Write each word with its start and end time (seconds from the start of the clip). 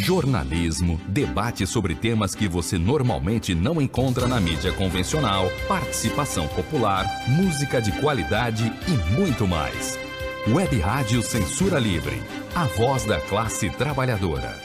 jornalismo, 0.00 0.98
debate 1.06 1.66
sobre 1.66 1.94
temas 1.94 2.34
que 2.34 2.48
você 2.48 2.78
normalmente 2.78 3.54
não 3.54 3.80
encontra 3.80 4.26
na 4.26 4.40
mídia 4.40 4.72
convencional, 4.72 5.50
participação 5.68 6.48
popular, 6.48 7.04
música 7.28 7.80
de 7.82 7.92
qualidade 8.00 8.72
e 8.88 9.14
muito 9.14 9.46
mais. 9.46 9.98
Web 10.48 10.78
Rádio 10.80 11.20
Censura 11.20 11.78
Livre, 11.78 12.22
a 12.54 12.64
voz 12.64 13.04
da 13.04 13.20
classe 13.20 13.68
trabalhadora. 13.68 14.58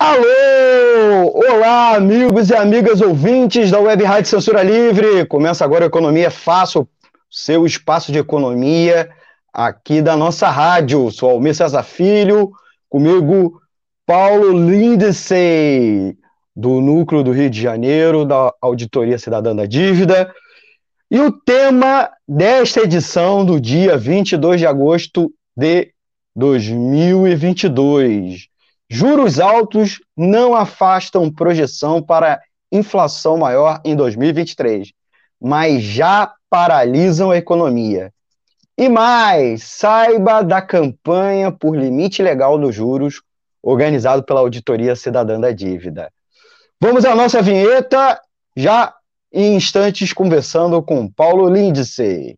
Alô! 0.00 1.32
Olá, 1.34 1.94
amigos 1.96 2.50
e 2.50 2.54
amigas 2.54 3.00
ouvintes 3.00 3.70
da 3.70 3.78
Web 3.78 4.02
Rádio 4.02 4.30
Censura 4.30 4.62
Livre. 4.62 5.24
Começa 5.26 5.64
agora 5.64 5.84
a 5.84 5.86
Economia 5.86 6.30
Fácil, 6.30 6.88
seu 7.30 7.64
espaço 7.64 8.10
de 8.10 8.18
economia 8.18 9.08
aqui 9.52 10.02
da 10.02 10.16
nossa 10.16 10.48
rádio. 10.48 11.10
Sou 11.10 11.30
Almir 11.30 11.54
César 11.54 11.82
Filho, 11.82 12.50
comigo 12.88 13.60
Paulo 14.06 14.52
Lindsay, 14.52 16.16
do 16.54 16.80
Núcleo 16.80 17.22
do 17.22 17.32
Rio 17.32 17.50
de 17.50 17.60
Janeiro, 17.60 18.24
da 18.24 18.52
Auditoria 18.60 19.18
Cidadã 19.18 19.54
da 19.54 19.66
Dívida. 19.66 20.32
E 21.10 21.20
o 21.20 21.32
tema 21.32 22.10
desta 22.26 22.80
edição 22.80 23.44
do 23.44 23.60
dia 23.60 23.96
22 23.96 24.60
de 24.60 24.66
agosto 24.66 25.32
de 25.56 25.92
2022. 26.36 28.48
Juros 28.90 29.40
altos 29.40 30.00
não 30.16 30.54
afastam 30.54 31.32
projeção 31.32 32.02
para 32.02 32.40
inflação 32.70 33.36
maior 33.36 33.80
em 33.84 33.94
2023, 33.94 34.92
mas 35.40 35.82
já 35.82 36.32
paralisam 36.48 37.30
a 37.30 37.36
economia. 37.36 38.12
E 38.80 38.88
mais, 38.88 39.64
saiba 39.64 40.40
da 40.40 40.62
campanha 40.62 41.50
por 41.50 41.76
limite 41.76 42.22
legal 42.22 42.56
dos 42.56 42.72
juros, 42.72 43.22
organizado 43.60 44.22
pela 44.22 44.38
Auditoria 44.38 44.94
Cidadã 44.94 45.40
da 45.40 45.50
Dívida. 45.50 46.12
Vamos 46.80 47.04
à 47.04 47.12
nossa 47.12 47.42
vinheta, 47.42 48.20
já 48.56 48.94
em 49.32 49.56
instantes 49.56 50.12
conversando 50.12 50.80
com 50.80 51.08
Paulo 51.08 51.48
Lindsay. 51.48 52.36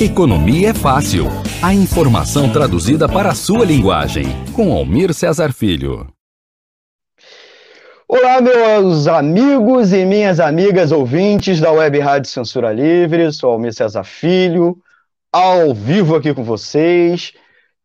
Economia 0.00 0.70
é 0.70 0.74
fácil. 0.74 1.26
A 1.62 1.72
informação 1.72 2.52
traduzida 2.52 3.08
para 3.08 3.30
a 3.30 3.34
sua 3.36 3.64
linguagem. 3.64 4.24
Com 4.52 4.72
Almir 4.72 5.14
Cesar 5.14 5.52
Filho. 5.52 6.08
Olá, 8.14 8.42
meus 8.42 9.08
amigos 9.08 9.90
e 9.90 10.04
minhas 10.04 10.38
amigas 10.38 10.92
ouvintes 10.92 11.58
da 11.58 11.72
Web 11.72 11.98
Rádio 11.98 12.30
Censura 12.30 12.70
Livre. 12.70 13.32
Sou 13.32 13.52
Almir 13.52 13.72
César 13.72 14.04
Filho, 14.04 14.76
ao 15.32 15.72
vivo 15.72 16.14
aqui 16.14 16.34
com 16.34 16.44
vocês, 16.44 17.32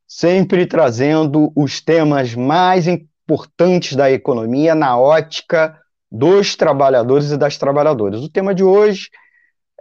sempre 0.05 0.65
trazendo 0.65 1.49
os 1.55 1.79
temas 1.79 2.35
mais 2.35 2.87
importantes 2.89 3.95
da 3.95 4.11
economia 4.11 4.75
na 4.75 4.99
ótica 4.99 5.79
dos 6.11 6.57
trabalhadores 6.57 7.31
e 7.31 7.37
das 7.37 7.57
trabalhadoras. 7.57 8.21
O 8.21 8.27
tema 8.27 8.53
de 8.53 8.65
hoje 8.65 9.09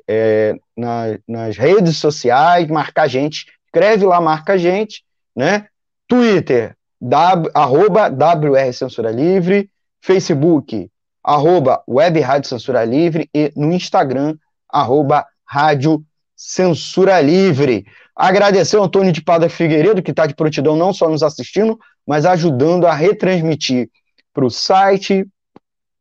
é, 0.07 0.55
na, 0.75 1.17
nas 1.27 1.57
redes 1.57 1.97
sociais, 1.97 2.67
marcar 2.67 3.03
a 3.03 3.07
gente, 3.07 3.45
escreve 3.65 4.05
lá, 4.05 4.19
marca 4.19 4.53
a 4.53 4.57
gente, 4.57 5.03
né? 5.35 5.67
Twitter, 6.07 6.75
w, 7.01 7.51
arroba 7.53 8.07
WR 8.07 8.73
Censura 8.73 9.11
Livre, 9.11 9.69
Facebook, 10.01 10.89
arroba 11.23 11.83
Web 11.87 12.19
Rádio 12.21 12.49
Censura 12.49 12.83
Livre 12.85 13.29
e 13.33 13.51
no 13.55 13.71
Instagram, 13.71 14.37
arroba 14.69 15.25
Rádio 15.45 16.03
Censura 16.35 17.19
Livre. 17.19 17.85
Agradecer 18.15 18.77
ao 18.77 18.85
Antônio 18.85 19.11
de 19.11 19.21
Pada 19.21 19.49
Figueiredo, 19.49 20.01
que 20.01 20.11
está 20.11 20.25
de 20.25 20.33
prontidão 20.35 20.75
não 20.75 20.93
só 20.93 21.09
nos 21.09 21.21
assistindo, 21.21 21.77
mas 22.05 22.25
ajudando 22.25 22.87
a 22.87 22.93
retransmitir 22.93 23.89
para 24.33 24.45
o 24.45 24.49
site 24.49 25.27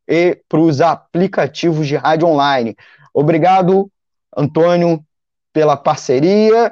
e 0.09 0.39
para 0.49 0.61
os 0.61 0.81
aplicativos 0.81 1.87
de 1.87 1.97
rádio 1.97 2.29
online. 2.29 2.77
Obrigado, 3.19 3.91
Antônio, 4.37 5.03
pela 5.50 5.75
parceria 5.75 6.71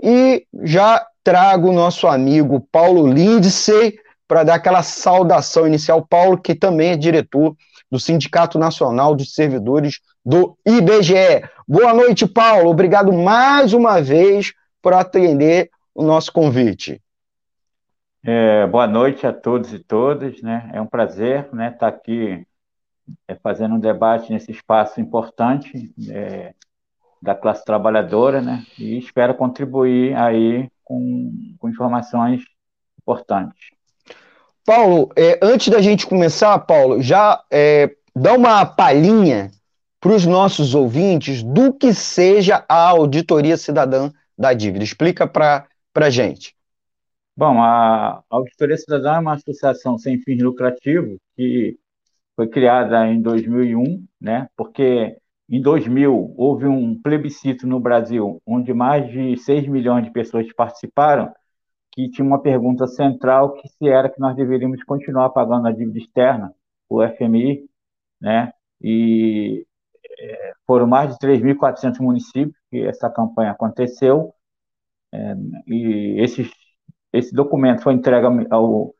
e 0.00 0.46
já 0.62 1.04
trago 1.24 1.70
o 1.70 1.72
nosso 1.72 2.06
amigo 2.06 2.64
Paulo 2.70 3.08
Lindsay 3.12 3.98
para 4.28 4.44
dar 4.44 4.54
aquela 4.54 4.84
saudação 4.84 5.66
inicial. 5.66 6.06
Paulo, 6.06 6.38
que 6.38 6.54
também 6.54 6.90
é 6.90 6.96
diretor 6.96 7.56
do 7.90 7.98
Sindicato 7.98 8.56
Nacional 8.56 9.16
dos 9.16 9.34
Servidores 9.34 9.98
do 10.24 10.56
IBGE. 10.64 11.42
Boa 11.66 11.92
noite, 11.92 12.24
Paulo. 12.24 12.70
Obrigado 12.70 13.12
mais 13.12 13.72
uma 13.72 14.00
vez 14.00 14.52
por 14.80 14.94
atender 14.94 15.70
o 15.92 16.04
nosso 16.04 16.32
convite. 16.32 17.02
É, 18.24 18.64
boa 18.68 18.86
noite 18.86 19.26
a 19.26 19.32
todos 19.32 19.72
e 19.72 19.80
todas. 19.80 20.40
Né? 20.40 20.70
É 20.72 20.80
um 20.80 20.86
prazer 20.86 21.48
né, 21.52 21.70
estar 21.70 21.88
aqui 21.88 22.46
é, 23.26 23.34
fazendo 23.34 23.74
um 23.74 23.80
debate 23.80 24.32
nesse 24.32 24.50
espaço 24.50 25.00
importante 25.00 25.92
é, 26.08 26.54
da 27.20 27.34
classe 27.34 27.64
trabalhadora, 27.64 28.40
né? 28.40 28.64
E 28.78 28.98
espero 28.98 29.34
contribuir 29.34 30.16
aí 30.16 30.68
com, 30.84 31.32
com 31.58 31.68
informações 31.68 32.42
importantes. 32.98 33.70
Paulo, 34.64 35.10
é, 35.16 35.38
antes 35.42 35.68
da 35.68 35.80
gente 35.80 36.06
começar, 36.06 36.58
Paulo, 36.60 37.02
já 37.02 37.42
é, 37.50 37.94
dá 38.14 38.34
uma 38.34 38.64
palhinha 38.64 39.50
para 40.00 40.12
os 40.12 40.24
nossos 40.24 40.74
ouvintes 40.74 41.42
do 41.42 41.72
que 41.72 41.92
seja 41.92 42.64
a 42.68 42.88
auditoria 42.88 43.56
cidadã 43.56 44.10
da 44.38 44.52
dívida. 44.54 44.84
Explica 44.84 45.26
para 45.26 45.66
a 45.94 46.10
gente. 46.10 46.54
Bom, 47.36 47.62
a 47.62 48.22
Auditoria 48.28 48.76
Cidadã 48.76 49.14
é 49.14 49.18
uma 49.18 49.32
associação 49.32 49.96
sem 49.96 50.18
fins 50.20 50.42
lucrativos 50.42 51.18
que 51.34 51.78
foi 52.40 52.48
criada 52.48 53.06
em 53.06 53.20
2001, 53.20 54.02
né? 54.18 54.48
Porque 54.56 55.14
em 55.46 55.60
2000 55.60 56.32
houve 56.38 56.66
um 56.66 56.98
plebiscito 56.98 57.66
no 57.66 57.78
Brasil, 57.78 58.40
onde 58.46 58.72
mais 58.72 59.10
de 59.10 59.36
6 59.36 59.68
milhões 59.68 60.06
de 60.06 60.10
pessoas 60.10 60.50
participaram, 60.54 61.30
que 61.92 62.08
tinha 62.08 62.26
uma 62.26 62.40
pergunta 62.40 62.86
central 62.86 63.52
que 63.52 63.68
se 63.68 63.86
era 63.86 64.08
que 64.08 64.18
nós 64.18 64.34
deveríamos 64.34 64.82
continuar 64.84 65.28
pagando 65.30 65.68
a 65.68 65.70
dívida 65.70 65.98
externa, 65.98 66.54
o 66.88 67.06
FMI, 67.06 67.68
né? 68.18 68.54
E 68.80 69.66
é, 70.18 70.52
foram 70.66 70.86
mais 70.86 71.12
de 71.12 71.18
3.400 71.18 72.00
municípios 72.00 72.56
que 72.70 72.80
essa 72.86 73.10
campanha 73.10 73.50
aconteceu, 73.50 74.32
é, 75.12 75.34
e 75.66 76.16
esse, 76.22 76.50
esse 77.12 77.34
documento 77.34 77.82
foi 77.82 77.92
entregue 77.92 78.46
ao, 78.50 78.94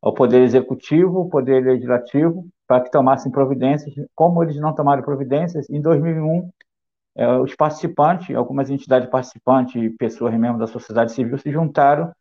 ao 0.00 0.14
Poder 0.14 0.40
Executivo, 0.42 1.28
Poder 1.28 1.62
Legislativo, 1.62 2.48
para 2.68 2.84
que 2.84 2.90
tomassem 2.90 3.32
providências. 3.32 3.94
Como 4.14 4.42
eles 4.42 4.56
não 4.60 4.74
tomaram 4.74 5.02
providências, 5.02 5.68
em 5.70 5.80
2001, 5.80 6.50
é, 7.16 7.26
os 7.38 7.56
participantes, 7.56 8.36
algumas 8.36 8.70
entidades 8.70 9.08
participantes 9.10 9.82
e 9.82 9.90
pessoas 9.90 10.34
membros 10.34 10.60
da 10.60 10.66
sociedade 10.66 11.12
civil 11.12 11.38
se 11.38 11.50
juntaram, 11.50 12.12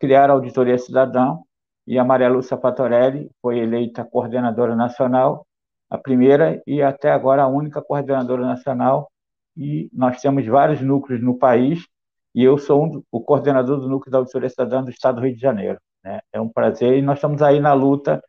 criaram 0.00 0.34
a 0.34 0.36
Auditoria 0.36 0.76
Cidadã, 0.76 1.38
e 1.86 1.98
a 1.98 2.04
Maria 2.04 2.28
Lúcia 2.28 2.56
Patorelli 2.56 3.30
foi 3.40 3.58
eleita 3.58 4.04
coordenadora 4.04 4.76
nacional, 4.76 5.46
a 5.88 5.98
primeira 5.98 6.60
e 6.66 6.82
até 6.82 7.10
agora 7.10 7.42
a 7.42 7.48
única 7.48 7.80
coordenadora 7.80 8.44
nacional, 8.44 9.10
e 9.56 9.88
nós 9.92 10.20
temos 10.20 10.46
vários 10.46 10.80
núcleos 10.80 11.22
no 11.22 11.38
país, 11.38 11.86
e 12.34 12.42
eu 12.42 12.56
sou 12.58 12.84
um, 12.84 13.02
o 13.10 13.20
coordenador 13.20 13.78
do 13.78 13.88
núcleo 13.88 14.10
da 14.10 14.18
Auditoria 14.18 14.48
Cidadã 14.48 14.82
do 14.82 14.90
Estado 14.90 15.16
do 15.16 15.26
Rio 15.26 15.34
de 15.34 15.40
Janeiro. 15.40 15.78
Né? 16.02 16.20
É 16.32 16.40
um 16.40 16.48
prazer, 16.48 16.98
e 16.98 17.02
nós 17.02 17.18
estamos 17.18 17.42
aí 17.42 17.60
na 17.60 17.72
luta, 17.72 18.22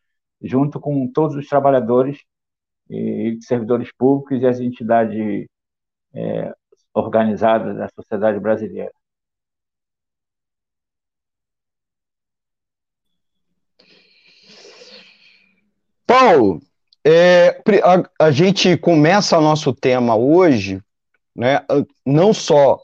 junto 0.43 0.79
com 0.79 1.07
todos 1.07 1.35
os 1.35 1.47
trabalhadores 1.47 2.19
e 2.89 3.37
servidores 3.41 3.91
públicos 3.97 4.41
e 4.41 4.45
as 4.45 4.59
entidades 4.59 5.47
é, 6.13 6.53
organizadas 6.93 7.75
da 7.77 7.87
sociedade 7.89 8.39
brasileira. 8.39 8.91
Paulo, 16.05 16.61
é, 17.05 17.61
a, 17.83 18.27
a, 18.27 18.31
gente 18.31 18.77
começa 18.77 19.41
nosso 19.41 19.73
tema 19.73 20.15
hoje, 20.15 20.81
né, 21.35 21.65
não 22.05 22.33
só 22.33 22.79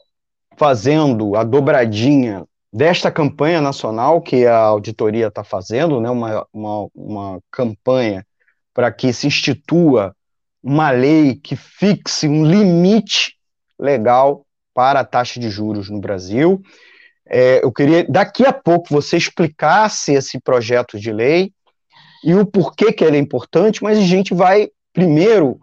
fazendo 0.56 1.36
a 1.36 1.44
dobradinha 1.44 2.44
desta 2.72 3.10
campanha 3.10 3.60
nacional 3.60 4.20
que 4.20 4.46
a 4.46 4.56
auditoria 4.56 5.26
está 5.26 5.42
fazendo, 5.42 6.00
né, 6.00 6.08
uma, 6.10 6.46
uma, 6.52 6.88
uma 6.94 7.40
campanha 7.50 8.24
para 8.72 8.92
que 8.92 9.12
se 9.12 9.26
institua 9.26 10.14
uma 10.62 10.90
lei 10.90 11.34
que 11.34 11.56
fixe 11.56 12.28
um 12.28 12.44
limite 12.44 13.36
legal 13.78 14.46
para 14.74 15.00
a 15.00 15.04
taxa 15.04 15.40
de 15.40 15.50
juros 15.50 15.90
no 15.90 16.00
Brasil. 16.00 16.62
É, 17.28 17.64
eu 17.64 17.72
queria, 17.72 18.04
daqui 18.04 18.44
a 18.46 18.52
pouco, 18.52 18.88
você 18.90 19.16
explicasse 19.16 20.12
esse 20.12 20.38
projeto 20.40 20.98
de 20.98 21.12
lei 21.12 21.52
e 22.24 22.34
o 22.34 22.46
porquê 22.46 22.92
que 22.92 23.04
ele 23.04 23.16
é 23.16 23.20
importante, 23.20 23.82
mas 23.82 23.98
a 23.98 24.02
gente 24.02 24.34
vai 24.34 24.68
primeiro 24.92 25.58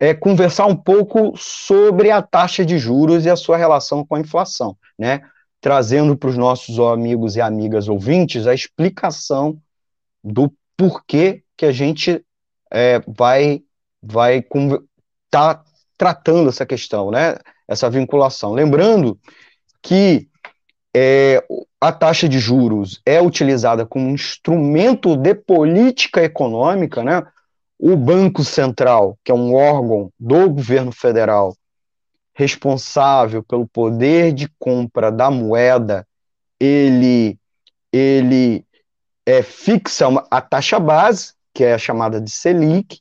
é, 0.00 0.14
conversar 0.14 0.66
um 0.66 0.76
pouco 0.76 1.34
sobre 1.36 2.10
a 2.10 2.22
taxa 2.22 2.64
de 2.64 2.78
juros 2.78 3.24
e 3.24 3.30
a 3.30 3.36
sua 3.36 3.56
relação 3.56 4.04
com 4.04 4.16
a 4.16 4.20
inflação, 4.20 4.76
né? 4.98 5.20
Trazendo 5.62 6.14
para 6.14 6.28
os 6.28 6.36
nossos 6.36 6.78
amigos 6.78 7.36
e 7.36 7.40
amigas 7.40 7.88
ouvintes 7.88 8.46
a 8.46 8.52
explicação 8.52 9.56
do 10.22 10.52
porquê 10.76 11.42
que 11.56 11.64
a 11.64 11.72
gente 11.72 12.22
é, 12.70 13.00
vai 13.06 13.62
vai 14.02 14.44
tá 15.30 15.62
tratando 15.96 16.48
essa 16.48 16.66
questão, 16.66 17.10
né? 17.10 17.36
Essa 17.68 17.88
vinculação. 17.88 18.52
Lembrando 18.52 19.16
que 19.80 20.28
é, 20.94 21.42
a 21.80 21.92
taxa 21.92 22.28
de 22.28 22.38
juros 22.38 23.00
é 23.06 23.22
utilizada 23.22 23.86
como 23.86 24.10
instrumento 24.10 25.16
de 25.16 25.34
política 25.34 26.22
econômica, 26.22 27.04
né? 27.04 27.22
O 27.78 27.96
Banco 27.96 28.44
Central, 28.44 29.16
que 29.24 29.30
é 29.30 29.34
um 29.34 29.54
órgão 29.54 30.12
do 30.18 30.50
governo 30.50 30.92
federal 30.92 31.56
responsável 32.34 33.42
pelo 33.42 33.66
poder 33.66 34.32
de 34.32 34.48
compra 34.58 35.10
da 35.10 35.30
moeda, 35.30 36.06
ele 36.58 37.38
ele 37.92 38.64
é, 39.26 39.42
fixa 39.42 40.08
uma, 40.08 40.26
a 40.30 40.40
taxa 40.40 40.80
base, 40.80 41.34
que 41.52 41.62
é 41.62 41.74
a 41.74 41.78
chamada 41.78 42.20
de 42.20 42.30
Selic. 42.30 43.00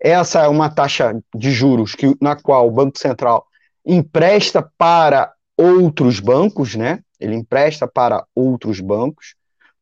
Essa 0.00 0.42
é 0.42 0.48
uma 0.48 0.68
taxa 0.68 1.18
de 1.34 1.50
juros 1.52 1.94
que, 1.94 2.16
na 2.20 2.34
qual 2.34 2.66
o 2.66 2.70
Banco 2.70 2.98
Central 2.98 3.46
empresta 3.84 4.68
para 4.76 5.32
outros 5.56 6.18
bancos, 6.18 6.74
né? 6.74 7.00
ele 7.18 7.34
empresta 7.34 7.86
para 7.86 8.26
outros 8.34 8.80
bancos, 8.80 9.34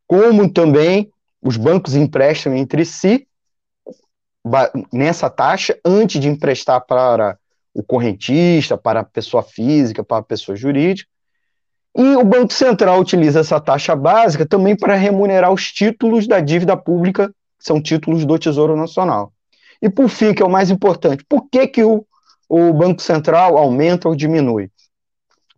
como 0.07 0.49
também 0.49 1.11
os 1.43 1.57
bancos 1.57 1.95
emprestam 1.95 2.55
entre 2.55 2.85
si 2.85 3.27
nessa 4.93 5.31
taxa 5.31 5.79
antes 5.85 6.21
de 6.21 6.29
emprestar 6.29 6.81
para 6.83 7.39
o 7.75 7.83
correntista, 7.83 8.79
para 8.79 9.01
a 9.01 9.05
pessoa 9.05 9.43
física, 9.43 10.05
para 10.05 10.19
a 10.19 10.23
pessoa 10.23 10.57
jurídica. 10.57 11.11
E 11.97 12.17
o 12.17 12.25
Banco 12.25 12.53
Central 12.53 13.01
utiliza 13.01 13.41
essa 13.41 13.61
taxa 13.61 13.95
básica 13.97 14.47
também 14.47 14.77
para 14.77 14.95
remunerar 14.95 15.53
os 15.53 15.73
títulos 15.73 16.27
da 16.27 16.41
dívida 16.41 16.77
pública, 16.77 17.29
que 17.29 17.65
são 17.65 17.83
títulos 17.83 18.25
do 18.25 18.39
Tesouro 18.39 18.77
Nacional. 18.77 19.33
E 19.83 19.91
por 19.91 20.09
fim, 20.09 20.33
que 20.33 20.43
é 20.43 20.47
o 20.47 20.51
mais 20.51 20.71
importante, 20.71 21.25
por 21.29 21.49
que, 21.51 21.67
que 21.67 21.83
o, 21.83 22.07
o 22.49 22.73
Banco 22.73 23.03
Central 23.03 23.59
aumenta 23.59 24.09
ou 24.09 24.15
diminui? 24.15 24.71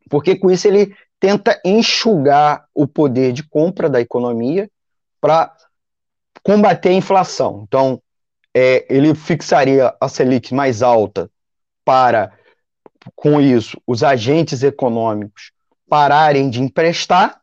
Porque 0.08 0.36
com 0.36 0.50
isso 0.50 0.66
ele 0.66 0.94
tenta 1.20 1.60
enxugar 1.64 2.66
o 2.74 2.86
poder 2.86 3.32
de 3.32 3.42
compra 3.42 3.88
da 3.88 4.00
economia 4.00 4.70
para 5.20 5.52
combater 6.42 6.90
a 6.90 6.92
inflação. 6.92 7.64
Então, 7.66 8.00
é, 8.54 8.86
ele 8.88 9.14
fixaria 9.14 9.94
a 10.00 10.08
Selic 10.08 10.54
mais 10.54 10.82
alta 10.82 11.30
para, 11.86 12.32
com 13.14 13.40
isso, 13.40 13.80
os 13.86 14.02
agentes 14.02 14.64
econômicos 14.64 15.52
pararem 15.88 16.50
de 16.50 16.60
emprestar 16.60 17.40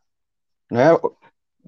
né, 0.69 0.89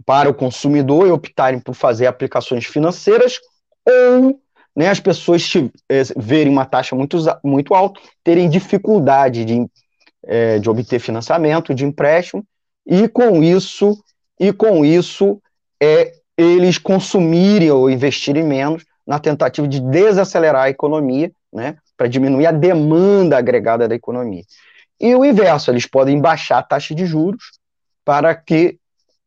para 0.06 0.30
o 0.30 0.34
consumidor 0.34 1.08
e 1.08 1.12
optarem 1.12 1.60
por 1.60 1.74
fazer 1.74 2.06
aplicações 2.06 2.66
financeiras, 2.66 3.40
ou 3.88 4.42
né, 4.76 4.90
as 4.90 5.00
pessoas 5.00 5.50
é, 5.90 6.04
verem 6.18 6.52
uma 6.52 6.66
taxa 6.66 6.96
muito, 6.96 7.18
muito 7.42 7.74
alta, 7.74 8.02
terem 8.22 8.50
dificuldade 8.50 9.46
de 9.46 9.66
é, 10.26 10.58
de 10.60 10.70
obter 10.70 11.00
financiamento, 11.00 11.74
de 11.74 11.86
empréstimo, 11.86 12.44
e 12.86 13.08
com 13.08 13.44
isso, 13.44 13.96
e 14.40 14.52
com 14.52 14.84
isso 14.84 15.40
é, 15.82 16.14
eles 16.38 16.78
consumirem 16.78 17.72
ou 17.72 17.90
investirem 17.90 18.44
menos 18.44 18.84
na 19.06 19.20
tentativa 19.20 19.68
de 19.68 19.80
desacelerar 19.80 20.64
a 20.64 20.70
economia, 20.70 21.32
né, 21.54 21.78
para 21.98 22.08
diminuir 22.08 22.46
a 22.46 22.52
demanda 22.52 23.38
agregada 23.38 23.88
da 23.88 23.96
economia. 23.96 24.44
E 25.00 25.14
o 25.16 25.26
inverso, 25.26 25.72
eles 25.72 25.86
podem 25.86 26.20
baixar 26.20 26.60
a 26.60 26.64
taxa 26.64 26.96
de 26.96 27.06
juros 27.06 27.60
para 28.04 28.34
que 28.36 28.78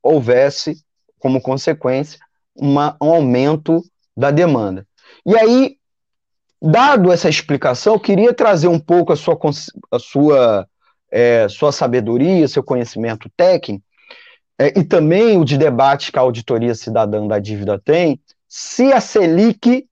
houvesse, 0.03 0.83
como 1.19 1.41
consequência, 1.41 2.19
uma, 2.55 2.97
um 3.01 3.11
aumento 3.11 3.83
da 4.17 4.31
demanda. 4.31 4.87
E 5.27 5.37
aí, 5.37 5.77
dado 6.61 7.13
essa 7.13 7.29
explicação, 7.29 7.95
eu 7.95 8.01
queria 8.01 8.33
trazer 8.33 8.69
um 8.69 8.81
pouco 8.81 9.13
a 9.13 9.17
sua, 9.17 9.39
a 9.91 9.99
sua 9.99 10.69
é, 11.11 11.49
sua 11.49 11.73
sabedoria, 11.73 12.49
seu 12.49 12.63
conhecimento 12.63 13.31
técnico, 13.37 13.85
é, 14.59 14.79
e 14.79 14.85
também 14.85 15.39
o 15.39 15.45
de 15.45 15.57
debate 15.57 16.11
que 16.11 16.19
a 16.19 16.23
auditoria 16.23 16.75
cidadã 16.75 17.27
da 17.27 17.39
dívida 17.39 17.79
tem, 17.79 18.21
se 18.49 18.93
a 18.93 19.01
Selic, 19.01 19.87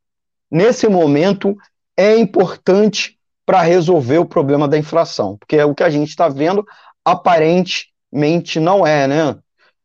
nesse 0.51 0.89
momento, 0.89 1.57
é 1.97 2.17
importante 2.17 3.19
para 3.45 3.63
resolver 3.63 4.19
o 4.19 4.27
problema 4.27 4.67
da 4.67 4.77
inflação, 4.77 5.37
porque 5.37 5.57
é 5.57 5.65
o 5.65 5.75
que 5.75 5.83
a 5.83 5.91
gente 5.91 6.09
está 6.09 6.29
vendo, 6.29 6.65
aparentemente 7.05 8.59
não 8.59 8.87
é, 8.87 9.07
né? 9.07 9.37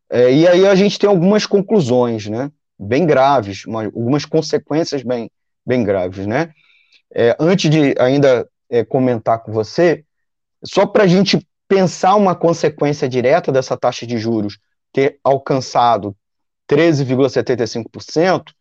É, 0.10 0.34
e 0.34 0.48
aí 0.48 0.68
a 0.68 0.75
gente 0.75 1.00
tem 1.00 1.10
algumas 1.10 1.46
conclusões, 1.46 2.27
né? 2.27 2.51
Bem 2.77 3.06
graves, 3.06 3.65
uma, 3.65 3.86
algumas 3.86 4.25
consequências 4.25 5.03
bem, 5.03 5.32
bem 5.65 5.84
graves, 5.84 6.25
né? 6.25 6.51
É, 7.13 7.36
antes 7.39 7.70
de 7.70 7.96
ainda 8.00 8.48
é, 8.70 8.84
comentar 8.84 9.39
com 9.39 9.51
você, 9.51 10.03
só 10.63 10.86
para 10.86 11.03
a 11.03 11.08
gente 11.08 11.48
pensar 11.68 12.15
uma 12.15 12.36
consequência 12.36 13.08
direta 13.08 13.51
dessa 13.51 13.77
taxa 13.77 14.06
de 14.06 14.18
juros 14.18 14.58
ter 14.91 15.20
alcançado 15.24 16.15
13,75%, 16.70 18.51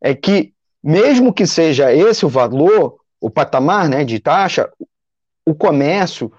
é 0.00 0.14
que, 0.14 0.54
mesmo 0.84 1.32
que 1.32 1.46
seja 1.46 1.94
esse 1.94 2.26
o 2.26 2.28
valor, 2.28 2.98
o 3.18 3.30
patamar 3.30 3.88
né, 3.88 4.04
de 4.04 4.20
taxa, 4.20 4.70
o 5.46 5.54
comércio, 5.54 6.30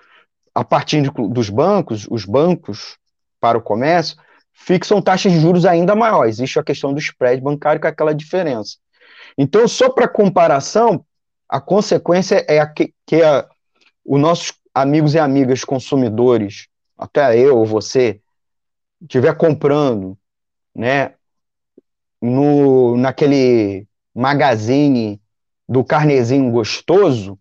a 0.54 0.64
partir 0.64 1.02
de, 1.02 1.10
dos 1.10 1.50
bancos, 1.50 2.06
os 2.12 2.26
bancos 2.26 2.96
para 3.40 3.58
o 3.58 3.62
comércio, 3.62 4.16
fixam 4.54 5.02
taxas 5.02 5.32
de 5.32 5.40
juros 5.40 5.66
ainda 5.66 5.96
maiores. 5.96 6.36
Existe 6.36 6.60
a 6.60 6.64
questão 6.64 6.94
do 6.94 7.00
spread 7.00 7.42
bancário 7.42 7.82
com 7.82 7.88
aquela 7.88 8.14
diferença. 8.14 8.78
Então, 9.36 9.68
só 9.68 9.90
para 9.90 10.08
comparação, 10.08 11.04
a 11.50 11.60
consequência 11.60 12.46
é 12.48 12.60
a 12.60 12.68
que, 12.68 12.94
que 13.04 13.24
a, 13.24 13.50
o 14.06 14.20
nosso 14.20 14.54
amigos 14.72 15.16
e 15.16 15.20
amigas 15.20 15.64
consumidores, 15.64 16.68
até 16.96 17.36
eu 17.36 17.58
ou 17.58 17.66
você, 17.66 18.22
estiver 19.02 19.36
comprando, 19.36 20.16
né, 20.76 21.16
no, 22.22 22.96
naquele 22.96 23.88
magazine 24.16 25.20
do 25.68 25.84
carnezinho 25.84 26.52
gostoso, 26.52 27.40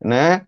né, 0.00 0.46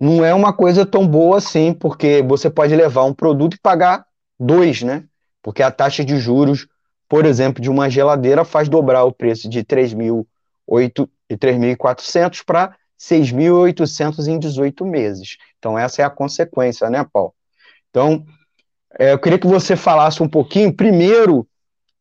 não 0.00 0.24
é 0.24 0.32
uma 0.34 0.52
coisa 0.52 0.86
tão 0.86 1.06
boa 1.06 1.38
assim, 1.38 1.72
porque 1.72 2.22
você 2.22 2.50
pode 2.50 2.74
levar 2.74 3.04
um 3.04 3.14
produto 3.14 3.54
e 3.54 3.60
pagar 3.60 4.04
dois, 4.38 4.82
né? 4.82 5.04
Porque 5.42 5.62
a 5.62 5.70
taxa 5.70 6.04
de 6.04 6.18
juros, 6.18 6.66
por 7.08 7.24
exemplo, 7.26 7.62
de 7.62 7.70
uma 7.70 7.90
geladeira 7.90 8.44
faz 8.44 8.68
dobrar 8.68 9.04
o 9.04 9.12
preço 9.12 9.48
de 9.48 9.64
3.400 9.64 12.44
para 12.44 12.76
6.800 12.98 14.28
em 14.28 14.38
18 14.38 14.84
meses. 14.84 15.38
Então, 15.58 15.78
essa 15.78 16.02
é 16.02 16.04
a 16.04 16.10
consequência, 16.10 16.90
né, 16.90 17.06
Paulo? 17.12 17.32
Então, 17.90 18.24
é, 18.98 19.12
eu 19.12 19.18
queria 19.18 19.38
que 19.38 19.46
você 19.46 19.76
falasse 19.76 20.22
um 20.22 20.28
pouquinho, 20.28 20.72
primeiro, 20.72 21.46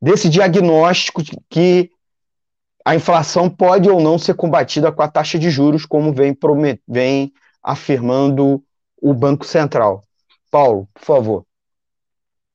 desse 0.02 0.30
diagnóstico 0.30 1.22
que 1.50 1.92
a 2.88 2.96
inflação 2.96 3.50
pode 3.50 3.90
ou 3.90 4.00
não 4.00 4.18
ser 4.18 4.34
combatida 4.34 4.94
com 4.94 5.02
a 5.02 5.10
taxa 5.10 5.38
de 5.38 5.50
juros, 5.50 5.86
como 5.86 6.14
vem, 6.14 6.34
vem 6.88 7.34
afirmando 7.62 8.64
o 9.02 9.14
Banco 9.14 9.46
Central. 9.46 10.06
Paulo, 10.50 10.88
por 10.94 11.04
favor. 11.04 11.46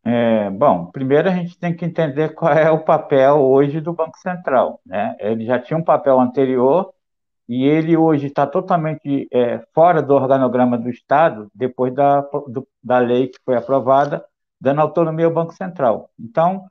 É, 0.02 0.48
bom, 0.48 0.86
primeiro 0.86 1.28
a 1.28 1.34
gente 1.34 1.58
tem 1.58 1.76
que 1.76 1.84
entender 1.84 2.30
qual 2.30 2.50
é 2.50 2.70
o 2.70 2.82
papel 2.82 3.42
hoje 3.42 3.78
do 3.78 3.92
Banco 3.92 4.16
Central. 4.16 4.80
Né? 4.86 5.14
Ele 5.20 5.44
já 5.44 5.58
tinha 5.58 5.78
um 5.78 5.84
papel 5.84 6.18
anterior 6.18 6.94
e 7.46 7.66
ele 7.66 7.94
hoje 7.94 8.28
está 8.28 8.46
totalmente 8.46 9.28
é, 9.30 9.62
fora 9.74 10.00
do 10.00 10.14
organograma 10.14 10.78
do 10.78 10.88
Estado, 10.88 11.50
depois 11.54 11.94
da, 11.94 12.22
do, 12.48 12.66
da 12.82 12.96
lei 12.96 13.28
que 13.28 13.38
foi 13.44 13.54
aprovada, 13.54 14.24
dando 14.58 14.80
autonomia 14.80 15.26
ao 15.26 15.34
Banco 15.34 15.52
Central. 15.52 16.08
Então, 16.18 16.64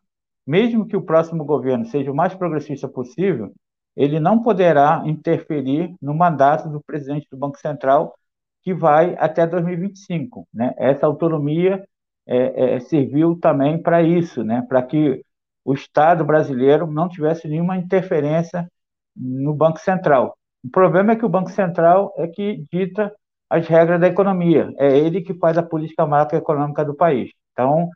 mesmo 0.45 0.88
que 0.88 0.98
o 0.98 1.01
próximo 1.01 1.45
governo 1.45 1.86
seja 1.86 2.12
o 2.12 2.15
mais 2.15 2.33
progressista 2.33 2.88
possível, 2.88 3.53
ele 3.95 4.19
não 4.19 4.41
poderá 4.41 5.03
interferir 5.05 5.93
no 6.01 6.13
mandato 6.13 6.69
do 6.69 6.81
presidente 6.81 7.27
do 7.29 7.38
Banco 7.38 7.57
Central, 7.57 8.15
que 8.63 8.74
vai 8.74 9.15
até 9.19 9.45
2025. 9.45 10.48
Né? 10.53 10.74
Essa 10.77 11.05
autonomia 11.05 11.83
é, 12.27 12.75
é, 12.75 12.79
serviu 12.79 13.38
também 13.39 13.81
para 13.81 14.01
isso, 14.01 14.43
né? 14.43 14.63
para 14.67 14.81
que 14.83 15.24
o 15.65 15.74
Estado 15.74 16.24
brasileiro 16.24 16.88
não 16.88 17.10
tivesse 17.10 17.48
nenhuma 17.48 17.77
interferência 17.77 18.67
no 19.15 19.53
Banco 19.53 19.79
Central. 19.79 20.38
O 20.63 20.69
problema 20.69 21.13
é 21.13 21.15
que 21.15 21.25
o 21.25 21.29
Banco 21.29 21.51
Central 21.51 22.13
é 22.17 22.27
que 22.27 22.63
dita 22.71 23.13
as 23.50 23.67
regras 23.67 24.00
da 24.00 24.07
economia, 24.07 24.71
é 24.77 24.98
ele 24.98 25.21
que 25.21 25.33
faz 25.33 25.57
a 25.57 25.63
política 25.63 26.05
macroeconômica 26.05 26.86
do 26.86 26.95
país. 26.95 27.31
Então, 27.51 27.89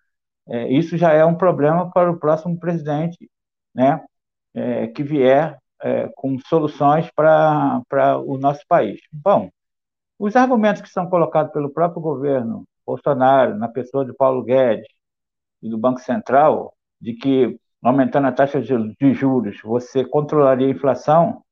é, 0.47 0.71
isso 0.71 0.97
já 0.97 1.11
é 1.13 1.25
um 1.25 1.35
problema 1.35 1.91
para 1.91 2.11
o 2.11 2.19
próximo 2.19 2.59
presidente, 2.59 3.29
né, 3.73 4.03
é, 4.53 4.87
que 4.87 5.03
vier 5.03 5.57
é, 5.81 6.09
com 6.15 6.37
soluções 6.39 7.09
para 7.15 8.17
o 8.25 8.37
nosso 8.37 8.61
país. 8.67 8.99
Bom, 9.11 9.49
os 10.17 10.35
argumentos 10.35 10.81
que 10.81 10.89
são 10.89 11.09
colocados 11.09 11.51
pelo 11.51 11.71
próprio 11.71 12.01
governo 12.01 12.65
Bolsonaro, 12.85 13.57
na 13.57 13.67
pessoa 13.67 14.05
de 14.05 14.13
Paulo 14.13 14.43
Guedes 14.43 14.87
e 15.61 15.69
do 15.69 15.77
Banco 15.77 15.99
Central, 15.99 16.73
de 17.01 17.13
que 17.13 17.59
aumentando 17.83 18.27
a 18.27 18.31
taxa 18.31 18.61
de 18.61 19.13
juros 19.13 19.61
você 19.61 20.05
controlaria 20.05 20.67
a 20.67 20.71
inflação, 20.71 21.43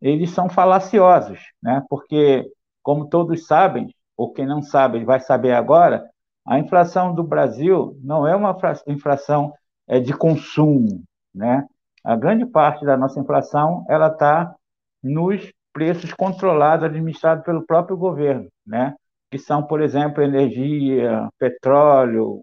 eles 0.00 0.30
são 0.30 0.48
falaciosos, 0.48 1.40
né? 1.62 1.84
porque, 1.88 2.50
como 2.82 3.08
todos 3.08 3.46
sabem, 3.46 3.94
ou 4.16 4.32
quem 4.32 4.46
não 4.46 4.62
sabe 4.62 5.04
vai 5.04 5.20
saber 5.20 5.52
agora, 5.52 6.08
a 6.46 6.58
inflação 6.58 7.14
do 7.14 7.22
Brasil 7.22 7.96
não 8.02 8.26
é 8.26 8.34
uma 8.34 8.56
inflação 8.86 9.52
é, 9.86 10.00
de 10.00 10.12
consumo. 10.12 11.02
Né? 11.34 11.66
A 12.04 12.16
grande 12.16 12.46
parte 12.46 12.84
da 12.84 12.96
nossa 12.96 13.20
inflação 13.20 13.84
ela 13.88 14.08
está 14.08 14.54
nos 15.02 15.50
preços 15.72 16.12
controlados, 16.12 16.84
administrados 16.84 17.44
pelo 17.44 17.64
próprio 17.64 17.96
governo, 17.96 18.48
né? 18.66 18.94
que 19.30 19.38
são, 19.38 19.62
por 19.62 19.80
exemplo, 19.80 20.22
energia, 20.22 21.28
petróleo, 21.38 22.42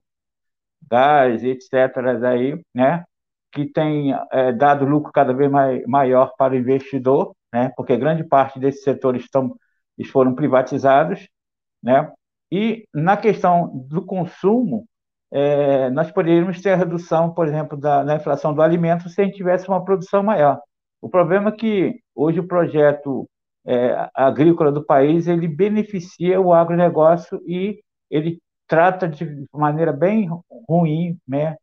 gás, 0.90 1.44
etc., 1.44 1.74
aí, 2.26 2.60
né? 2.74 3.04
que 3.52 3.66
tem 3.66 4.14
é, 4.32 4.52
dado 4.54 4.86
lucro 4.86 5.12
cada 5.12 5.34
vez 5.34 5.52
mais, 5.52 5.86
maior 5.86 6.34
para 6.38 6.54
o 6.54 6.58
investidor, 6.58 7.34
né? 7.54 7.72
porque 7.76 7.98
grande 7.98 8.24
parte 8.24 8.60
desses 8.60 8.84
setores 8.84 9.24
estão, 9.24 9.56
foram 10.12 10.34
privatizados, 10.36 11.28
né? 11.82 12.12
E 12.52 12.86
na 12.94 13.18
questão 13.18 13.70
do 13.90 14.06
consumo, 14.06 14.86
é, 15.32 15.90
nós 15.90 16.12
poderíamos 16.12 16.62
ter 16.62 16.72
a 16.72 16.76
redução, 16.76 17.34
por 17.34 17.48
exemplo, 17.48 17.78
da, 17.78 18.04
da 18.04 18.16
inflação 18.16 18.54
do 18.54 18.62
alimento 18.62 19.10
se 19.10 19.22
a 19.22 19.26
gente 19.26 19.36
tivesse 19.36 19.68
uma 19.68 19.84
produção 19.84 20.24
maior. 20.24 20.60
O 21.02 21.10
problema 21.10 21.50
é 21.50 21.54
que 21.54 22.00
hoje 22.16 22.40
o 22.40 22.48
projeto 22.48 23.30
é, 23.66 24.10
agrícola 24.16 24.72
do 24.72 24.86
país 24.86 25.28
ele 25.28 25.48
beneficia 25.48 26.40
o 26.40 26.54
agronegócio 26.54 27.42
e 27.46 27.82
ele 28.10 28.40
trata 28.68 29.08
de 29.08 29.46
maneira 29.54 29.92
bem 29.92 30.30
ruim 30.68 31.18
né, 31.28 31.56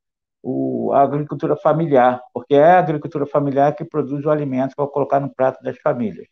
o, 0.43 0.93
a 0.93 1.03
agricultura 1.03 1.57
familiar, 1.57 2.21
porque 2.33 2.55
é 2.55 2.73
a 2.73 2.79
agricultura 2.79 3.27
familiar 3.27 3.75
que 3.75 3.85
produz 3.85 4.25
o 4.25 4.31
alimento 4.31 4.75
para 4.77 4.87
colocar 4.87 5.21
no 5.21 5.35
prato 5.35 5.63
das 5.63 5.79
famílias. 5.79 6.29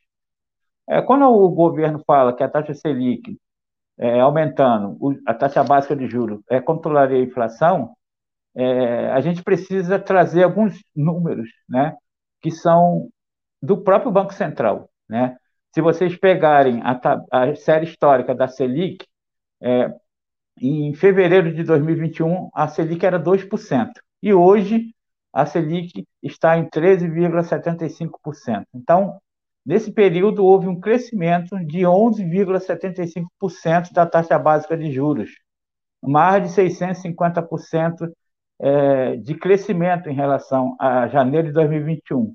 É, 0.89 1.01
quando 1.01 1.25
o 1.25 1.49
governo 1.51 2.03
fala 2.07 2.35
que 2.35 2.43
a 2.43 2.49
taxa 2.49 2.75
Selic 2.75 3.39
é, 3.99 4.21
aumentando, 4.21 4.99
a 5.27 5.35
taxa 5.35 5.63
básica 5.63 5.95
de 5.95 6.07
juros 6.07 6.41
é, 6.51 6.61
controlaria 6.61 7.19
a 7.19 7.23
inflação, 7.23 7.95
é, 8.55 9.11
a 9.11 9.21
gente 9.21 9.43
precisa 9.43 9.99
trazer 9.99 10.43
alguns 10.43 10.83
números 10.95 11.49
né, 11.69 11.97
que 12.41 12.51
são 12.51 13.09
do 13.61 13.83
próprio 13.83 14.11
Banco 14.11 14.35
Central. 14.35 14.91
Né? 15.09 15.37
Se 15.75 15.81
vocês 15.81 16.17
pegarem 16.17 16.83
a, 16.83 17.01
a 17.31 17.55
série 17.55 17.87
histórica 17.87 18.35
da 18.35 18.49
Selic, 18.49 19.07
é, 19.61 19.93
em 20.61 20.93
fevereiro 20.95 21.55
de 21.55 21.63
2021, 21.65 22.51
a 22.53 22.69
Selic 22.69 23.05
era 23.07 23.19
2%. 23.19 23.91
E 24.23 24.35
hoje, 24.35 24.95
a 25.33 25.47
Selic 25.47 26.07
está 26.23 26.59
em 26.59 26.69
13,75%. 26.69 28.65
Então, 28.75 29.19
nesse 29.65 29.93
período, 29.93 30.45
houve 30.45 30.69
um 30.69 30.79
crescimento 30.79 31.57
de 31.65 31.81
11,75% 31.81 33.93
da 33.93 34.07
taxa 34.07 34.39
básica 34.39 34.77
de 34.77 34.93
juros, 34.93 35.31
mais 36.03 36.43
de 36.43 36.63
650% 36.63 38.11
é, 38.61 39.17
de 39.17 39.35
crescimento 39.35 40.09
em 40.09 40.15
relação 40.15 40.77
a 40.81 41.09
janeiro 41.09 41.49
de 41.49 41.53
2021. 41.53 42.33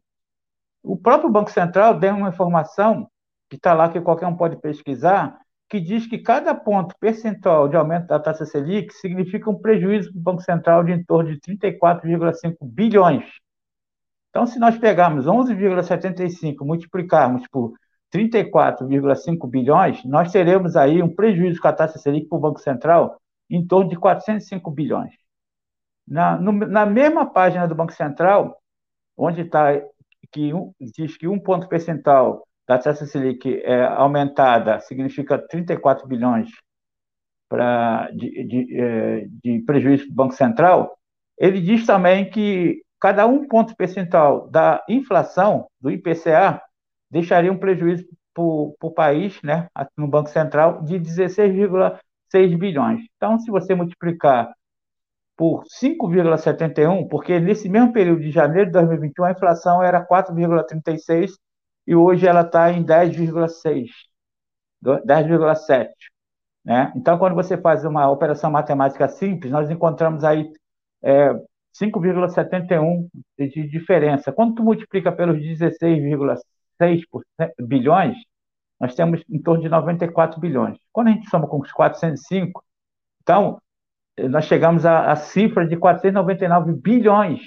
O 0.83 0.97
próprio 0.97 1.29
Banco 1.29 1.51
Central 1.51 1.97
deu 1.97 2.15
uma 2.15 2.29
informação 2.29 3.07
que 3.49 3.55
está 3.55 3.73
lá 3.73 3.89
que 3.89 4.01
qualquer 4.01 4.27
um 4.27 4.35
pode 4.35 4.57
pesquisar, 4.57 5.37
que 5.69 5.79
diz 5.79 6.07
que 6.07 6.17
cada 6.17 6.55
ponto 6.55 6.95
percentual 6.99 7.67
de 7.67 7.75
aumento 7.75 8.07
da 8.07 8.19
taxa 8.19 8.45
Selic 8.45 8.93
significa 8.93 9.49
um 9.49 9.59
prejuízo 9.59 10.11
para 10.11 10.19
o 10.19 10.23
Banco 10.23 10.41
Central 10.41 10.83
de 10.83 10.93
em 10.93 11.03
torno 11.03 11.33
de 11.33 11.39
34,5 11.39 12.55
bilhões. 12.61 13.25
Então, 14.37 14.45
se 14.45 14.59
nós 14.59 14.77
pegarmos 14.77 15.25
11,75 15.25 16.63
multiplicarmos 16.63 17.47
por 17.47 17.73
34,5 18.13 19.49
bilhões, 19.49 20.05
nós 20.05 20.31
teremos 20.31 20.75
aí 20.75 21.01
um 21.01 21.11
prejuízo 21.11 21.59
com 21.59 21.67
a 21.67 21.73
taxa 21.73 21.97
Selic 21.97 22.27
para 22.27 22.37
o 22.37 22.41
Banco 22.41 22.59
Central 22.59 23.19
em 23.49 23.65
torno 23.65 23.89
de 23.89 23.95
405 23.95 24.69
bilhões. 24.69 25.11
Na, 26.07 26.39
no, 26.39 26.51
na 26.51 26.85
mesma 26.85 27.25
página 27.25 27.67
do 27.67 27.73
Banco 27.73 27.91
Central, 27.93 28.55
onde 29.17 29.41
está 29.41 29.71
que 30.31 30.53
um, 30.53 30.71
diz 30.79 31.17
que 31.17 31.27
um 31.27 31.39
ponto 31.39 31.67
percentual 31.67 32.47
da 32.67 32.77
taxa 32.77 33.07
Selic 33.07 33.59
é, 33.63 33.85
aumentada 33.85 34.79
significa 34.81 35.39
34 35.39 36.07
bilhões 36.07 36.47
pra, 37.49 38.11
de, 38.11 38.43
de, 38.43 38.79
é, 38.79 39.25
de 39.43 39.63
prejuízo 39.65 40.07
do 40.09 40.13
Banco 40.13 40.35
Central, 40.35 40.95
ele 41.39 41.59
diz 41.59 41.87
também 41.87 42.29
que 42.29 42.85
cada 42.99 43.25
um 43.27 43.47
ponto 43.47 43.75
percentual 43.75 44.49
da 44.49 44.83
inflação, 44.89 45.67
do 45.79 45.91
IPCA, 45.91 46.61
deixaria 47.09 47.51
um 47.51 47.57
prejuízo 47.57 48.05
para 48.33 48.43
o 48.43 48.91
país, 48.93 49.41
né, 49.41 49.67
no 49.97 50.07
Banco 50.07 50.29
Central, 50.29 50.83
de 50.83 50.99
16,6 50.99 52.57
bilhões. 52.57 53.01
Então, 53.15 53.39
se 53.39 53.49
você 53.49 53.73
multiplicar 53.73 54.53
por 55.35 55.63
5,71, 55.65 57.07
porque 57.07 57.39
nesse 57.39 57.69
mesmo 57.69 57.93
período 57.93 58.21
de 58.21 58.31
janeiro 58.31 58.67
de 58.67 58.73
2021 58.73 59.25
a 59.25 59.31
inflação 59.31 59.83
era 59.83 60.03
4,36 60.05 61.31
e 61.85 61.95
hoje 61.95 62.27
ela 62.27 62.41
está 62.41 62.71
em 62.71 62.83
10,6, 62.83 63.87
10,7. 65.05 65.89
Né? 66.65 66.91
Então, 66.95 67.17
quando 67.17 67.35
você 67.35 67.55
faz 67.57 67.85
uma 67.85 68.09
operação 68.09 68.51
matemática 68.51 69.07
simples, 69.07 69.51
nós 69.51 69.69
encontramos 69.69 70.23
aí 70.23 70.51
é, 71.03 71.33
5,71 71.81 73.07
de 73.37 73.67
diferença. 73.67 74.31
Quando 74.31 74.55
tu 74.55 74.63
multiplica 74.63 75.11
pelos 75.11 75.37
16,6 75.37 77.01
bilhões, 77.59 78.17
nós 78.79 78.95
temos 78.95 79.23
em 79.29 79.41
torno 79.41 79.61
de 79.61 79.69
94 79.69 80.39
bilhões. 80.39 80.77
Quando 80.91 81.07
a 81.07 81.11
gente 81.11 81.29
soma 81.29 81.47
com 81.47 81.59
os 81.59 81.71
405, 81.71 82.63
então, 83.21 83.59
nós 84.29 84.45
chegamos 84.45 84.85
à, 84.85 85.11
à 85.11 85.15
cifra 85.15 85.67
de 85.67 85.75
499 85.77 86.73
bilhões 86.73 87.41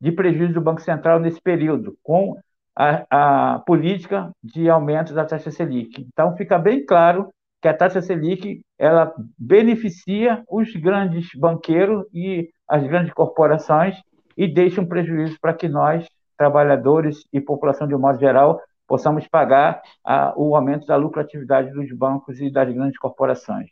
de 0.00 0.12
prejuízo 0.12 0.54
do 0.54 0.60
Banco 0.60 0.80
Central 0.80 1.18
nesse 1.18 1.40
período, 1.40 1.96
com 2.02 2.36
a, 2.76 3.54
a 3.54 3.58
política 3.60 4.30
de 4.42 4.68
aumento 4.68 5.12
da 5.12 5.24
taxa 5.24 5.50
Selic. 5.50 6.06
Então, 6.12 6.36
fica 6.36 6.58
bem 6.58 6.84
claro 6.84 7.32
que 7.60 7.66
a 7.66 7.74
taxa 7.74 8.00
Selic 8.00 8.60
ela 8.78 9.12
beneficia 9.36 10.44
os 10.48 10.72
grandes 10.76 11.28
banqueiros 11.34 12.06
e 12.12 12.48
as 12.68 12.82
grandes 12.84 13.12
corporações 13.12 13.96
e 14.36 14.46
deixa 14.46 14.80
um 14.80 14.86
prejuízo 14.86 15.38
para 15.40 15.54
que 15.54 15.68
nós, 15.68 16.06
trabalhadores 16.36 17.24
e 17.32 17.40
população 17.40 17.88
de 17.88 17.94
um 17.94 17.98
modo 17.98 18.20
geral, 18.20 18.60
possamos 18.86 19.26
pagar 19.26 19.82
a, 20.04 20.32
o 20.36 20.54
aumento 20.54 20.86
da 20.86 20.96
lucratividade 20.96 21.70
dos 21.72 21.90
bancos 21.92 22.40
e 22.40 22.50
das 22.50 22.72
grandes 22.72 22.98
corporações. 22.98 23.68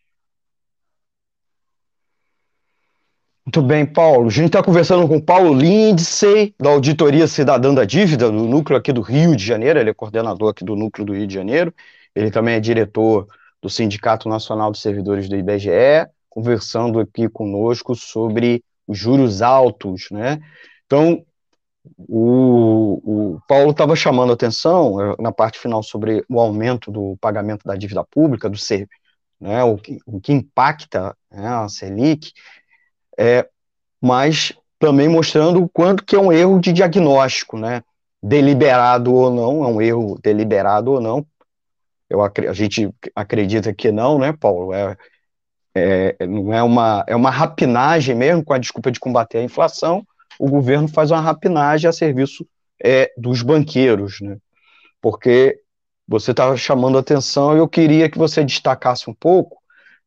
Muito 3.46 3.62
bem, 3.62 3.86
Paulo. 3.86 4.26
A 4.26 4.30
gente 4.30 4.46
está 4.46 4.60
conversando 4.60 5.06
com 5.06 5.20
Paulo 5.20 5.54
Lindsay, 5.54 6.52
da 6.58 6.70
Auditoria 6.70 7.28
Cidadã 7.28 7.72
da 7.72 7.84
Dívida, 7.84 8.28
do 8.28 8.44
núcleo 8.44 8.76
aqui 8.76 8.92
do 8.92 9.00
Rio 9.00 9.36
de 9.36 9.44
Janeiro. 9.44 9.78
Ele 9.78 9.90
é 9.90 9.94
coordenador 9.94 10.50
aqui 10.50 10.64
do 10.64 10.74
núcleo 10.74 11.06
do 11.06 11.14
Rio 11.14 11.28
de 11.28 11.34
Janeiro. 11.34 11.72
Ele 12.12 12.30
também 12.30 12.56
é 12.56 12.60
diretor 12.60 13.28
do 13.62 13.70
Sindicato 13.70 14.28
Nacional 14.28 14.72
dos 14.72 14.82
Servidores 14.82 15.28
do 15.28 15.36
IBGE, 15.36 16.08
conversando 16.28 16.98
aqui 16.98 17.28
conosco 17.28 17.94
sobre 17.94 18.64
os 18.86 18.98
juros 18.98 19.42
altos, 19.42 20.08
né? 20.10 20.40
Então, 20.86 21.24
o, 22.08 23.34
o 23.36 23.40
Paulo 23.46 23.70
estava 23.70 23.94
chamando 23.94 24.32
atenção 24.32 25.00
eh, 25.00 25.16
na 25.20 25.32
parte 25.32 25.58
final 25.58 25.82
sobre 25.82 26.24
o 26.28 26.40
aumento 26.40 26.90
do 26.90 27.16
pagamento 27.20 27.64
da 27.64 27.76
dívida 27.76 28.04
pública, 28.04 28.48
do 28.48 28.58
ser, 28.58 28.88
né, 29.40 29.62
o, 29.62 29.76
que, 29.76 29.98
o 30.06 30.20
que 30.20 30.32
impacta 30.32 31.16
né, 31.30 31.46
a 31.46 31.68
Selic, 31.68 32.32
é, 33.18 33.48
mas 34.00 34.52
também 34.78 35.08
mostrando 35.08 35.62
o 35.62 35.68
quanto 35.68 36.04
que 36.04 36.16
é 36.16 36.18
um 36.18 36.32
erro 36.32 36.60
de 36.60 36.72
diagnóstico, 36.72 37.58
né, 37.58 37.82
deliberado 38.22 39.14
ou 39.14 39.32
não, 39.32 39.64
é 39.64 39.68
um 39.68 39.80
erro 39.80 40.18
deliberado 40.22 40.92
ou 40.92 41.00
não, 41.00 41.26
eu, 42.08 42.22
a 42.22 42.52
gente 42.52 42.92
acredita 43.14 43.74
que 43.74 43.90
não, 43.90 44.18
né, 44.18 44.32
Paulo, 44.32 44.72
é, 44.72 44.96
é, 45.76 46.26
não 46.26 46.52
é 46.52 46.62
uma, 46.62 47.04
é 47.06 47.14
uma 47.14 47.30
rapinagem 47.30 48.14
mesmo, 48.14 48.42
com 48.42 48.54
a 48.54 48.58
desculpa 48.58 48.90
de 48.90 48.98
combater 48.98 49.38
a 49.38 49.42
inflação, 49.42 50.06
o 50.38 50.48
governo 50.48 50.88
faz 50.88 51.10
uma 51.10 51.20
rapinagem 51.20 51.88
a 51.88 51.92
serviço 51.92 52.46
é, 52.82 53.12
dos 53.16 53.42
banqueiros, 53.42 54.20
né? 54.22 54.38
Porque 55.02 55.60
você 56.08 56.30
estava 56.30 56.56
chamando 56.56 56.96
atenção 56.96 57.54
e 57.54 57.58
eu 57.58 57.68
queria 57.68 58.08
que 58.08 58.16
você 58.16 58.42
destacasse 58.42 59.10
um 59.10 59.14
pouco 59.14 59.58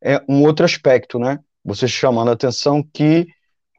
é, 0.01 0.19
um 0.27 0.43
outro 0.43 0.65
aspecto, 0.65 1.19
né? 1.19 1.39
Você 1.63 1.88
chamando 1.88 2.31
atenção 2.31 2.83
que 2.93 3.27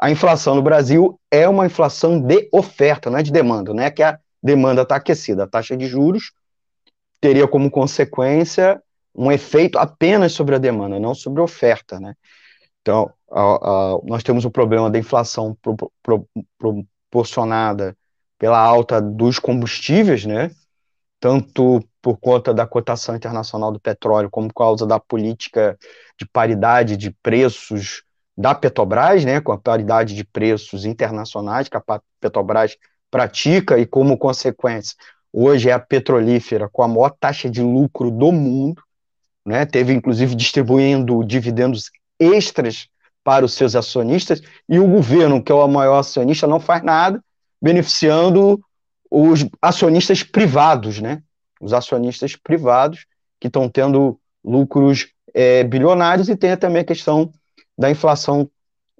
a 0.00 0.10
inflação 0.10 0.54
no 0.54 0.62
Brasil 0.62 1.18
é 1.30 1.48
uma 1.48 1.66
inflação 1.66 2.20
de 2.20 2.48
oferta, 2.52 3.10
não 3.10 3.18
é 3.18 3.22
de 3.22 3.32
demanda, 3.32 3.74
não 3.74 3.82
é 3.82 3.90
que 3.90 4.02
a 4.02 4.18
demanda 4.42 4.82
está 4.82 4.96
aquecida. 4.96 5.44
A 5.44 5.48
taxa 5.48 5.76
de 5.76 5.86
juros 5.86 6.32
teria 7.20 7.48
como 7.48 7.70
consequência 7.70 8.80
um 9.14 9.30
efeito 9.30 9.78
apenas 9.78 10.32
sobre 10.32 10.54
a 10.54 10.58
demanda, 10.58 10.98
não 10.98 11.14
sobre 11.14 11.40
a 11.40 11.44
oferta, 11.44 11.98
né? 11.98 12.14
Então, 12.80 13.12
a, 13.30 13.40
a, 13.40 13.98
nós 14.04 14.22
temos 14.22 14.44
o 14.44 14.50
problema 14.50 14.90
da 14.90 14.98
inflação 14.98 15.56
pro, 15.60 15.76
pro, 16.02 16.28
proporcionada 16.58 17.96
pela 18.38 18.58
alta 18.58 19.00
dos 19.00 19.38
combustíveis, 19.38 20.24
né? 20.24 20.50
Tanto 21.18 21.84
por 22.00 22.16
conta 22.16 22.54
da 22.54 22.66
cotação 22.66 23.14
internacional 23.14 23.70
do 23.70 23.78
petróleo, 23.78 24.30
como 24.30 24.48
por 24.48 24.54
causa 24.54 24.86
da 24.86 24.98
política 24.98 25.78
de 26.18 26.26
paridade 26.26 26.96
de 26.96 27.10
preços 27.10 28.02
da 28.36 28.54
Petrobras, 28.54 29.24
né? 29.24 29.40
Com 29.40 29.52
a 29.52 29.58
paridade 29.58 30.14
de 30.14 30.24
preços 30.24 30.86
internacionais 30.86 31.68
que 31.68 31.76
a 31.76 32.00
Petrobras 32.18 32.76
pratica 33.10 33.78
e, 33.78 33.84
como 33.84 34.16
consequência, 34.16 34.96
hoje 35.32 35.68
é 35.68 35.72
a 35.72 35.78
petrolífera 35.78 36.68
com 36.68 36.82
a 36.82 36.88
maior 36.88 37.10
taxa 37.10 37.50
de 37.50 37.60
lucro 37.60 38.10
do 38.10 38.32
mundo, 38.32 38.82
né? 39.44 39.64
Teve 39.66 39.92
inclusive 39.92 40.34
distribuindo 40.34 41.24
dividendos 41.24 41.90
extras 42.18 42.88
para 43.22 43.44
os 43.44 43.52
seus 43.54 43.76
acionistas, 43.76 44.40
e 44.68 44.78
o 44.78 44.88
governo, 44.88 45.42
que 45.42 45.52
é 45.52 45.54
o 45.54 45.68
maior 45.68 45.98
acionista, 45.98 46.46
não 46.46 46.58
faz 46.58 46.82
nada, 46.82 47.22
beneficiando 47.60 48.60
os 49.10 49.46
acionistas 49.60 50.22
privados, 50.22 51.00
né? 51.00 51.22
Os 51.60 51.72
acionistas 51.72 52.36
privados 52.36 53.06
que 53.38 53.48
estão 53.48 53.68
tendo 53.68 54.18
lucros 54.42 55.08
é, 55.34 55.62
bilionários 55.64 56.28
e 56.28 56.36
tem 56.36 56.56
também 56.56 56.82
a 56.82 56.84
questão 56.84 57.30
da 57.76 57.90
inflação 57.90 58.50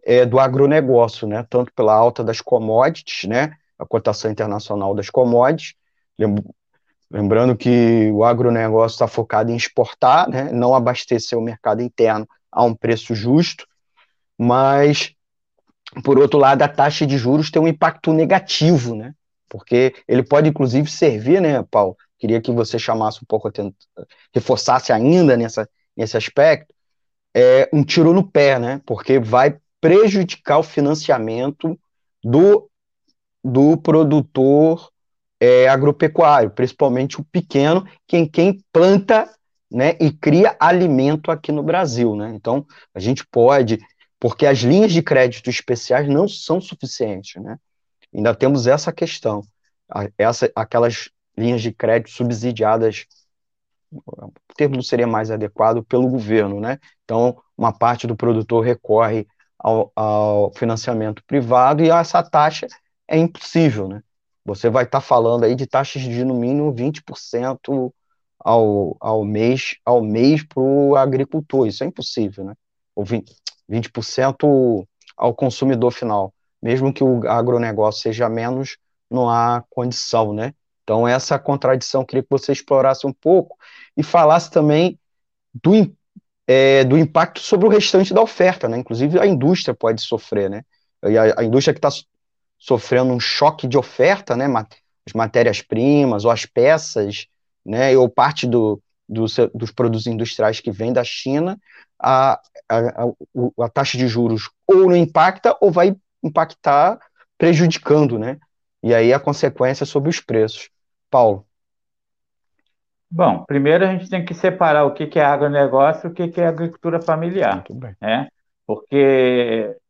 é, 0.05 0.27
do 0.27 0.39
agronegócio, 0.39 1.27
né? 1.27 1.47
Tanto 1.49 1.73
pela 1.73 1.95
alta 1.95 2.23
das 2.23 2.41
commodities, 2.41 3.29
né? 3.29 3.55
A 3.79 3.87
cotação 3.87 4.31
internacional 4.31 4.95
das 4.95 5.09
commodities. 5.09 5.75
Lembrando 7.11 7.57
que 7.57 8.11
o 8.13 8.25
agronegócio 8.25 8.95
está 8.95 9.09
focado 9.09 9.51
em 9.51 9.57
exportar, 9.57 10.29
né? 10.29 10.51
Não 10.53 10.75
abastecer 10.75 11.37
o 11.37 11.43
mercado 11.43 11.83
interno 11.83 12.27
a 12.53 12.63
um 12.63 12.75
preço 12.75 13.15
justo, 13.15 13.67
mas, 14.39 15.13
por 16.05 16.19
outro 16.19 16.39
lado, 16.39 16.63
a 16.63 16.69
taxa 16.69 17.05
de 17.05 17.19
juros 17.19 17.51
tem 17.51 17.61
um 17.61 17.69
impacto 17.69 18.13
negativo, 18.13 18.95
né? 18.95 19.13
Porque 19.49 19.93
ele 20.07 20.23
pode, 20.23 20.49
inclusive, 20.49 20.89
servir, 20.89 21.41
né, 21.41 21.65
Paulo? 21.69 21.97
Queria 22.17 22.41
que 22.41 22.53
você 22.53 22.79
chamasse 22.79 23.19
um 23.23 23.27
pouco, 23.27 23.51
reforçasse 24.33 24.93
ainda 24.93 25.37
nessa, 25.37 25.69
nesse 25.97 26.17
aspecto, 26.17 26.73
é 27.35 27.69
um 27.73 27.83
tiro 27.83 28.13
no 28.13 28.23
pé, 28.23 28.59
né? 28.59 28.81
Porque 28.87 29.19
vai 29.19 29.59
prejudicar 29.81 30.59
o 30.59 30.63
financiamento 30.63 31.79
do, 32.23 32.71
do 33.43 33.77
produtor 33.77 34.91
é, 35.41 35.67
agropecuário, 35.69 36.51
principalmente 36.51 37.19
o 37.19 37.25
pequeno, 37.25 37.87
quem, 38.07 38.29
quem 38.29 38.63
planta 38.71 39.29
né, 39.71 39.97
e 39.99 40.13
cria 40.13 40.55
alimento 40.61 41.31
aqui 41.31 41.51
no 41.51 41.63
Brasil. 41.63 42.15
Né? 42.15 42.33
Então, 42.35 42.67
a 42.95 43.01
gente 43.01 43.27
pode, 43.27 43.79
porque 44.19 44.45
as 44.45 44.59
linhas 44.59 44.93
de 44.93 45.03
crédito 45.03 45.49
especiais 45.49 46.07
não 46.07 46.29
são 46.29 46.61
suficientes. 46.61 47.43
Né? 47.43 47.57
Ainda 48.15 48.35
temos 48.35 48.67
essa 48.67 48.93
questão, 48.93 49.43
essa, 50.19 50.51
aquelas 50.55 51.09
linhas 51.39 51.63
de 51.63 51.73
crédito 51.73 52.11
subsidiadas, 52.11 53.07
o 53.91 54.33
termo 54.57 54.77
não 54.77 54.83
seria 54.83 55.07
mais 55.07 55.31
adequado, 55.31 55.83
pelo 55.85 56.09
governo. 56.09 56.61
Né? 56.61 56.79
Então, 57.05 57.41
uma 57.57 57.73
parte 57.73 58.07
do 58.07 58.15
produtor 58.15 58.63
recorre 58.63 59.27
ao, 59.59 59.91
ao 59.97 60.53
financiamento 60.55 61.25
privado 61.25 61.83
e 61.83 61.91
essa 61.91 62.23
taxa 62.23 62.67
é 63.09 63.17
impossível. 63.17 63.89
Né? 63.89 64.03
Você 64.45 64.71
vai 64.71 64.85
estar 64.85 65.01
tá 65.01 65.07
falando 65.07 65.45
aí 65.45 65.55
de 65.55 65.67
taxas 65.67 66.03
de 66.03 66.25
no 66.25 66.35
mínimo 66.35 66.73
20% 66.73 67.93
ao, 68.39 68.97
ao 69.01 69.25
mês 69.25 69.77
ao 69.85 70.03
mês 70.03 70.43
para 70.43 70.63
o 70.63 70.97
agricultor. 70.97 71.67
Isso 71.67 71.85
é 71.85 71.87
impossível, 71.87 72.45
né? 72.45 72.55
Ou 72.95 73.05
20%, 73.05 73.25
20% 73.71 74.87
ao 75.17 75.35
consumidor 75.35 75.93
final. 75.93 76.35
Mesmo 76.63 76.93
que 76.93 77.05
o 77.05 77.27
agronegócio 77.29 78.03
seja 78.03 78.29
menos, 78.29 78.77
não 79.11 79.29
há 79.29 79.65
condição, 79.71 80.33
né? 80.33 80.55
Então, 80.83 81.07
essa 81.07 81.39
contradição, 81.39 82.05
queria 82.05 82.23
que 82.23 82.29
você 82.29 82.53
explorasse 82.53 83.07
um 83.07 83.13
pouco 83.13 83.57
e 83.97 84.03
falasse 84.03 84.51
também 84.51 84.99
do, 85.55 85.95
é, 86.47 86.85
do 86.85 86.99
impacto 86.99 87.41
sobre 87.41 87.67
o 87.67 87.71
restante 87.71 88.13
da 88.13 88.21
oferta, 88.21 88.69
né? 88.69 88.79
Inclusive, 88.79 89.19
a 89.19 89.27
indústria 89.27 89.75
pode 89.75 90.01
sofrer, 90.01 90.51
né? 90.51 90.63
E 91.05 91.17
a, 91.17 91.41
a 91.41 91.45
indústria 91.45 91.73
que 91.73 91.79
está 91.79 91.91
sofrendo 92.61 93.13
um 93.13 93.19
choque 93.19 93.67
de 93.67 93.77
oferta, 93.77 94.37
né? 94.37 94.47
As 95.07 95.13
matérias-primas 95.15 96.25
ou 96.25 96.31
as 96.31 96.47
peças 96.47 97.27
né, 97.65 97.97
ou 97.97 98.09
parte 98.09 98.47
do, 98.47 98.81
do, 99.09 99.25
dos 99.55 99.71
produtos 99.71 100.07
industriais 100.07 100.61
que 100.61 100.71
vêm 100.71 100.93
da 100.93 101.05
China, 101.05 101.59
a, 101.99 102.41
a, 102.69 102.79
a, 102.79 103.65
a, 103.65 103.69
taxa 103.69 103.99
de 103.99 104.07
juros 104.07 104.51
ou 104.67 104.89
não 104.89 104.97
impacta 104.97 105.57
ou 105.61 105.71
vai 105.71 105.97
impactar 106.23 106.99
prejudicando, 107.37 108.19
né? 108.19 108.39
E 108.83 108.95
aí 108.95 109.13
a 109.13 109.21
consequência 109.21 109.85
sobre 109.85 110.11
os 110.11 110.21
preços. 110.21 110.71
Paulo. 111.11 111.47
Bom, 113.11 113.45
primeiro 113.45 113.85
a 113.85 113.89
gente 113.89 114.09
tem 114.09 114.25
que 114.25 114.33
separar 114.33 114.85
o 114.85 114.95
que 114.95 115.19
é 115.19 115.25
agronegócio 115.25 116.09
e 116.09 116.11
o 116.11 116.15
que 116.15 116.41
é 116.41 116.47
agricultura 116.47 117.03
familiar. 117.03 117.57
Muito 117.57 117.75
bem. 117.75 117.97
Né? 118.01 118.29
Porque 118.67 119.77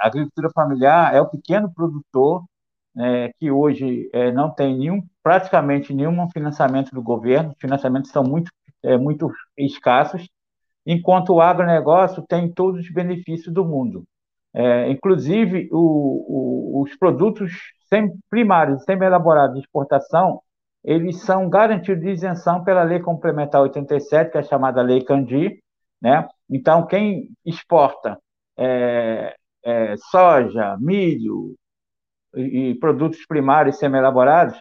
a 0.00 0.06
agricultura 0.06 0.50
familiar 0.50 1.14
é 1.14 1.20
o 1.20 1.28
pequeno 1.28 1.72
produtor 1.72 2.44
né, 2.94 3.30
que 3.38 3.50
hoje 3.50 4.08
é, 4.12 4.32
não 4.32 4.50
tem 4.50 4.76
nenhum, 4.76 5.02
praticamente 5.22 5.94
nenhum 5.94 6.28
financiamento 6.30 6.90
do 6.90 7.02
governo, 7.02 7.50
os 7.50 7.58
financiamentos 7.60 8.10
são 8.10 8.22
muito, 8.22 8.50
é, 8.82 8.96
muito 8.96 9.30
escassos, 9.56 10.28
enquanto 10.84 11.30
o 11.30 11.40
agronegócio 11.40 12.24
tem 12.28 12.52
todos 12.52 12.80
os 12.80 12.92
benefícios 12.92 13.52
do 13.52 13.64
mundo. 13.64 14.04
É, 14.52 14.90
inclusive, 14.90 15.68
o, 15.70 16.78
o, 16.78 16.82
os 16.82 16.96
produtos 16.96 17.52
sem, 17.88 18.12
primários 18.28 18.82
semi-elaborados 18.84 19.54
de 19.54 19.60
exportação, 19.60 20.40
eles 20.82 21.20
são 21.20 21.48
garantidos 21.48 22.02
de 22.02 22.10
isenção 22.10 22.64
pela 22.64 22.82
Lei 22.82 23.00
Complementar 23.00 23.60
87, 23.60 24.32
que 24.32 24.38
é 24.38 24.42
chamada 24.42 24.82
Lei 24.82 25.04
Candi, 25.04 25.62
né? 26.00 26.26
Então, 26.48 26.86
quem 26.86 27.30
exporta 27.44 28.18
é, 28.58 29.36
é, 29.64 29.94
soja, 30.10 30.76
milho, 30.78 31.54
e, 32.34 32.74
produtos 32.76 33.24
primários 33.26 33.78
semi-elaborados, 33.78 34.58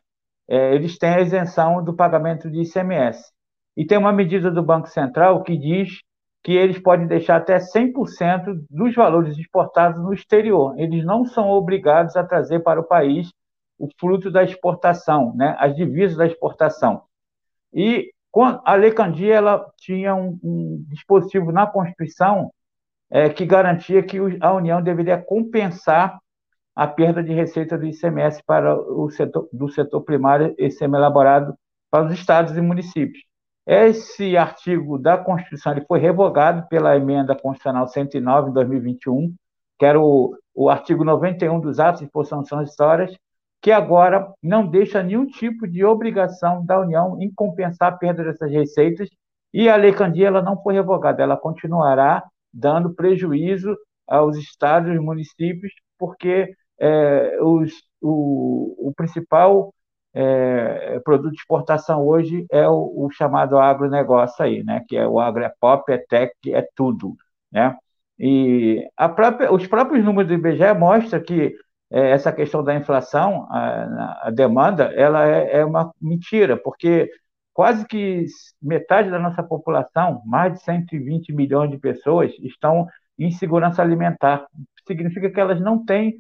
é, 0.48 0.74
eles 0.74 0.98
têm 0.98 1.10
a 1.10 1.22
isenção 1.22 1.84
do 1.84 1.96
pagamento 1.96 2.50
de 2.50 2.62
ICMS. 2.62 3.32
e 3.78 3.86
tem 3.86 3.98
uma 3.98 4.12
medida 4.12 4.52
do 4.52 4.64
Banco 4.64 4.88
Central 4.90 5.44
que 5.44 5.58
diz 5.58 6.02
que 6.44 6.54
eles 6.54 6.80
podem 6.80 7.08
deixar 7.08 7.38
até 7.38 7.58
100% 7.60 8.66
dos 8.70 8.96
valores 8.96 9.38
exportados 9.38 10.02
no 10.02 10.14
exterior. 10.14 10.78
Eles 10.78 11.06
não 11.06 11.26
são 11.26 11.50
obrigados 11.50 12.16
a 12.16 12.24
trazer 12.24 12.60
para 12.62 12.80
o 12.80 12.84
país 12.84 13.32
o 13.78 13.88
fruto 13.98 14.30
da 14.30 14.44
exportação, 14.44 15.34
né, 15.36 15.56
as 15.60 15.76
divisas 15.76 16.18
da 16.18 16.26
exportação. 16.26 17.04
E 17.74 18.12
a 18.66 18.76
Lei 18.76 18.92
Candia 18.92 19.36
ela 19.36 19.66
tinha 19.78 20.14
um, 20.16 20.38
um 20.44 20.86
dispositivo 20.90 21.52
na 21.52 21.66
Constituição 21.66 22.52
é, 23.10 23.30
que 23.30 23.46
garantia 23.46 24.04
que 24.04 24.18
a 24.40 24.54
União 24.54 24.82
deveria 24.82 25.18
compensar 25.18 26.20
a 26.76 26.88
perda 26.88 27.24
de 27.24 27.34
receita 27.34 27.78
do 27.78 27.86
ICMS 27.86 28.42
para 28.46 28.74
o 28.76 29.10
setor, 29.10 29.50
do 29.52 29.68
setor 29.70 30.02
primário 30.02 30.56
e 30.58 30.72
semi-elaborado 30.72 31.54
para 31.92 32.06
os 32.06 32.14
estados 32.14 32.56
e 32.56 32.62
municípios. 32.62 33.24
Esse 33.66 34.38
artigo 34.38 34.98
da 34.98 35.18
Constituição 35.18 35.74
ele 35.74 35.86
foi 35.86 36.00
revogado 36.00 36.68
pela 36.70 36.96
emenda 36.96 37.36
constitucional 37.36 37.88
109 37.88 38.50
em 38.50 38.54
2021, 38.54 39.36
que 39.78 39.86
era 39.86 40.00
o, 40.00 40.36
o 40.56 40.70
artigo 40.70 41.04
91 41.04 41.60
dos 41.60 41.80
atos 41.80 42.02
de 42.02 42.08
posição 42.08 42.44
são 42.46 42.64
histórias, 42.64 43.16
que 43.62 43.72
agora 43.72 44.32
não 44.42 44.66
deixa 44.66 45.04
nenhum 45.04 45.26
tipo 45.26 45.68
de 45.68 45.84
obrigação 45.84 46.66
da 46.66 46.80
União 46.80 47.18
em 47.22 47.32
compensar 47.32 47.94
a 47.94 47.98
perda 47.98 48.24
dessas 48.24 48.50
receitas, 48.52 49.10
e 49.54 49.68
a 49.68 49.76
Lei 49.76 49.92
Candia 49.92 50.28
ela 50.28 50.42
não 50.42 50.62
foi 50.62 50.76
revogada, 50.76 51.22
ela 51.22 51.36
continuará 51.36 52.24
dando 52.54 52.94
prejuízo 52.94 53.76
aos 54.08 54.38
estados 54.38 54.94
e 54.94 55.00
municípios, 55.00 55.72
porque 55.98 56.54
é, 56.80 57.38
os, 57.42 57.72
o, 58.02 58.90
o, 58.90 58.94
principal 58.96 59.74
é, 60.14 61.00
produto 61.04 61.32
de 61.32 61.38
exportação 61.38 62.06
hoje 62.06 62.46
é 62.52 62.68
o, 62.68 63.06
o, 63.06 63.10
chamado 63.12 63.58
agronegócio 63.58 64.44
aí, 64.44 64.64
né? 64.64 64.84
que 64.88 64.98
é 64.98 65.08
o 65.08 65.20
agro 65.20 65.44
é 65.44 65.52
pop, 65.60 65.92
é 65.92 65.98
tech, 65.98 66.34
é 66.48 66.68
tudo. 66.76 67.16
Né? 67.52 67.76
E 68.18 68.88
própria, 69.16 69.54
os 69.54 69.66
próprios 69.68 70.04
números 70.04 70.28
do 70.28 70.34
IBGE 70.34 70.74
mostram 70.78 71.22
que 71.22 71.56
é, 71.92 72.12
essa 72.12 72.32
questão 72.32 72.64
da 72.64 72.76
inflação, 72.76 73.48
a, 73.50 74.28
a 74.28 74.32
demanda, 74.32 74.86
ela 74.96 75.28
é, 75.28 75.60
é, 75.60 75.66
uma 75.66 75.92
mentira, 76.02 76.58
porque 76.58 77.10
quase 77.60 77.86
que 77.86 78.26
metade 78.62 79.12
da 79.12 79.20
nossa 79.20 79.44
população, 79.44 80.22
mais 80.26 80.54
de 80.54 80.62
120 80.64 81.34
milhões 81.34 81.70
de 81.70 81.78
pessoas, 81.78 82.32
estão 82.40 82.88
em 83.18 83.32
segurança 83.32 83.82
alimentar. 83.82 84.48
Significa 84.88 85.30
que 85.30 85.38
elas 85.42 85.60
não 85.60 85.84
têm 85.84 86.16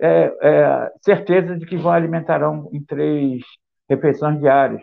é, 0.00 0.32
é, 0.40 0.92
certeza 1.04 1.58
de 1.58 1.66
que 1.66 1.76
vão 1.76 1.90
alimentarão 1.90 2.70
em 2.72 2.80
três 2.84 3.42
refeições 3.88 4.38
diárias. 4.38 4.80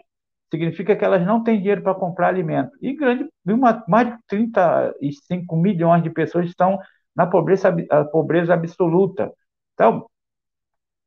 Significa 0.52 0.94
que 0.94 1.06
elas 1.06 1.26
não 1.26 1.42
têm 1.42 1.60
dinheiro 1.60 1.82
para 1.82 1.96
comprar 1.96 2.28
alimento. 2.28 2.72
E 2.82 2.94
grande, 2.94 3.30
uma, 3.46 3.82
mais 3.88 4.10
de 4.10 4.18
35 4.28 5.56
milhões 5.56 6.04
de 6.04 6.10
pessoas 6.10 6.48
estão 6.48 6.78
na 7.16 7.26
pobreza, 7.28 7.74
pobreza 8.12 8.54
absoluta. 8.54 9.32
Então, 9.74 10.06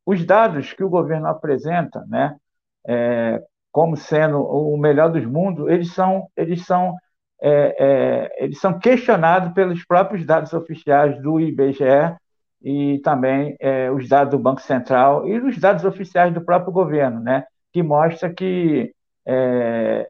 os 0.07 0.25
dados 0.25 0.73
que 0.73 0.83
o 0.83 0.89
governo 0.89 1.27
apresenta, 1.27 2.03
né, 2.09 2.35
é, 2.89 3.43
como 3.77 3.95
sendo 3.95 4.41
o 4.41 4.75
melhor 4.79 5.13
dos 5.13 5.27
mundos, 5.27 5.69
eles 5.69 5.93
são, 5.93 6.31
eles 6.35 6.65
são, 6.65 6.97
é, 7.43 7.77
é, 7.79 8.45
eles 8.45 8.59
são 8.59 8.79
questionados 8.79 9.53
pelos 9.53 9.85
próprios 9.85 10.25
dados 10.25 10.55
oficiais 10.55 11.21
do 11.21 11.39
IBGE 11.39 12.17
e 12.63 12.99
também 13.01 13.55
é, 13.61 13.91
os 13.91 14.09
dados 14.09 14.31
do 14.31 14.39
Banco 14.39 14.63
Central 14.63 15.29
e 15.29 15.39
os 15.39 15.59
dados 15.59 15.85
oficiais 15.85 16.33
do 16.33 16.41
próprio 16.41 16.73
governo, 16.73 17.21
né, 17.21 17.45
que 17.71 17.83
mostra 17.83 18.33
que 18.33 18.95
é, 19.27 20.09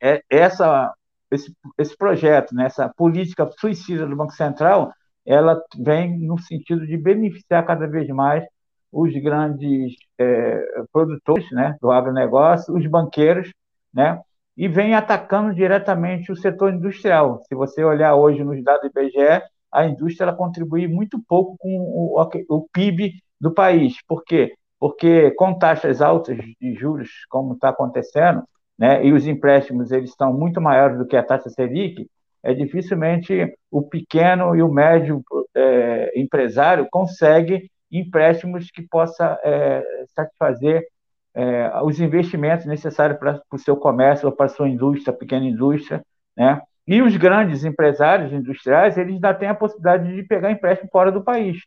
é, 0.00 0.22
essa, 0.30 0.94
esse, 1.32 1.52
esse 1.76 1.96
projeto, 1.96 2.54
né, 2.54 2.66
essa 2.66 2.88
política 2.96 3.50
suicida 3.58 4.06
do 4.06 4.14
Banco 4.14 4.34
Central, 4.34 4.92
ela 5.26 5.60
vem 5.76 6.16
no 6.16 6.38
sentido 6.38 6.86
de 6.86 6.96
beneficiar 6.96 7.66
cada 7.66 7.88
vez 7.88 8.06
mais 8.10 8.44
os 8.92 9.12
grandes 9.14 9.94
é, 10.18 10.62
produtores 10.92 11.50
né, 11.52 11.76
do 11.80 11.90
agronegócio, 11.90 12.74
os 12.74 12.86
banqueiros, 12.86 13.52
né, 13.92 14.20
e 14.56 14.68
vem 14.68 14.94
atacando 14.94 15.54
diretamente 15.54 16.30
o 16.32 16.36
setor 16.36 16.72
industrial. 16.72 17.40
Se 17.48 17.54
você 17.54 17.82
olhar 17.82 18.14
hoje 18.14 18.42
nos 18.44 18.62
dados 18.62 18.90
do 18.92 19.00
IBGE, 19.00 19.42
a 19.72 19.86
indústria 19.86 20.32
contribui 20.32 20.88
muito 20.88 21.20
pouco 21.26 21.56
com 21.58 21.70
o, 21.78 22.20
o 22.48 22.68
PIB 22.72 23.14
do 23.40 23.52
país. 23.52 23.94
Por 24.06 24.24
quê? 24.24 24.54
Porque 24.78 25.30
com 25.32 25.56
taxas 25.56 26.02
altas 26.02 26.36
de 26.36 26.74
juros, 26.74 27.08
como 27.28 27.54
está 27.54 27.68
acontecendo, 27.68 28.42
né, 28.78 29.04
e 29.04 29.12
os 29.12 29.26
empréstimos 29.26 29.92
eles 29.92 30.10
estão 30.10 30.32
muito 30.32 30.60
maiores 30.60 30.98
do 30.98 31.06
que 31.06 31.16
a 31.16 31.22
taxa 31.22 31.48
Selic, 31.50 32.08
é 32.42 32.54
dificilmente 32.54 33.54
o 33.70 33.82
pequeno 33.82 34.56
e 34.56 34.62
o 34.62 34.72
médio 34.72 35.22
é, 35.54 36.18
empresário 36.18 36.88
consegue 36.90 37.70
empréstimos 37.90 38.70
que 38.70 38.82
possa 38.82 39.38
é, 39.42 39.82
satisfazer 40.14 40.86
é, 41.34 41.70
os 41.82 42.00
investimentos 42.00 42.66
necessários 42.66 43.18
para 43.18 43.40
o 43.52 43.58
seu 43.58 43.76
comércio 43.76 44.28
ou 44.28 44.34
para 44.34 44.46
a 44.46 44.48
sua 44.50 44.68
indústria, 44.68 45.16
pequena 45.16 45.44
indústria, 45.44 46.02
né? 46.36 46.60
E 46.86 47.02
os 47.02 47.16
grandes 47.16 47.64
empresários 47.64 48.32
industriais, 48.32 48.96
eles 48.96 49.14
ainda 49.14 49.34
têm 49.34 49.48
a 49.48 49.54
possibilidade 49.54 50.12
de 50.12 50.22
pegar 50.24 50.50
empréstimo 50.50 50.90
fora 50.90 51.12
do 51.12 51.22
país, 51.22 51.58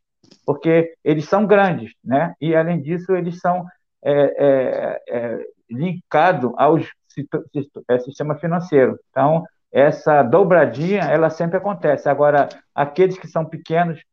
porque 0.46 0.94
eles 1.04 1.26
são 1.26 1.46
grandes, 1.46 1.94
né? 2.04 2.34
E, 2.42 2.54
além 2.56 2.82
disso, 2.82 3.16
eles 3.16 3.40
são 3.40 3.66
é, 4.04 4.12
é, 4.12 5.02
é, 5.10 5.46
linkados 5.70 6.52
ao 6.58 6.78
é, 6.78 8.00
sistema 8.00 8.36
financeiro. 8.36 9.00
Então, 9.10 9.46
essa 9.72 10.22
dobradinha, 10.24 11.04
ela 11.04 11.30
sempre 11.30 11.58
acontece. 11.58 12.10
Agora, 12.10 12.50
aqueles 12.76 13.18
que 13.18 13.28
são 13.28 13.46
pequenos 13.46 14.04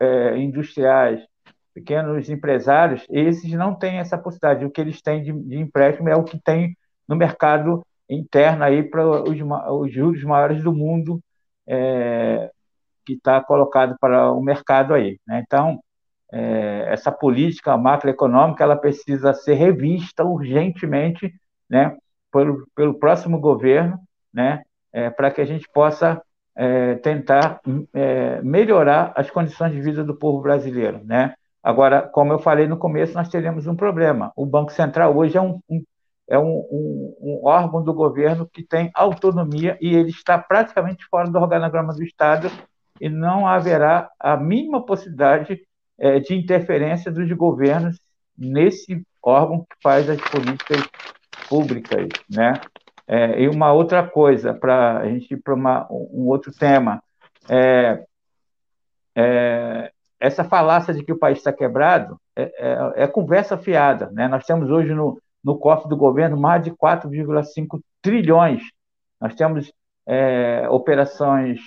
é, 0.00 0.36
industriais, 0.36 1.24
pequenos 1.76 2.30
empresários, 2.30 3.04
esses 3.10 3.52
não 3.52 3.74
têm 3.74 3.98
essa 3.98 4.16
possibilidade. 4.16 4.64
O 4.64 4.70
que 4.70 4.80
eles 4.80 5.02
têm 5.02 5.22
de, 5.22 5.30
de 5.30 5.58
empréstimo 5.58 6.08
é 6.08 6.16
o 6.16 6.24
que 6.24 6.40
tem 6.42 6.74
no 7.06 7.14
mercado 7.14 7.86
interno 8.08 8.64
aí 8.64 8.82
para 8.82 9.06
os, 9.06 9.38
os, 9.38 9.92
juros 9.92 10.24
maiores 10.24 10.62
do 10.62 10.72
mundo 10.72 11.20
é, 11.68 12.50
que 13.04 13.12
está 13.12 13.42
colocado 13.42 13.94
para 14.00 14.32
o 14.32 14.40
mercado 14.40 14.94
aí. 14.94 15.20
Né? 15.26 15.44
Então, 15.46 15.78
é, 16.32 16.86
essa 16.88 17.12
política 17.12 17.76
macroeconômica 17.76 18.64
ela 18.64 18.76
precisa 18.76 19.34
ser 19.34 19.54
revista 19.54 20.24
urgentemente, 20.24 21.30
né, 21.68 21.94
pelo, 22.32 22.66
pelo 22.74 22.98
próximo 22.98 23.38
governo, 23.38 23.98
né, 24.32 24.62
é, 24.94 25.10
para 25.10 25.30
que 25.30 25.42
a 25.42 25.44
gente 25.44 25.68
possa 25.74 26.22
é, 26.56 26.94
tentar 26.96 27.60
é, 27.92 28.40
melhorar 28.40 29.12
as 29.14 29.30
condições 29.30 29.72
de 29.72 29.80
vida 29.82 30.02
do 30.02 30.16
povo 30.16 30.40
brasileiro, 30.40 31.04
né? 31.04 31.34
Agora, 31.66 32.00
como 32.00 32.32
eu 32.32 32.38
falei 32.38 32.68
no 32.68 32.76
começo, 32.76 33.12
nós 33.14 33.28
teremos 33.28 33.66
um 33.66 33.74
problema. 33.74 34.32
O 34.36 34.46
Banco 34.46 34.70
Central 34.70 35.16
hoje 35.16 35.36
é 35.36 35.42
um, 35.42 35.58
um 35.68 35.82
é 36.28 36.38
um, 36.38 36.58
um, 36.70 37.16
um, 37.20 37.40
órgão 37.44 37.82
do 37.82 37.92
governo 37.92 38.48
que 38.52 38.62
tem 38.62 38.88
autonomia 38.94 39.76
e 39.80 39.92
ele 39.92 40.10
está 40.10 40.38
praticamente 40.38 41.04
fora 41.06 41.28
do 41.28 41.36
organograma 41.36 41.92
do 41.92 42.04
Estado 42.04 42.48
e 43.00 43.08
não 43.08 43.48
haverá 43.48 44.08
a 44.20 44.36
mínima 44.36 44.86
possibilidade 44.86 45.60
é, 45.98 46.20
de 46.20 46.36
interferência 46.36 47.10
dos 47.10 47.30
governos 47.32 47.98
nesse 48.38 49.04
órgão 49.20 49.66
que 49.68 49.76
faz 49.82 50.08
as 50.08 50.20
políticas 50.20 50.88
públicas, 51.48 52.08
né? 52.30 52.60
É, 53.08 53.42
e 53.42 53.48
uma 53.48 53.72
outra 53.72 54.06
coisa, 54.06 54.54
para 54.54 54.98
a 54.98 55.08
gente 55.08 55.34
ir 55.34 55.42
para 55.42 55.54
um 55.90 56.28
outro 56.28 56.52
tema, 56.52 57.02
é, 57.48 58.04
é, 59.16 59.90
essa 60.20 60.44
falácia 60.44 60.94
de 60.94 61.02
que 61.02 61.12
o 61.12 61.18
país 61.18 61.38
está 61.38 61.52
quebrado 61.52 62.18
é, 62.34 62.42
é, 62.42 63.04
é, 63.04 63.06
conversa 63.06 63.56
fiada. 63.56 64.10
Né? 64.12 64.28
Nós 64.28 64.44
temos 64.44 64.70
hoje 64.70 64.94
no, 64.94 65.20
no 65.42 65.58
cofre 65.58 65.88
do 65.88 65.96
governo 65.96 66.36
mais 66.36 66.62
de 66.62 66.70
4,5 66.70 67.80
trilhões. 68.00 68.62
Nós 69.20 69.34
temos 69.34 69.72
é, 70.06 70.66
operações 70.70 71.60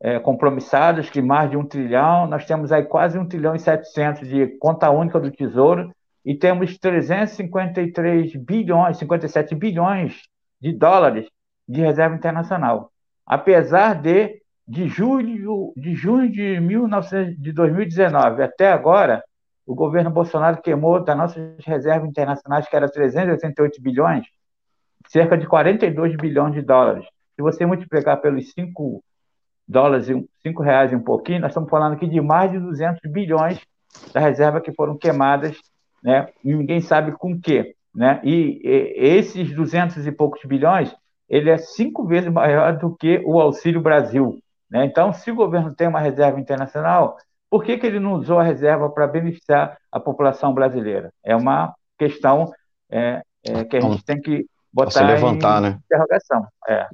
é, 0.00 0.18
compromissadas 0.18 1.10
de 1.10 1.22
mais 1.22 1.50
de 1.50 1.56
um 1.56 1.64
trilhão, 1.64 2.26
nós 2.26 2.44
temos 2.44 2.70
aí 2.70 2.84
quase 2.84 3.18
um 3.18 3.26
trilhão 3.26 3.54
e 3.54 3.58
700 3.58 4.28
de 4.28 4.46
conta 4.58 4.90
única 4.90 5.18
do 5.18 5.30
Tesouro 5.30 5.90
e 6.24 6.34
temos 6.34 6.76
353 6.78 8.34
bilhões, 8.36 8.98
57 8.98 9.54
bilhões 9.54 10.22
de 10.60 10.72
dólares 10.72 11.26
de 11.68 11.80
reserva 11.80 12.14
internacional. 12.14 12.90
Apesar 13.24 13.94
de 13.94 14.40
de 14.66 14.88
julho 14.88 15.72
de 15.76 15.94
junho 15.94 16.30
de, 16.30 16.60
19, 16.60 17.36
de 17.36 17.52
2019 17.52 18.42
até 18.42 18.72
agora, 18.72 19.22
o 19.66 19.74
governo 19.74 20.10
Bolsonaro 20.10 20.60
queimou 20.60 21.02
das 21.02 21.16
nossas 21.16 21.64
reservas 21.64 22.08
internacionais, 22.08 22.68
que 22.68 22.76
era 22.76 22.88
388 22.88 23.82
bilhões, 23.82 24.26
cerca 25.08 25.36
de 25.36 25.46
42 25.46 26.16
bilhões 26.16 26.54
de 26.54 26.62
dólares. 26.62 27.04
Se 27.34 27.42
você 27.42 27.66
multiplicar 27.66 28.20
pelos 28.20 28.52
5 28.52 29.02
dólares, 29.66 30.06
5 30.42 30.62
reais 30.62 30.92
e 30.92 30.96
um 30.96 31.02
pouquinho, 31.02 31.40
nós 31.40 31.50
estamos 31.50 31.68
falando 31.68 31.94
aqui 31.94 32.08
de 32.08 32.20
mais 32.20 32.50
de 32.50 32.58
200 32.58 33.00
bilhões 33.10 33.60
da 34.12 34.20
reserva 34.20 34.60
que 34.60 34.72
foram 34.72 34.96
queimadas, 34.96 35.56
né? 36.02 36.28
E 36.44 36.54
ninguém 36.54 36.80
sabe 36.80 37.12
com 37.12 37.38
quê, 37.38 37.74
né? 37.94 38.20
E, 38.22 38.60
e 38.64 38.94
esses 38.98 39.52
200 39.52 40.06
e 40.06 40.12
poucos 40.12 40.40
bilhões 40.44 40.94
ele 41.28 41.50
é 41.50 41.58
cinco 41.58 42.06
vezes 42.06 42.30
maior 42.30 42.78
do 42.78 42.94
que 42.94 43.20
o 43.24 43.40
Auxílio 43.40 43.80
Brasil. 43.80 44.38
Né? 44.70 44.84
Então, 44.84 45.12
se 45.12 45.30
o 45.30 45.34
governo 45.34 45.74
tem 45.74 45.88
uma 45.88 46.00
reserva 46.00 46.40
internacional, 46.40 47.16
por 47.50 47.64
que, 47.64 47.78
que 47.78 47.86
ele 47.86 48.00
não 48.00 48.14
usou 48.14 48.38
a 48.38 48.42
reserva 48.42 48.88
para 48.90 49.06
beneficiar 49.06 49.78
a 49.90 50.00
população 50.00 50.52
brasileira? 50.52 51.12
É 51.24 51.36
uma 51.36 51.74
questão 51.98 52.52
é, 52.90 53.22
é, 53.44 53.64
que 53.64 53.76
a 53.76 53.80
gente 53.80 54.04
tem 54.04 54.20
que 54.20 54.46
botar 54.72 55.06
levantar, 55.06 55.58
em 55.58 55.62
né? 55.62 55.78
interrogação. 55.84 56.46
É. 56.68 56.86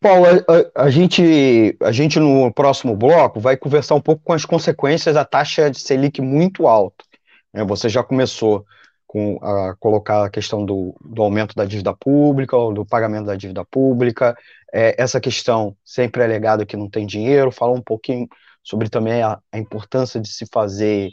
Paulo, 0.00 0.26
a, 0.26 0.80
a, 0.80 0.84
a, 0.84 0.90
gente, 0.90 1.76
a 1.82 1.92
gente 1.92 2.18
no 2.18 2.52
próximo 2.52 2.96
bloco 2.96 3.40
vai 3.40 3.56
conversar 3.56 3.94
um 3.94 4.00
pouco 4.00 4.22
com 4.24 4.32
as 4.32 4.44
consequências 4.44 5.14
da 5.14 5.24
taxa 5.24 5.70
de 5.70 5.80
Selic 5.80 6.20
muito 6.22 6.66
alta. 6.66 7.04
Né? 7.52 7.64
Você 7.64 7.88
já 7.88 8.02
começou 8.02 8.64
com 9.06 9.38
a 9.42 9.74
colocar 9.80 10.24
a 10.24 10.30
questão 10.30 10.64
do, 10.64 10.94
do 11.04 11.20
aumento 11.20 11.54
da 11.56 11.64
dívida 11.64 11.92
pública, 11.92 12.56
ou 12.56 12.72
do 12.72 12.86
pagamento 12.86 13.26
da 13.26 13.34
dívida 13.34 13.64
pública, 13.64 14.36
é, 14.72 14.94
essa 14.98 15.20
questão 15.20 15.76
sempre 15.84 16.22
é 16.22 16.24
alegada 16.24 16.66
que 16.66 16.76
não 16.76 16.88
tem 16.88 17.06
dinheiro, 17.06 17.50
falou 17.50 17.76
um 17.76 17.82
pouquinho 17.82 18.28
sobre 18.62 18.88
também 18.88 19.22
a, 19.22 19.38
a 19.52 19.58
importância 19.58 20.20
de 20.20 20.28
se 20.28 20.46
fazer 20.52 21.10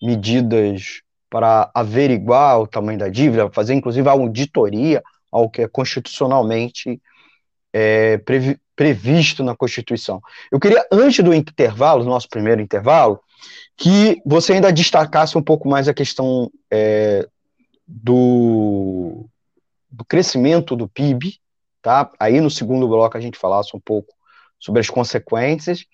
medidas 0.00 1.02
para 1.30 1.70
averiguar 1.74 2.60
o 2.60 2.66
tamanho 2.66 2.98
da 2.98 3.08
dívida, 3.08 3.50
fazer 3.50 3.74
inclusive 3.74 4.06
a 4.08 4.12
auditoria 4.12 5.02
ao 5.30 5.48
que 5.48 5.62
é 5.62 5.68
constitucionalmente 5.68 7.00
é, 7.72 8.18
previ, 8.18 8.60
previsto 8.76 9.42
na 9.42 9.56
Constituição. 9.56 10.20
Eu 10.50 10.60
queria, 10.60 10.86
antes 10.92 11.24
do 11.24 11.32
intervalo, 11.32 12.04
nosso 12.04 12.28
primeiro 12.28 12.60
intervalo, 12.60 13.20
que 13.76 14.20
você 14.26 14.52
ainda 14.52 14.72
destacasse 14.72 15.38
um 15.38 15.42
pouco 15.42 15.68
mais 15.68 15.88
a 15.88 15.94
questão 15.94 16.50
é, 16.70 17.26
do, 17.86 19.26
do 19.90 20.04
crescimento 20.04 20.76
do 20.76 20.86
PIB, 20.86 21.40
tá? 21.82 22.10
Aí 22.18 22.40
no 22.40 22.50
segundo 22.50 22.88
bloco 22.88 23.18
a 23.18 23.20
gente 23.20 23.36
falasse 23.36 23.76
um 23.76 23.80
pouco 23.80 24.14
sobre 24.58 24.80
as 24.80 24.88
consequências. 24.88 25.84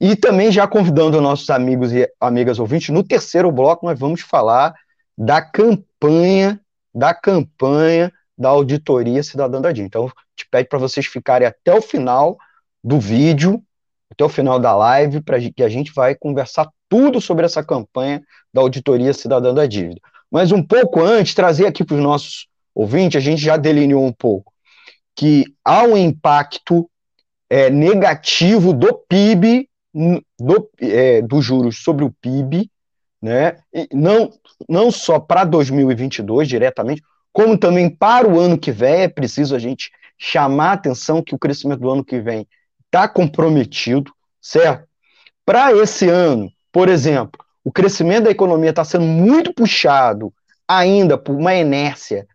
E 0.00 0.16
também 0.16 0.50
já 0.50 0.66
convidando 0.66 1.20
nossos 1.20 1.48
amigos 1.50 1.92
e 1.92 2.10
amigas 2.20 2.58
ouvintes, 2.58 2.88
no 2.88 3.04
terceiro 3.04 3.52
bloco 3.52 3.86
nós 3.86 3.98
vamos 3.98 4.22
falar 4.22 4.74
da 5.16 5.40
campanha, 5.40 6.60
da 6.92 7.14
campanha 7.14 8.12
da 8.36 8.48
auditoria 8.48 9.22
cidadã 9.22 9.60
da 9.60 9.70
DIN. 9.70 9.82
Então, 9.82 10.10
te 10.34 10.48
pede 10.50 10.68
para 10.68 10.78
vocês 10.78 11.06
ficarem 11.06 11.46
até 11.46 11.74
o 11.74 11.82
final 11.82 12.38
do 12.82 12.98
vídeo, 12.98 13.62
até 14.10 14.24
o 14.24 14.30
final 14.30 14.58
da 14.58 14.74
live, 14.74 15.20
para 15.20 15.38
que 15.38 15.62
a 15.62 15.68
gente 15.68 15.92
vai 15.92 16.14
conversar 16.14 16.66
tudo 16.88 17.20
sobre 17.20 17.44
essa 17.44 17.62
campanha 17.62 18.22
da 18.52 18.62
auditoria 18.62 19.12
cidadã 19.12 19.52
da 19.52 19.66
dívida. 19.66 20.00
Mas 20.30 20.50
um 20.52 20.62
pouco 20.62 21.02
antes, 21.02 21.34
trazer 21.34 21.66
aqui 21.66 21.84
para 21.84 21.96
os 21.96 22.02
nossos 22.02 22.48
ouvintes, 22.74 23.18
a 23.18 23.20
gente 23.20 23.42
já 23.42 23.58
delineou 23.58 24.04
um 24.04 24.12
pouco 24.12 24.49
que 25.20 25.44
há 25.62 25.82
um 25.82 25.98
impacto 25.98 26.90
é, 27.50 27.68
negativo 27.68 28.72
do 28.72 28.94
PIB, 29.06 29.68
do, 29.92 30.70
é, 30.80 31.20
dos 31.20 31.44
juros 31.44 31.82
sobre 31.82 32.06
o 32.06 32.14
PIB, 32.22 32.70
né? 33.20 33.58
E 33.70 33.86
não, 33.92 34.32
não 34.66 34.90
só 34.90 35.20
para 35.20 35.44
2022 35.44 36.48
diretamente, 36.48 37.02
como 37.34 37.58
também 37.58 37.90
para 37.90 38.26
o 38.26 38.40
ano 38.40 38.56
que 38.56 38.72
vem, 38.72 39.02
é 39.02 39.08
preciso 39.08 39.54
a 39.54 39.58
gente 39.58 39.90
chamar 40.16 40.70
a 40.70 40.72
atenção 40.72 41.22
que 41.22 41.34
o 41.34 41.38
crescimento 41.38 41.80
do 41.80 41.90
ano 41.90 42.02
que 42.02 42.18
vem 42.18 42.48
está 42.86 43.06
comprometido, 43.06 44.10
certo? 44.40 44.88
Para 45.44 45.70
esse 45.74 46.08
ano, 46.08 46.50
por 46.72 46.88
exemplo, 46.88 47.38
o 47.62 47.70
crescimento 47.70 48.24
da 48.24 48.30
economia 48.30 48.70
está 48.70 48.86
sendo 48.86 49.04
muito 49.04 49.52
puxado 49.52 50.32
ainda 50.66 51.18
por 51.18 51.36
uma 51.36 51.54
inércia 51.54 52.26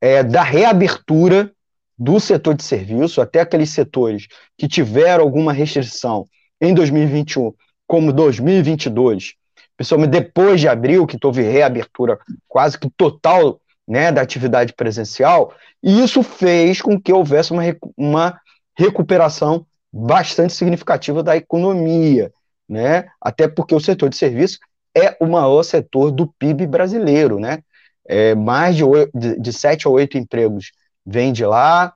é, 0.00 0.22
da 0.22 0.42
reabertura 0.42 1.52
do 2.00 2.18
setor 2.18 2.54
de 2.54 2.64
serviço, 2.64 3.20
até 3.20 3.40
aqueles 3.40 3.68
setores 3.68 4.26
que 4.56 4.66
tiveram 4.66 5.22
alguma 5.22 5.52
restrição 5.52 6.26
em 6.58 6.72
2021, 6.72 7.52
como 7.86 8.10
2022, 8.10 9.34
principalmente 9.76 10.10
depois 10.10 10.58
de 10.62 10.66
abril, 10.66 11.06
que 11.06 11.18
houve 11.22 11.42
reabertura 11.42 12.18
quase 12.48 12.78
que 12.78 12.88
total 12.96 13.60
né, 13.86 14.10
da 14.10 14.22
atividade 14.22 14.72
presencial, 14.72 15.52
e 15.82 16.02
isso 16.02 16.22
fez 16.22 16.80
com 16.80 16.98
que 16.98 17.12
houvesse 17.12 17.52
uma, 17.52 17.62
uma 17.98 18.40
recuperação 18.74 19.66
bastante 19.92 20.54
significativa 20.54 21.22
da 21.22 21.36
economia, 21.36 22.32
né? 22.66 23.08
Até 23.20 23.48
porque 23.48 23.74
o 23.74 23.80
setor 23.80 24.08
de 24.08 24.16
serviço 24.16 24.58
é 24.96 25.16
o 25.20 25.26
maior 25.26 25.62
setor 25.64 26.10
do 26.10 26.26
PIB 26.38 26.66
brasileiro, 26.66 27.38
né? 27.38 27.58
É, 28.08 28.34
mais 28.34 28.76
de, 28.76 28.84
8, 28.84 29.10
de, 29.12 29.38
de 29.38 29.52
7 29.52 29.86
a 29.86 29.90
8 29.90 30.16
empregos 30.16 30.70
vem 31.10 31.32
de 31.32 31.44
lá, 31.44 31.92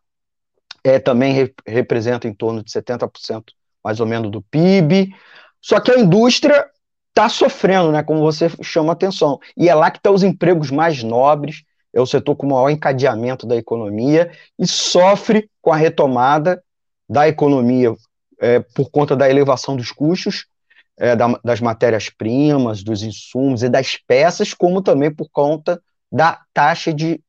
é, 0.82 0.98
também 0.98 1.32
re, 1.32 1.54
representa 1.66 2.26
em 2.26 2.34
torno 2.34 2.62
de 2.62 2.70
70% 2.70 3.44
mais 3.82 4.00
ou 4.00 4.06
menos 4.06 4.30
do 4.30 4.42
PIB. 4.42 5.14
Só 5.60 5.78
que 5.78 5.92
a 5.92 5.98
indústria 5.98 6.66
está 7.08 7.28
sofrendo, 7.28 7.92
né? 7.92 8.02
Como 8.02 8.20
você 8.20 8.48
chama 8.62 8.92
atenção. 8.92 9.38
E 9.56 9.68
é 9.68 9.74
lá 9.74 9.90
que 9.90 9.98
estão 9.98 10.12
tá 10.12 10.16
os 10.16 10.22
empregos 10.24 10.70
mais 10.70 11.02
nobres, 11.02 11.62
é 11.92 12.00
o 12.00 12.06
setor 12.06 12.34
com 12.34 12.46
o 12.46 12.50
maior 12.50 12.70
encadeamento 12.70 13.46
da 13.46 13.56
economia 13.56 14.32
e 14.58 14.66
sofre 14.66 15.48
com 15.62 15.72
a 15.72 15.76
retomada 15.76 16.62
da 17.08 17.28
economia 17.28 17.94
é, 18.40 18.58
por 18.58 18.90
conta 18.90 19.14
da 19.14 19.30
elevação 19.30 19.76
dos 19.76 19.92
custos 19.92 20.46
é, 20.96 21.14
da, 21.14 21.38
das 21.44 21.60
matérias-primas, 21.60 22.82
dos 22.82 23.04
insumos 23.04 23.62
e 23.62 23.68
das 23.68 23.96
peças, 23.96 24.52
como 24.52 24.82
também 24.82 25.14
por 25.14 25.28
conta 25.30 25.80
da 26.10 26.40
taxa 26.52 26.92
de, 26.92 27.20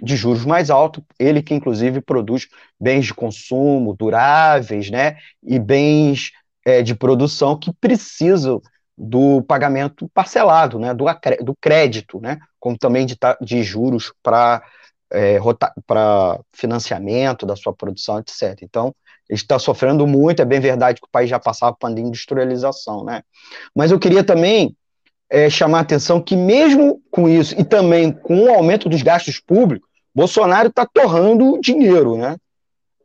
de 0.00 0.16
juros 0.16 0.44
mais 0.44 0.70
alta, 0.70 1.02
ele 1.18 1.42
que 1.42 1.54
inclusive 1.54 2.00
produz 2.00 2.46
bens 2.80 3.06
de 3.06 3.14
consumo 3.14 3.94
duráveis, 3.94 4.90
né, 4.90 5.16
e 5.42 5.58
bens 5.58 6.32
é, 6.64 6.82
de 6.82 6.94
produção 6.94 7.58
que 7.58 7.72
precisam 7.72 8.60
do 8.96 9.42
pagamento 9.42 10.08
parcelado, 10.12 10.78
né, 10.78 10.92
do, 10.94 11.04
do 11.42 11.54
crédito, 11.60 12.20
né, 12.20 12.38
como 12.58 12.76
também 12.76 13.06
de, 13.06 13.16
de 13.40 13.62
juros 13.62 14.12
para 14.22 14.62
é, 15.10 15.38
para 15.86 16.38
financiamento 16.52 17.46
da 17.46 17.56
sua 17.56 17.72
produção, 17.72 18.18
etc. 18.18 18.58
Então, 18.62 18.94
ele 19.28 19.38
está 19.38 19.58
sofrendo 19.58 20.06
muito, 20.06 20.42
é 20.42 20.44
bem 20.44 20.60
verdade 20.60 21.00
que 21.00 21.06
o 21.06 21.10
país 21.10 21.30
já 21.30 21.38
passava 21.38 21.74
por 21.74 21.88
uma 21.88 21.98
industrialização, 21.98 23.04
né? 23.04 23.22
Mas 23.74 23.90
eu 23.90 23.98
queria 23.98 24.24
também 24.24 24.76
é, 25.30 25.50
chamar 25.50 25.78
a 25.78 25.82
atenção 25.82 26.20
que 26.20 26.36
mesmo 26.36 27.02
com 27.10 27.28
isso 27.28 27.54
e 27.58 27.64
também 27.64 28.12
com 28.12 28.44
o 28.44 28.54
aumento 28.54 28.88
dos 28.88 29.02
gastos 29.02 29.38
públicos, 29.38 29.87
Bolsonaro 30.18 30.66
está 30.66 30.84
torrando 30.84 31.60
dinheiro, 31.60 32.16
né? 32.16 32.36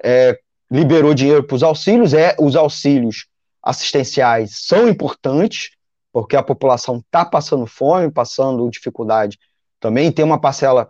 É, 0.04 0.40
liberou 0.72 1.14
dinheiro 1.14 1.44
para 1.44 1.56
os 1.56 1.62
auxílios, 1.62 2.12
é, 2.12 2.36
os 2.40 2.56
auxílios 2.56 3.28
assistenciais 3.62 4.66
são 4.66 4.90
importantes, 4.90 5.70
porque 6.12 6.36
a 6.36 6.42
população 6.42 6.98
está 6.98 7.24
passando 7.24 7.68
fome, 7.68 8.10
passando 8.10 8.68
dificuldade 8.68 9.38
também, 9.80 10.12
tem 10.12 10.26
uma 10.26 10.42
parcela 10.42 10.90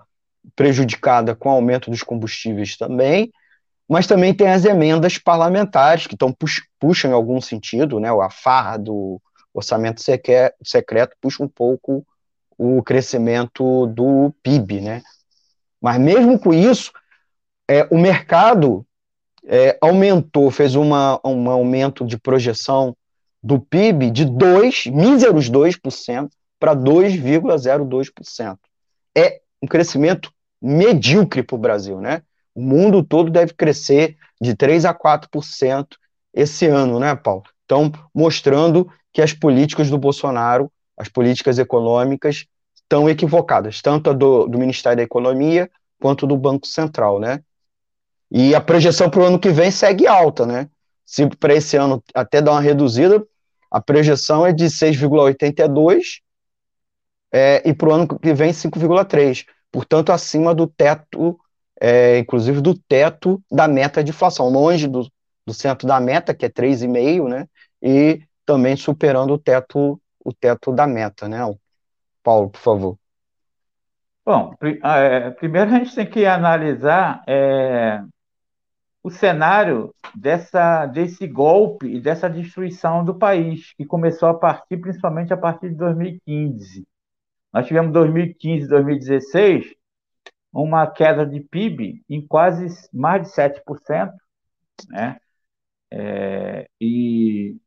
prejudicada 0.56 1.36
com 1.36 1.50
o 1.50 1.52
aumento 1.52 1.92
dos 1.92 2.04
combustíveis 2.04 2.78
também, 2.78 3.30
mas 3.86 4.08
também 4.08 4.34
tem 4.34 4.48
as 4.48 4.64
emendas 4.64 5.18
parlamentares 5.18 6.08
que 6.08 6.16
estão 6.16 6.34
puxam 6.80 7.12
em 7.12 7.14
algum 7.14 7.42
sentido, 7.42 8.00
né? 8.00 8.10
A 8.10 8.30
farra 8.30 8.78
do 8.78 9.22
orçamento 9.54 10.02
secreto 10.64 11.18
puxa 11.20 11.44
um 11.44 11.50
pouco 11.50 12.08
o 12.58 12.82
crescimento 12.82 13.88
do 13.88 14.34
PIB, 14.42 14.80
né? 14.80 15.02
Mas 15.84 16.00
mesmo 16.00 16.40
com 16.40 16.54
isso, 16.54 16.94
é, 17.70 17.86
o 17.92 17.98
mercado 17.98 18.86
é, 19.46 19.78
aumentou, 19.82 20.50
fez 20.50 20.76
uma, 20.76 21.20
um 21.26 21.50
aumento 21.50 22.06
de 22.06 22.18
projeção 22.18 22.96
do 23.44 23.60
PIB 23.60 24.10
de 24.10 24.24
2, 24.24 24.86
míseros 24.86 25.50
2% 25.50 26.30
para 26.58 26.74
2,02%. 26.74 28.58
É 29.14 29.42
um 29.62 29.68
crescimento 29.68 30.32
medíocre 30.62 31.44
para 31.44 31.56
o 31.56 31.60
Brasil, 31.60 32.00
né? 32.00 32.22
O 32.56 32.62
mundo 32.62 33.04
todo 33.04 33.30
deve 33.30 33.54
crescer 33.54 34.16
de 34.40 34.56
3 34.56 34.86
a 34.86 34.94
4% 34.94 35.86
esse 36.34 36.66
ano, 36.66 36.98
né, 36.98 37.14
Paulo? 37.14 37.44
Então, 37.66 37.92
mostrando 38.16 38.90
que 39.12 39.22
as 39.22 39.34
políticas 39.34 39.90
do 39.90 39.98
Bolsonaro, 39.98 40.72
as 40.98 41.10
políticas 41.10 41.60
econômicas, 41.60 42.46
estão 42.84 43.10
equivocadas, 43.10 43.82
tanto 43.82 44.14
do, 44.14 44.48
do 44.48 44.60
Ministério 44.60 44.98
da 44.98 45.04
Economia 45.04 45.70
quanto 46.00 46.28
do 46.28 46.38
Banco 46.38 46.68
Central, 46.68 47.20
né? 47.20 47.42
E 48.30 48.54
a 48.56 48.62
projeção 48.62 49.10
para 49.10 49.22
o 49.22 49.26
ano 49.26 49.40
que 49.40 49.50
vem 49.50 49.72
segue 49.72 50.08
alta, 50.08 50.46
né? 50.46 50.70
Se 51.06 51.28
para 51.28 51.54
esse 51.54 51.78
ano 51.78 52.04
até 52.14 52.42
dar 52.42 52.52
uma 52.52 52.62
reduzida, 52.62 53.26
a 53.70 53.82
projeção 53.82 54.46
é 54.46 54.52
de 54.52 54.66
6,82 54.66 56.22
é, 57.32 57.62
e 57.66 57.74
para 57.74 57.90
o 57.90 57.92
ano 57.92 58.20
que 58.20 58.34
vem 58.34 58.52
5,3. 58.52 59.46
Portanto, 59.72 60.12
acima 60.12 60.54
do 60.54 60.68
teto, 60.68 61.40
é, 61.82 62.20
inclusive 62.20 62.62
do 62.62 62.78
teto 62.78 63.42
da 63.52 63.68
meta 63.68 64.04
de 64.04 64.12
inflação, 64.12 64.50
longe 64.50 64.88
do, 64.88 65.10
do 65.46 65.54
centro 65.54 65.88
da 65.88 66.00
meta, 66.00 66.34
que 66.34 66.46
é 66.46 66.50
3,5, 66.50 67.28
né? 67.28 67.48
E 67.82 68.22
também 68.46 68.76
superando 68.76 69.34
o 69.34 69.38
teto, 69.38 70.00
o 70.24 70.34
teto 70.34 70.72
da 70.72 70.86
meta, 70.86 71.28
né? 71.28 71.40
Paulo, 72.24 72.50
por 72.50 72.60
favor. 72.60 72.98
Bom, 74.26 74.56
é, 74.62 75.32
primeiro 75.32 75.70
a 75.70 75.80
gente 75.80 75.94
tem 75.94 76.10
que 76.10 76.26
analisar 76.26 77.22
é, 77.28 78.02
o 79.04 79.10
cenário 79.12 79.94
dessa, 80.16 80.86
desse 80.86 81.28
golpe 81.28 81.88
e 81.88 82.00
dessa 82.00 82.30
destruição 82.30 83.04
do 83.04 83.14
país, 83.14 83.74
que 83.74 83.86
começou 83.86 84.30
a 84.30 84.34
partir, 84.34 84.78
principalmente 84.78 85.34
a 85.34 85.38
partir 85.38 85.70
de 85.70 85.76
2015. 85.76 86.88
Nós 87.52 87.68
tivemos 87.68 87.92
2015, 87.92 88.68
2016, 88.68 89.76
uma 90.54 90.88
queda 90.88 91.26
de 91.26 91.42
PIB 91.42 92.02
em 92.10 92.26
quase 92.26 92.68
mais 92.94 93.24
de 93.24 93.36
7%, 93.36 94.14
né? 94.90 95.18
É, 95.92 96.68
e 96.80 97.58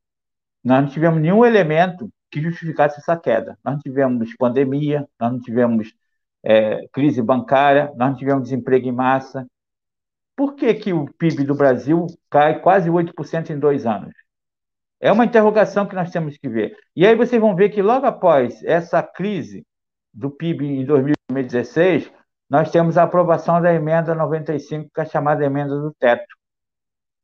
nós 0.65 0.83
não 0.83 0.89
tivemos 0.89 1.21
nenhum 1.21 1.45
elemento 1.45 2.11
que 2.37 2.43
justificasse 2.43 3.01
essa 3.01 3.17
queda. 3.17 3.59
Nós 3.65 3.77
não 3.77 3.81
tivemos 3.81 4.37
pandemia, 4.37 5.09
nós 5.19 5.33
não 5.33 5.41
tivemos 5.41 5.95
é, 6.45 6.87
crise 6.93 7.23
bancária, 7.23 7.87
nós 7.97 8.11
não 8.11 8.17
tivemos 8.17 8.45
desemprego 8.45 8.87
em 8.87 8.93
massa, 8.93 9.47
por 10.37 10.55
que, 10.55 10.75
que 10.75 10.93
o 10.93 11.11
PIB 11.15 11.45
do 11.45 11.55
Brasil 11.55 12.07
cai 12.31 12.61
quase 12.61 12.91
8% 12.91 13.49
em 13.49 13.59
dois 13.59 13.87
anos? 13.87 14.13
É 15.01 15.11
uma 15.11 15.25
interrogação 15.25 15.87
que 15.87 15.95
nós 15.95 16.11
temos 16.11 16.37
que 16.37 16.47
ver. 16.47 16.77
E 16.95 17.07
aí 17.07 17.15
vocês 17.15 17.41
vão 17.41 17.57
ver 17.57 17.71
que 17.71 17.81
logo 17.81 18.05
após 18.05 18.63
essa 18.63 19.03
crise 19.03 19.65
do 20.13 20.31
PIB 20.31 20.67
em 20.67 20.85
2016, 20.85 22.13
nós 22.51 22.71
temos 22.71 22.99
a 22.99 23.05
aprovação 23.05 23.63
da 23.63 23.73
emenda 23.73 24.15
95, 24.15 24.91
que 24.95 25.01
é 25.01 25.05
a 25.05 25.07
chamada 25.07 25.43
emenda 25.43 25.75
do 25.81 25.91
teto. 25.99 26.36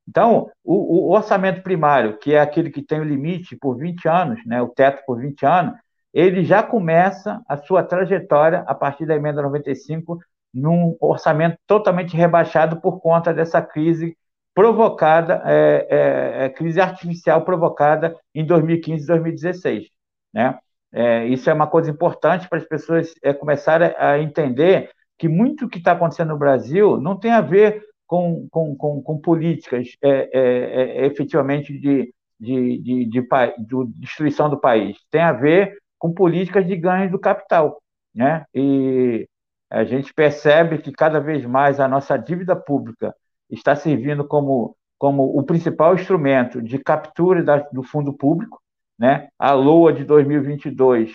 Então, 0.09 0.51
o, 0.65 1.09
o, 1.09 1.13
orçamento 1.13 1.63
primário, 1.63 2.19
que 2.19 2.35
é 2.35 2.41
aquele 2.41 2.71
que 2.71 2.83
tem 2.83 3.01
o 3.01 3.05
limite 3.05 3.57
por 3.57 3.77
20 3.77 4.09
anos, 4.09 4.45
né, 4.45 4.61
o 4.61 4.69
teto 4.69 5.03
por 5.07 5.21
20 5.21 5.47
anos, 5.47 5.75
ele 6.13 6.45
já 6.45 6.63
começa 6.63 7.41
a 7.49 7.57
sua 7.57 7.83
trajetória 7.83 8.65
a 8.67 8.75
partir 8.75 9.07
da 9.07 9.15
emenda 9.15 9.41
95 9.41 10.19
num 10.53 10.97
orçamento 11.01 11.57
totalmente 11.67 12.17
rebaixado 12.17 12.81
por 12.81 13.01
conta 13.01 13.33
dessa 13.33 13.63
crise 13.63 14.17
provocada, 14.55 15.43
é, 15.47 15.87
é, 15.91 16.45
é 16.45 16.49
crise 16.51 16.81
artificial 16.81 17.43
provocada 17.43 18.15
em 18.35 18.45
2015 18.45 19.05
e 19.05 19.07
2016. 19.07 19.87
Né? 20.35 20.59
É, 20.93 21.27
isso 21.27 21.49
é 21.49 21.55
uma 21.55 21.67
coisa 21.67 21.91
importante 21.91 22.49
para 22.49 22.59
as 22.59 22.67
pessoas 22.67 23.15
é, 23.23 23.33
começarem 23.33 23.95
a 23.97 24.19
entender 24.19 24.91
que 25.19 25.29
muito 25.29 25.69
que 25.69 25.79
está 25.79 25.93
acontecendo 25.93 26.31
no 26.31 26.39
Brasil 26.39 26.99
não 26.99 27.17
tem 27.17 27.31
a 27.31 27.41
ver 27.41 27.83
com, 28.07 28.47
com, 28.51 28.77
com, 28.77 29.03
com 29.03 29.19
políticas 29.19 29.89
é, 30.03 31.07
efetivamente 31.07 31.73
de, 31.79 32.15
de, 32.39 32.79
de, 32.79 33.05
de, 33.07 33.21
de 33.21 33.87
destruição 33.97 34.51
do 34.51 34.61
país, 34.61 34.99
tem 35.11 35.21
a 35.23 35.33
ver 35.33 35.77
com 35.99 36.13
políticas 36.13 36.67
de 36.67 36.77
ganho 36.77 37.11
do 37.11 37.19
capital. 37.19 37.81
Né? 38.15 38.45
E 38.55 39.27
a 39.71 39.85
gente 39.85 40.13
percebe 40.13 40.79
que 40.79 40.93
cada 40.93 41.21
vez 41.21 41.45
mais 41.47 41.81
a 41.81 41.89
nossa 41.89 42.17
dívida 42.17 42.55
pública 42.55 43.15
está 43.49 43.75
servindo 43.75 44.27
como, 44.27 44.77
como 44.99 45.25
o 45.39 45.43
principal 45.45 45.95
instrumento 45.95 46.61
de 46.61 46.79
captura 46.79 47.43
da, 47.43 47.59
do 47.73 47.83
fundo 47.83 48.13
público. 48.13 48.61
Né? 48.99 49.29
A 49.39 49.53
LOA 49.53 49.93
de 49.93 50.05
2022 50.05 51.13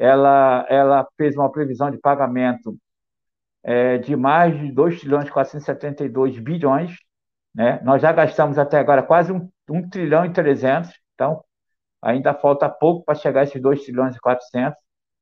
ela, 0.00 0.66
ela 0.70 1.06
fez 1.18 1.36
uma 1.36 1.52
previsão 1.52 1.90
de 1.90 1.98
pagamento 1.98 2.74
é, 3.62 3.98
de 3.98 4.16
mais 4.16 4.58
de 4.58 4.72
2 4.72 5.00
trilhões 5.00 5.28
e 5.28 5.30
472 5.30 6.38
bilhões. 6.38 6.96
Né? 7.54 7.80
Nós 7.82 8.02
já 8.02 8.12
gastamos 8.12 8.58
até 8.58 8.78
agora 8.78 9.02
quase 9.02 9.32
1, 9.32 9.50
1 9.70 9.88
trilhão 9.90 10.24
e 10.24 10.32
300, 10.32 10.90
então 11.14 11.42
ainda 12.02 12.34
falta 12.34 12.68
pouco 12.68 13.04
para 13.04 13.14
chegar 13.14 13.40
a 13.40 13.44
esses 13.44 13.60
2 13.60 13.82
trilhões 13.84 14.16
e 14.16 14.20
400. 14.20 14.78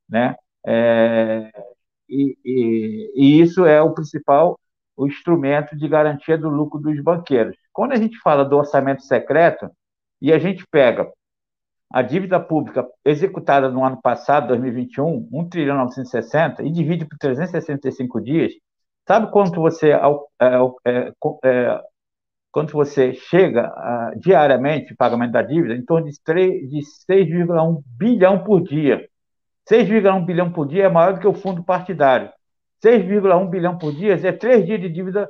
Né? 0.09 0.37
É, 0.67 1.51
e, 2.09 2.37
e, 2.45 3.13
e 3.17 3.41
isso 3.41 3.67
é 3.67 3.81
o 3.83 3.95
principal 3.95 4.59
o 4.99 5.07
instrumento 5.07 5.77
de 5.77 5.87
garantia 5.89 6.37
do 6.37 6.49
lucro 6.49 6.81
dos 6.81 7.01
banqueiros. 7.01 7.57
Quando 7.73 7.93
a 7.93 7.97
gente 7.97 8.19
fala 8.19 8.45
do 8.45 8.57
orçamento 8.57 9.03
secreto 9.03 9.71
e 10.21 10.33
a 10.33 10.39
gente 10.41 10.67
pega 10.67 11.09
a 11.91 12.03
dívida 12.03 12.39
pública 12.39 12.87
executada 13.05 13.71
no 13.71 13.85
ano 13.85 14.01
passado, 14.01 14.49
2021, 14.49 15.29
1 15.33 15.49
trilhão 15.49 15.77
960, 15.79 16.63
e 16.63 16.71
divide 16.71 17.07
por 17.07 17.17
365 17.19 18.21
dias, 18.21 18.53
sabe 19.07 19.31
quanto 19.31 19.61
você, 19.61 19.93
é, 19.93 20.01
é, 20.85 21.13
é, 21.45 21.81
quanto 22.51 22.73
você 22.73 23.15
chega 23.15 23.63
a, 23.63 24.13
diariamente 24.17 24.95
pagamento 24.95 25.33
da 25.33 25.43
dívida? 25.43 25.75
Em 25.75 25.85
torno 25.85 26.07
de, 26.07 26.13
de 26.13 26.81
6,1 27.11 27.83
bilhão 27.97 28.45
por 28.45 28.63
dia. 28.63 29.09
6,1 29.71 30.25
bilhão 30.25 30.53
por 30.53 30.67
dia 30.67 30.85
é 30.85 30.89
maior 30.89 31.15
do 31.15 31.21
que 31.21 31.27
o 31.27 31.35
fundo 31.35 31.65
partidário. 31.65 32.31
6,1 32.85 33.49
bilhão 33.49 33.79
por 33.79 33.93
dia 33.93 34.15
é 34.15 34.33
três 34.33 34.65
dias 34.65 34.81
de 34.81 34.89
dívida 34.89 35.29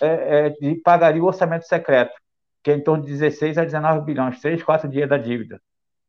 é, 0.00 0.46
é, 0.46 0.50
de 0.50 0.76
pagaria 0.76 1.22
o 1.22 1.26
orçamento 1.26 1.66
secreto, 1.66 2.14
que 2.62 2.70
é 2.70 2.74
em 2.74 2.82
torno 2.82 3.04
de 3.04 3.10
16 3.10 3.58
a 3.58 3.64
19 3.64 4.04
bilhões, 4.04 4.40
três, 4.40 4.62
quatro 4.62 4.88
dias 4.88 5.08
da 5.08 5.18
dívida. 5.18 5.60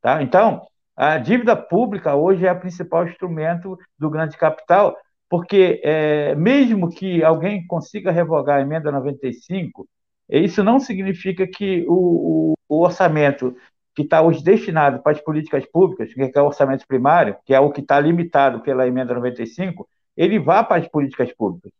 Tá? 0.05 0.21
Então, 0.21 0.61
a 0.95 1.17
dívida 1.17 1.55
pública 1.55 2.13
hoje 2.13 2.45
é 2.45 2.51
o 2.51 2.59
principal 2.59 3.07
instrumento 3.07 3.75
do 3.97 4.07
grande 4.07 4.37
capital, 4.37 4.95
porque 5.27 5.81
é, 5.83 6.35
mesmo 6.35 6.91
que 6.91 7.23
alguém 7.23 7.65
consiga 7.65 8.11
revogar 8.11 8.59
a 8.59 8.61
emenda 8.61 8.91
95, 8.91 9.87
isso 10.29 10.63
não 10.63 10.79
significa 10.79 11.47
que 11.47 11.83
o, 11.87 12.53
o, 12.53 12.53
o 12.69 12.83
orçamento 12.83 13.55
que 13.95 14.03
está 14.03 14.21
hoje 14.21 14.43
destinado 14.43 15.01
para 15.01 15.13
as 15.13 15.19
políticas 15.19 15.65
públicas, 15.65 16.13
que 16.13 16.21
é 16.35 16.39
o 16.39 16.45
orçamento 16.45 16.85
primário, 16.85 17.35
que 17.43 17.51
é 17.51 17.59
o 17.59 17.71
que 17.71 17.81
está 17.81 17.99
limitado 17.99 18.61
pela 18.61 18.87
emenda 18.87 19.15
95, 19.15 19.89
ele 20.15 20.37
vá 20.37 20.63
para 20.63 20.83
as 20.83 20.87
políticas 20.87 21.33
públicas. 21.33 21.71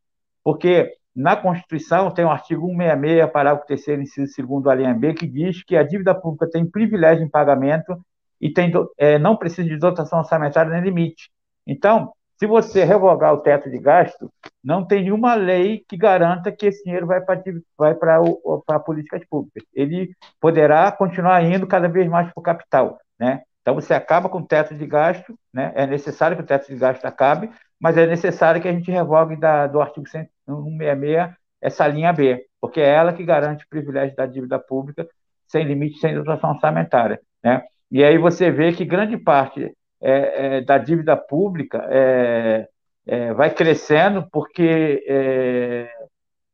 Porque 0.43 0.91
na 1.15 1.35
Constituição 1.35 2.09
tem 2.09 2.25
o 2.25 2.31
artigo 2.31 2.65
166, 2.69 3.31
parágrafo 3.31 3.67
3 3.67 3.87
inciso 3.99 4.47
2 4.47 4.65
a 4.65 4.73
linha 4.73 4.95
B, 4.95 5.13
que 5.13 5.27
diz 5.27 5.63
que 5.63 5.77
a 5.77 5.83
dívida 5.83 6.15
pública 6.15 6.49
tem 6.49 6.65
privilégio 6.65 7.23
em 7.23 7.29
pagamento 7.29 7.95
e 8.39 8.51
tem, 8.51 8.71
é, 8.97 9.17
não 9.19 9.35
precisa 9.35 9.67
de 9.67 9.77
dotação 9.77 10.19
orçamentária 10.19 10.71
nem 10.71 10.81
limite. 10.81 11.29
Então, 11.65 12.11
se 12.37 12.45
você 12.45 12.83
revogar 12.83 13.33
o 13.33 13.39
teto 13.41 13.69
de 13.69 13.77
gasto, 13.77 14.29
não 14.63 14.85
tem 14.85 15.03
nenhuma 15.03 15.35
lei 15.35 15.83
que 15.87 15.95
garanta 15.95 16.51
que 16.51 16.65
esse 16.65 16.83
dinheiro 16.83 17.07
vai 17.07 17.21
para 17.21 17.41
vai 17.77 17.95
para 17.95 18.79
políticas 18.79 19.23
públicas. 19.29 19.63
Ele 19.73 20.13
poderá 20.39 20.91
continuar 20.91 21.43
indo 21.43 21.65
cada 21.65 21.87
vez 21.87 22.09
mais 22.09 22.31
para 22.31 22.39
o 22.39 22.43
capital, 22.43 22.99
né? 23.17 23.41
Então 23.61 23.73
você 23.73 23.93
acaba 23.93 24.29
com 24.29 24.39
o 24.39 24.45
teto 24.45 24.75
de 24.75 24.85
gasto, 24.85 25.37
né? 25.53 25.71
É 25.75 25.87
necessário 25.87 26.35
que 26.35 26.43
o 26.43 26.45
teto 26.45 26.67
de 26.67 26.75
gasto 26.75 27.05
acabe, 27.05 27.49
mas 27.79 27.97
é 27.97 28.05
necessário 28.05 28.61
que 28.61 28.67
a 28.67 28.73
gente 28.73 28.91
revogue 28.91 29.35
da, 29.37 29.65
do 29.67 29.81
artigo 29.81 30.07
166 30.07 31.33
essa 31.61 31.87
linha 31.87 32.13
B, 32.13 32.45
porque 32.61 32.79
é 32.79 32.93
ela 32.93 33.13
que 33.13 33.23
garante 33.23 33.65
o 33.65 33.69
privilégio 33.69 34.15
da 34.15 34.25
dívida 34.27 34.59
pública 34.59 35.07
sem 35.47 35.63
limite, 35.63 35.99
sem 35.99 36.13
dotação 36.13 36.51
orçamentária, 36.51 37.19
né? 37.43 37.63
E 37.91 38.03
aí 38.03 38.17
você 38.17 38.51
vê 38.51 38.73
que 38.73 38.85
grande 38.85 39.17
parte 39.17 39.71
é, 40.01 40.57
é, 40.57 40.61
da 40.61 40.77
dívida 40.77 41.15
pública 41.15 41.87
é, 41.89 42.67
é 43.07 43.33
vai 43.33 43.49
crescendo 43.53 44.27
porque 44.31 45.03
é, 45.07 45.89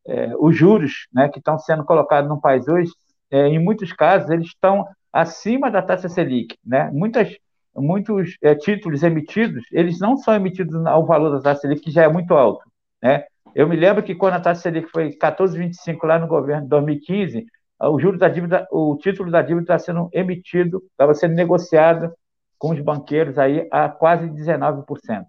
é, 0.07 0.33
os 0.39 0.55
juros 0.55 1.07
né, 1.13 1.29
que 1.29 1.39
estão 1.39 1.57
sendo 1.57 1.83
colocados 1.83 2.29
no 2.29 2.39
país 2.39 2.67
hoje, 2.67 2.91
em 3.33 3.59
muitos 3.59 3.93
casos, 3.93 4.29
eles 4.29 4.47
estão 4.47 4.85
acima 5.11 5.71
da 5.71 5.81
taxa 5.81 6.09
Selic. 6.09 6.57
Né? 6.65 6.91
Muitas, 6.91 7.33
muitos 7.73 8.37
títulos 8.59 9.03
emitidos, 9.03 9.63
eles 9.71 9.99
não 10.01 10.17
são 10.17 10.33
emitidos 10.33 10.75
ao 10.85 11.05
valor 11.05 11.29
da 11.31 11.41
taxa 11.41 11.61
Selic, 11.61 11.81
que 11.81 11.91
já 11.91 12.03
é 12.03 12.09
muito 12.09 12.33
alto. 12.33 12.69
Né? 13.01 13.23
Eu 13.55 13.69
me 13.69 13.77
lembro 13.77 14.03
que 14.03 14.15
quando 14.15 14.33
a 14.33 14.41
taxa 14.41 14.63
Selic 14.63 14.89
foi 14.91 15.11
14,25 15.11 16.05
lá 16.05 16.19
no 16.19 16.27
governo 16.27 16.63
de 16.63 16.69
2015, 16.69 17.45
o 17.89 17.99
juro 17.99 18.17
da 18.17 18.27
dívida, 18.27 18.67
o 18.71 18.95
título 18.97 19.31
da 19.31 19.41
dívida 19.41 19.63
está 19.63 19.79
sendo 19.79 20.09
emitido, 20.13 20.83
estava 20.91 21.13
sendo 21.13 21.33
negociado 21.35 22.13
com 22.57 22.71
os 22.71 22.79
banqueiros 22.79 23.37
aí 23.37 23.67
a 23.71 23.89
quase 23.89 24.27
19%, 24.29 25.25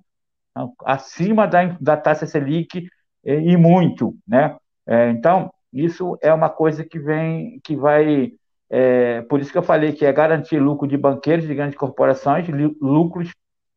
então, 0.51 0.75
acima 0.85 1.47
da, 1.47 1.77
da 1.81 1.97
taxa 1.97 2.27
Selic 2.27 2.87
e, 3.25 3.33
e 3.33 3.57
muito, 3.57 4.15
né? 4.27 4.57
É, 4.87 5.11
então, 5.11 5.51
isso 5.73 6.19
é 6.21 6.33
uma 6.33 6.51
coisa 6.51 6.85
que 6.85 6.99
vem, 6.99 7.59
que 7.65 7.75
vai, 7.75 8.33
é, 8.69 9.23
por 9.23 9.41
isso 9.41 9.51
que 9.51 9.59
eu 9.59 9.63
falei 9.63 9.93
que 9.93 10.05
é 10.05 10.13
garantir 10.13 10.59
lucro 10.59 10.87
de 10.87 10.97
banqueiros, 10.97 11.47
de 11.47 11.55
grandes 11.55 11.79
corporações, 11.79 12.47
lucros 12.81 13.33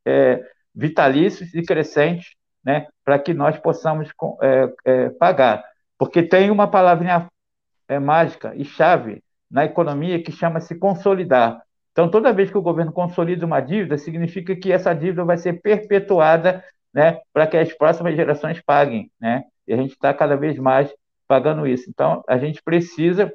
é, 0.06 0.44
vitalícios 0.74 1.54
e 1.54 1.64
crescentes, 1.64 2.36
né? 2.64 2.88
Para 3.06 3.20
que 3.20 3.34
nós 3.34 3.58
possamos 3.60 4.10
é, 4.42 4.74
é, 4.86 5.10
pagar, 5.12 5.64
porque 5.98 6.22
tem 6.22 6.52
uma 6.52 6.68
palavrinha 6.68 7.28
é, 7.88 8.00
mágica 8.00 8.54
e 8.56 8.64
chave 8.64 9.24
na 9.50 9.66
economia 9.66 10.22
que 10.22 10.32
chama-se 10.32 10.76
consolidar. 10.76 11.62
Então, 11.92 12.10
toda 12.10 12.34
vez 12.34 12.52
que 12.52 12.58
o 12.58 12.62
governo 12.62 12.92
consolida 12.92 13.46
uma 13.46 13.62
dívida, 13.62 13.98
significa 13.98 14.56
que 14.56 14.72
essa 14.72 14.94
dívida 14.94 15.24
vai 15.24 15.38
ser 15.38 15.62
perpetuada 15.62 16.64
né, 16.94 17.20
para 17.32 17.48
que 17.48 17.56
as 17.56 17.72
próximas 17.74 18.16
gerações 18.16 18.62
paguem. 18.62 19.10
Né? 19.20 19.44
E 19.68 19.74
a 19.74 19.78
gente 19.78 19.92
está 19.92 20.14
cada 20.14 20.36
vez 20.36 20.58
mais 20.58 20.94
pagando 21.28 21.66
isso. 21.66 21.90
Então, 21.90 22.24
a 22.28 22.38
gente 22.38 22.62
precisa 22.62 23.32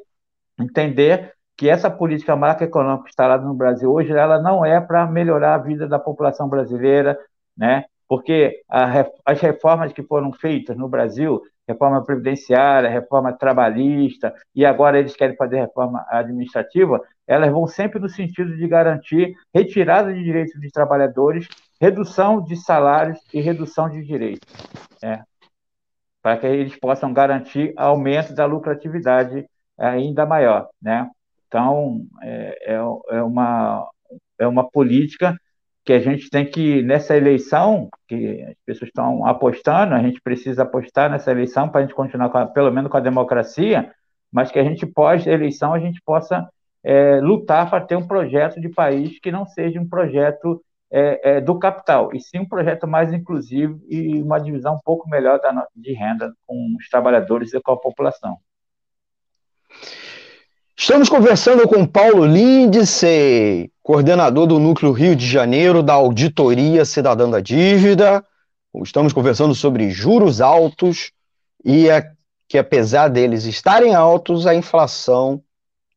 entender 0.59 1.33
que 1.57 1.69
essa 1.69 1.91
política 1.91 2.37
macroeconômica 2.37 3.09
instalada 3.09 3.45
no 3.45 3.55
Brasil 3.55 3.91
hoje, 3.91 4.13
ela 4.13 4.39
não 4.41 4.65
é 4.65 4.81
para 4.81 5.07
melhorar 5.07 5.55
a 5.55 5.59
vida 5.59 5.87
da 5.87 5.99
população 5.99 6.49
brasileira, 6.49 7.19
né? 7.57 7.85
porque 8.09 8.63
a, 8.69 9.07
as 9.25 9.41
reformas 9.41 9.93
que 9.93 10.03
foram 10.03 10.33
feitas 10.33 10.77
no 10.77 10.89
Brasil, 10.89 11.41
reforma 11.71 12.05
previdenciária, 12.05 12.91
reforma 12.91 13.33
trabalhista, 13.33 14.35
e 14.55 14.65
agora 14.65 14.99
eles 14.99 15.15
querem 15.15 15.37
fazer 15.37 15.61
reforma 15.61 16.05
administrativa, 16.09 17.01
elas 17.27 17.51
vão 17.51 17.67
sempre 17.67 18.01
no 18.01 18.09
sentido 18.09 18.57
de 18.57 18.69
garantir 18.69 19.35
retirada 19.55 20.13
de 20.13 20.23
direitos 20.23 20.61
dos 20.61 20.71
trabalhadores, 20.73 21.47
redução 21.81 22.43
de 22.43 22.57
salários 22.57 23.19
e 23.33 23.41
redução 23.41 23.89
de 23.89 24.05
direitos, 24.05 24.49
né? 25.03 25.23
para 26.23 26.37
que 26.37 26.47
eles 26.47 26.77
possam 26.77 27.13
garantir 27.13 27.73
aumento 27.77 28.35
da 28.35 28.45
lucratividade 28.45 29.47
ainda 29.79 30.27
maior. 30.27 30.69
Né? 30.83 31.09
Então, 31.47 32.05
é, 32.23 32.75
é, 32.75 32.75
é 32.75 33.23
uma, 33.23 33.89
é 34.39 34.47
uma 34.47 34.69
política 34.69 35.35
que 35.85 35.93
a 35.93 35.99
gente 35.99 36.29
tem 36.29 36.45
que, 36.45 36.83
nessa 36.83 37.17
eleição, 37.17 37.89
que 38.07 38.43
as 38.43 38.55
pessoas 38.67 38.89
estão 38.89 39.27
apostando, 39.27 39.95
a 39.95 40.03
gente 40.03 40.21
precisa 40.21 40.63
apostar 40.63 41.11
nessa 41.11 41.31
eleição 41.31 41.69
para 41.69 41.81
a 41.81 41.83
gente 41.85 41.95
continuar, 41.95 42.27
a, 42.27 42.47
pelo 42.47 42.71
menos, 42.71 42.91
com 42.91 42.97
a 42.97 43.01
democracia, 43.01 43.93
mas 44.31 44.51
que 44.51 44.59
a 44.59 44.65
gente, 44.65 44.87
pós-eleição, 44.87 45.73
a 45.73 45.79
gente 45.79 46.01
possa 46.05 46.49
é, 46.85 47.21
lutar 47.21 47.69
para 47.69 47.85
ter 47.85 47.97
um 47.97 48.07
projeto 48.07 48.61
de 48.61 48.69
país 48.69 49.19
que 49.19 49.33
não 49.33 49.47
seja 49.47 49.81
um 49.81 49.89
projeto 49.89 50.63
é, 50.93 51.37
é, 51.37 51.41
do 51.41 51.59
capital, 51.59 52.11
e 52.13 52.21
sim 52.21 52.41
um 52.41 52.49
projeto 52.49 52.87
mais 52.87 53.13
inclusivo 53.13 53.81
e 53.89 54.21
uma 54.21 54.41
divisão 54.41 54.75
um 54.75 54.81
pouco 54.85 55.09
melhor 55.09 55.41
da, 55.41 55.67
de 55.75 55.93
renda 55.93 56.33
com 56.47 56.75
os 56.79 56.89
trabalhadores 56.89 57.55
e 57.55 57.61
com 57.61 57.73
a 57.73 57.77
população. 57.77 58.39
Estamos 60.83 61.11
conversando 61.11 61.69
com 61.69 61.85
Paulo 61.85 62.25
Lindsay, 62.25 63.71
coordenador 63.83 64.47
do 64.47 64.59
Núcleo 64.59 64.93
Rio 64.93 65.15
de 65.15 65.27
Janeiro 65.27 65.83
da 65.83 65.93
Auditoria 65.93 66.87
Cidadã 66.87 67.29
da 67.29 67.39
Dívida. 67.39 68.25
Estamos 68.83 69.13
conversando 69.13 69.55
sobre 69.55 69.91
juros 69.91 70.41
altos 70.41 71.13
e 71.63 71.91
é 71.91 72.11
que, 72.49 72.57
apesar 72.57 73.09
deles 73.09 73.45
estarem 73.45 73.95
altos, 73.95 74.47
a 74.47 74.55
inflação 74.55 75.43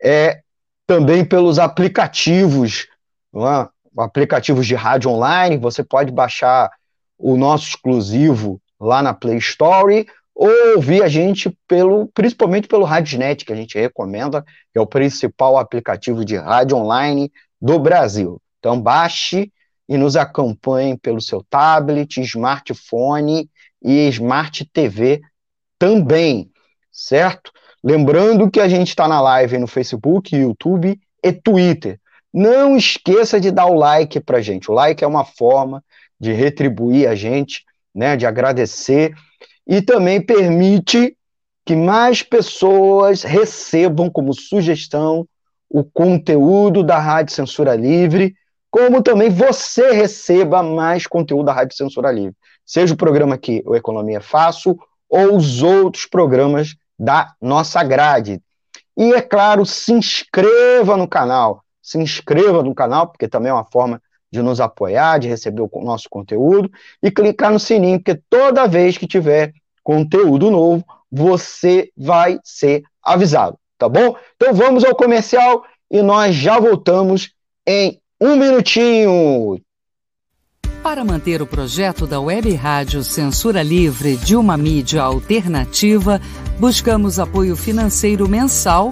é, 0.03 0.41
também 0.85 1.23
pelos 1.23 1.57
aplicativos, 1.57 2.89
é? 3.33 3.72
Aplicativos 3.97 4.65
de 4.65 4.75
rádio 4.75 5.11
online, 5.11 5.57
você 5.57 5.83
pode 5.83 6.11
baixar 6.11 6.69
o 7.17 7.37
nosso 7.37 7.69
exclusivo 7.69 8.61
lá 8.79 9.01
na 9.01 9.13
Play 9.13 9.37
Store, 9.37 10.05
ou 10.35 10.49
ouvir 10.75 11.03
a 11.03 11.07
gente 11.07 11.55
pelo, 11.67 12.07
principalmente 12.07 12.67
pelo 12.67 12.85
Radionet, 12.85 13.45
que 13.45 13.53
a 13.53 13.55
gente 13.55 13.77
recomenda, 13.77 14.41
que 14.41 14.79
é 14.79 14.81
o 14.81 14.87
principal 14.87 15.57
aplicativo 15.57 16.25
de 16.25 16.35
rádio 16.35 16.77
online 16.77 17.31
do 17.61 17.77
Brasil. 17.79 18.41
Então 18.59 18.81
baixe 18.81 19.51
e 19.87 19.97
nos 19.97 20.15
acompanhe 20.15 20.97
pelo 20.97 21.21
seu 21.21 21.43
tablet, 21.49 22.19
smartphone 22.21 23.49
e 23.81 24.07
smart 24.07 24.65
TV 24.65 25.21
também, 25.77 26.49
certo? 26.91 27.51
Lembrando 27.83 28.49
que 28.49 28.61
a 28.61 28.67
gente 28.67 28.87
está 28.87 29.07
na 29.07 29.21
live 29.21 29.57
no 29.57 29.67
Facebook, 29.67 30.35
YouTube 30.35 30.99
e 31.21 31.31
Twitter. 31.33 31.99
Não 32.33 32.75
esqueça 32.75 33.39
de 33.39 33.51
dar 33.51 33.67
o 33.67 33.75
like 33.75 34.19
para 34.19 34.41
gente. 34.41 34.71
O 34.71 34.73
like 34.73 35.03
é 35.03 35.07
uma 35.07 35.23
forma 35.23 35.83
de 36.19 36.31
retribuir 36.33 37.07
a 37.07 37.15
gente 37.15 37.63
né, 37.93 38.15
de 38.15 38.25
agradecer, 38.25 39.13
e 39.67 39.81
também 39.81 40.19
permite 40.19 41.15
que 41.65 41.75
mais 41.75 42.21
pessoas 42.23 43.23
recebam 43.23 44.09
como 44.09 44.33
sugestão 44.33 45.27
o 45.69 45.83
conteúdo 45.83 46.83
da 46.83 46.99
Rádio 46.99 47.33
Censura 47.33 47.75
Livre, 47.75 48.35
como 48.69 49.01
também 49.01 49.29
você 49.29 49.91
receba 49.91 50.61
mais 50.61 51.07
conteúdo 51.07 51.45
da 51.45 51.53
Rádio 51.53 51.77
Censura 51.77 52.11
Livre. 52.11 52.35
Seja 52.65 52.93
o 52.93 52.97
programa 52.97 53.35
aqui, 53.35 53.61
o 53.65 53.75
Economia 53.75 54.19
Fácil, 54.19 54.77
ou 55.07 55.37
os 55.37 55.61
outros 55.61 56.05
programas 56.05 56.75
da 56.97 57.33
nossa 57.41 57.83
grade. 57.83 58.41
E, 58.97 59.13
é 59.13 59.21
claro, 59.21 59.65
se 59.65 59.93
inscreva 59.93 60.97
no 60.97 61.07
canal. 61.07 61.62
Se 61.83 61.99
inscreva 61.99 62.63
no 62.63 62.73
canal, 62.73 63.07
porque 63.07 63.27
também 63.27 63.51
é 63.51 63.53
uma 63.53 63.65
forma 63.65 64.01
de 64.31 64.41
nos 64.41 64.59
apoiar, 64.59 65.19
de 65.19 65.27
receber 65.27 65.61
o 65.61 65.69
nosso 65.83 66.09
conteúdo 66.09 66.71
e 67.03 67.11
clicar 67.11 67.51
no 67.51 67.59
sininho, 67.59 67.99
porque 67.99 68.19
toda 68.27 68.67
vez 68.67 68.97
que 68.97 69.05
tiver 69.05 69.53
conteúdo 69.83 70.49
novo, 70.49 70.83
você 71.11 71.91
vai 71.95 72.39
ser 72.43 72.83
avisado, 73.03 73.59
tá 73.77 73.87
bom? 73.87 74.15
Então 74.35 74.51
vamos 74.51 74.83
ao 74.83 74.95
comercial 74.95 75.63
e 75.91 76.01
nós 76.01 76.33
já 76.33 76.59
voltamos 76.59 77.31
em 77.67 77.99
um 78.19 78.35
minutinho. 78.35 79.61
Para 80.81 81.05
manter 81.05 81.41
o 81.41 81.47
projeto 81.47 82.07
da 82.07 82.19
Web 82.19 82.53
Rádio 82.55 83.03
Censura 83.03 83.61
Livre 83.61 84.17
de 84.17 84.35
uma 84.35 84.57
mídia 84.57 85.03
alternativa, 85.03 86.19
buscamos 86.59 87.19
apoio 87.19 87.55
financeiro 87.55 88.27
mensal 88.27 88.91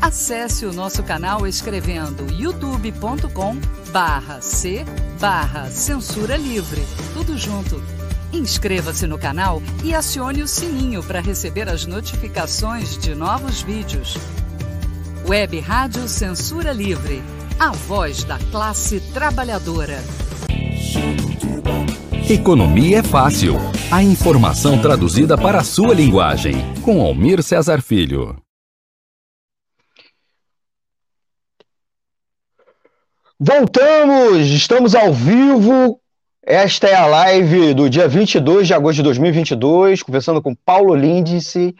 Acesse 0.00 0.64
o 0.64 0.72
nosso 0.72 1.02
canal 1.02 1.46
escrevendo 1.46 2.32
youtube.com 2.32 3.56
barra 3.92 4.40
C 4.40 4.84
barra 5.20 5.70
Censura 5.70 6.36
Livre. 6.36 6.82
Tudo 7.12 7.36
junto. 7.36 7.82
Inscreva-se 8.32 9.06
no 9.06 9.18
canal 9.18 9.62
e 9.84 9.94
acione 9.94 10.42
o 10.42 10.48
sininho 10.48 11.02
para 11.02 11.20
receber 11.20 11.68
as 11.68 11.84
notificações 11.84 12.96
de 12.96 13.14
novos 13.14 13.60
vídeos. 13.60 14.16
Web 15.28 15.60
Rádio 15.60 16.08
Censura 16.08 16.72
Livre. 16.72 17.22
A 17.58 17.70
voz 17.70 18.24
da 18.24 18.38
classe 18.50 19.00
trabalhadora. 19.12 20.02
Economia 22.28 23.00
é 23.00 23.02
fácil. 23.02 23.56
A 23.90 24.02
informação 24.02 24.78
traduzida 24.78 25.36
para 25.36 25.58
a 25.58 25.64
sua 25.64 25.92
linguagem. 25.92 26.54
Com 26.82 27.02
Almir 27.02 27.42
Cesar 27.42 27.82
Filho. 27.82 28.36
Voltamos! 33.42 34.48
Estamos 34.48 34.94
ao 34.94 35.14
vivo. 35.14 35.98
Esta 36.42 36.88
é 36.88 36.94
a 36.94 37.06
live 37.06 37.72
do 37.72 37.88
dia 37.88 38.06
22 38.06 38.66
de 38.66 38.74
agosto 38.74 38.96
de 38.96 39.02
2022, 39.04 40.02
conversando 40.02 40.42
com 40.42 40.54
Paulo 40.54 40.94
Lindice 40.94 41.74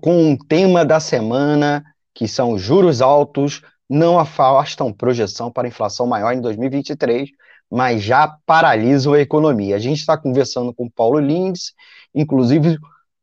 com 0.00 0.30
um 0.30 0.38
tema 0.38 0.82
da 0.82 0.98
semana, 0.98 1.84
que 2.14 2.26
são 2.26 2.56
juros 2.56 3.02
altos 3.02 3.60
não 3.90 4.18
afastam 4.18 4.90
projeção 4.90 5.52
para 5.52 5.68
inflação 5.68 6.06
maior 6.06 6.32
em 6.32 6.40
2023, 6.40 7.28
mas 7.70 8.02
já 8.02 8.34
paralisam 8.46 9.12
a 9.12 9.20
economia. 9.20 9.76
A 9.76 9.78
gente 9.78 9.98
está 9.98 10.16
conversando 10.16 10.72
com 10.72 10.88
Paulo 10.88 11.20
Lindes, 11.20 11.74
inclusive 12.14 12.78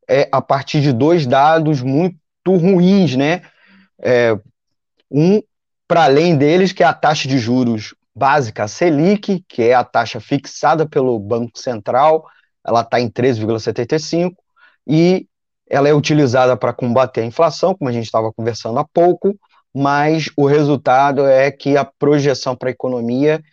é, 0.08 0.30
a 0.32 0.44
partir 0.44 0.80
de 0.80 0.94
dois 0.94 1.26
dados 1.26 1.82
muito 1.82 2.20
ruins, 2.46 3.16
né? 3.16 3.42
É, 4.00 4.38
um, 5.10 5.42
para 5.92 6.06
além 6.06 6.38
deles, 6.38 6.72
que 6.72 6.84
é 6.84 6.86
a 6.86 6.94
taxa 6.94 7.28
de 7.28 7.38
juros 7.38 7.94
básica, 8.16 8.64
a 8.64 8.68
Selic, 8.70 9.44
que 9.46 9.64
é 9.64 9.74
a 9.74 9.84
taxa 9.84 10.22
fixada 10.22 10.88
pelo 10.88 11.20
Banco 11.20 11.60
Central, 11.60 12.26
ela 12.66 12.80
está 12.80 13.02
em 13.02 13.10
13,75, 13.10 14.32
e 14.88 15.28
ela 15.70 15.89
é 15.89 15.94
utilizada 15.94 16.56
para 16.56 16.72
combater 16.72 17.20
a 17.20 17.26
inflação, 17.26 17.76
como 17.76 17.89
a 17.89 17.92
gente 17.92 18.06
estava 18.06 18.32
conversando 18.32 18.80
há 18.80 18.86
pouco, 18.86 19.38
mas 19.74 20.30
o 20.38 20.46
resultado 20.46 21.26
é 21.26 21.52
que 21.52 21.76
a 21.76 21.84
projeção 21.84 22.56
para 22.56 22.70
a 22.70 22.72
economia 22.72 23.44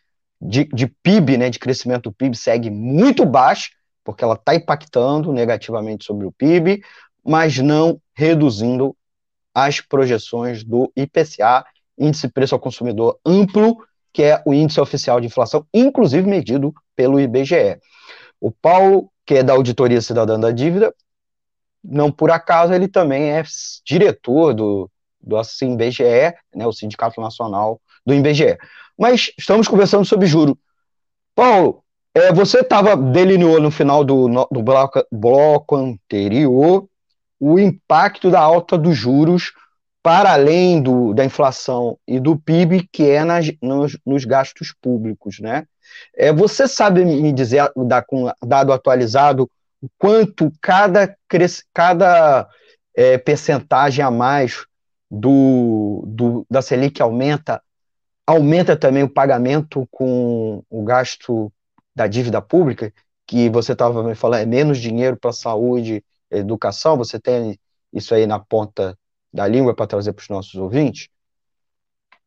de, 0.40 0.62
de, 0.66 0.86
PIB, 0.86 1.38
né, 1.38 1.50
de 1.50 1.58
crescimento 1.58 2.04
do 2.04 2.12
PIB, 2.12 2.36
segue 2.36 2.70
muito 2.70 3.26
baixa, 3.26 3.70
porque 4.04 4.22
ela 4.22 4.34
está 4.34 4.54
impactando 4.54 5.32
negativamente 5.32 6.04
sobre 6.04 6.24
o 6.24 6.30
PIB, 6.30 6.84
mas 7.26 7.58
não 7.58 8.00
reduzindo 8.14 8.94
as 9.52 9.80
projeções 9.80 10.62
do 10.62 10.92
IPCA, 10.94 11.64
Índice 11.98 12.28
Preço 12.28 12.54
ao 12.54 12.60
Consumidor 12.60 13.18
Amplo, 13.24 13.78
que 14.12 14.22
é 14.22 14.42
o 14.44 14.54
índice 14.54 14.80
oficial 14.80 15.20
de 15.20 15.26
inflação, 15.26 15.66
inclusive 15.72 16.28
medido 16.28 16.72
pelo 16.96 17.20
IBGE. 17.20 17.78
O 18.40 18.50
Paulo, 18.50 19.10
que 19.26 19.34
é 19.34 19.42
da 19.42 19.52
Auditoria 19.52 20.00
Cidadã 20.00 20.38
da 20.38 20.50
Dívida, 20.50 20.94
não 21.82 22.10
por 22.10 22.30
acaso 22.30 22.72
ele 22.72 22.88
também 22.88 23.30
é 23.30 23.42
diretor 23.84 24.54
do, 24.54 24.90
do 25.20 25.36
assim, 25.36 25.74
IBGE, 25.74 26.34
né, 26.54 26.66
o 26.66 26.72
Sindicato 26.72 27.20
Nacional 27.20 27.80
do 28.04 28.14
IBGE. 28.14 28.56
Mas 28.98 29.30
estamos 29.38 29.68
conversando 29.68 30.04
sobre 30.04 30.26
juro. 30.26 30.58
Paulo, 31.34 31.84
é, 32.14 32.32
você 32.32 32.60
estava 32.60 32.96
delineou 32.96 33.60
no 33.60 33.70
final 33.70 34.02
do, 34.02 34.28
do 34.50 34.62
bloco, 34.62 35.04
bloco 35.12 35.76
anterior 35.76 36.88
o 37.38 37.58
impacto 37.58 38.30
da 38.30 38.40
alta 38.40 38.76
dos 38.76 38.96
juros 38.96 39.52
para 40.02 40.32
além 40.32 40.80
do, 40.80 41.12
da 41.12 41.24
inflação 41.24 41.98
e 42.06 42.20
do 42.20 42.38
PIB, 42.38 42.88
que 42.92 43.04
é 43.10 43.24
nas, 43.24 43.50
nos, 43.60 43.98
nos 44.06 44.24
gastos 44.24 44.74
públicos, 44.80 45.38
né? 45.40 45.66
É, 46.16 46.32
você 46.32 46.68
sabe 46.68 47.04
me 47.04 47.32
dizer, 47.32 47.70
da, 47.86 48.02
com 48.02 48.30
dado 48.44 48.72
atualizado, 48.72 49.50
o 49.82 49.88
quanto 49.98 50.52
cada, 50.60 51.16
cada 51.72 52.48
é, 52.94 53.16
percentagem 53.18 54.04
a 54.04 54.10
mais 54.10 54.64
do, 55.10 56.04
do, 56.06 56.46
da 56.50 56.60
Selic 56.60 57.00
aumenta 57.00 57.62
aumenta 58.26 58.76
também 58.76 59.02
o 59.02 59.08
pagamento 59.08 59.88
com 59.90 60.62
o 60.68 60.84
gasto 60.84 61.50
da 61.96 62.06
dívida 62.06 62.42
pública, 62.42 62.92
que 63.26 63.48
você 63.48 63.72
estava 63.72 64.02
me 64.02 64.14
falando, 64.14 64.42
é 64.42 64.46
menos 64.46 64.76
dinheiro 64.76 65.16
para 65.16 65.32
saúde, 65.32 66.04
educação, 66.30 66.94
você 66.94 67.18
tem 67.18 67.58
isso 67.90 68.14
aí 68.14 68.26
na 68.26 68.38
ponta 68.38 68.94
da 69.32 69.46
língua 69.46 69.74
para 69.74 69.86
trazer 69.86 70.12
para 70.12 70.22
os 70.22 70.28
nossos 70.28 70.54
ouvintes? 70.54 71.08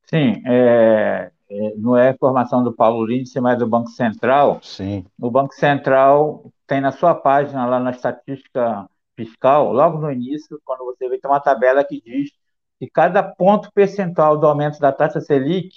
Sim, 0.03 0.41
é, 0.45 1.31
é, 1.49 1.75
não 1.77 1.97
é 1.97 2.13
formação 2.17 2.63
do 2.63 2.73
Paulo 2.73 3.05
Lindsay, 3.05 3.41
mas 3.41 3.57
do 3.57 3.67
Banco 3.67 3.89
Central. 3.89 4.59
Sim. 4.61 5.05
O 5.19 5.31
Banco 5.31 5.53
Central 5.53 6.51
tem 6.67 6.81
na 6.81 6.91
sua 6.91 7.15
página, 7.15 7.65
lá 7.65 7.79
na 7.79 7.91
estatística 7.91 8.89
fiscal, 9.15 9.71
logo 9.71 9.99
no 9.99 10.11
início, 10.11 10.59
quando 10.65 10.83
você 10.85 11.07
vê, 11.07 11.19
tem 11.19 11.29
uma 11.29 11.39
tabela 11.39 11.83
que 11.83 12.01
diz 12.01 12.31
que 12.79 12.89
cada 12.89 13.21
ponto 13.21 13.71
percentual 13.71 14.35
do 14.37 14.47
aumento 14.47 14.79
da 14.79 14.91
taxa 14.91 15.21
Selic 15.21 15.69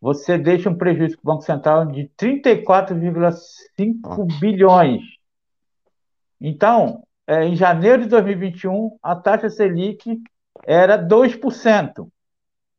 você 0.00 0.36
deixa 0.36 0.68
um 0.68 0.74
prejuízo 0.74 1.16
para 1.16 1.22
o 1.22 1.34
Banco 1.34 1.44
Central 1.44 1.86
de 1.86 2.10
34,5 2.18 4.40
bilhões. 4.40 5.00
Então, 6.40 7.04
é, 7.24 7.44
em 7.44 7.54
janeiro 7.54 8.02
de 8.02 8.08
2021, 8.08 8.98
a 9.00 9.14
taxa 9.14 9.48
Selic 9.48 10.20
era 10.64 10.98
2%. 10.98 12.08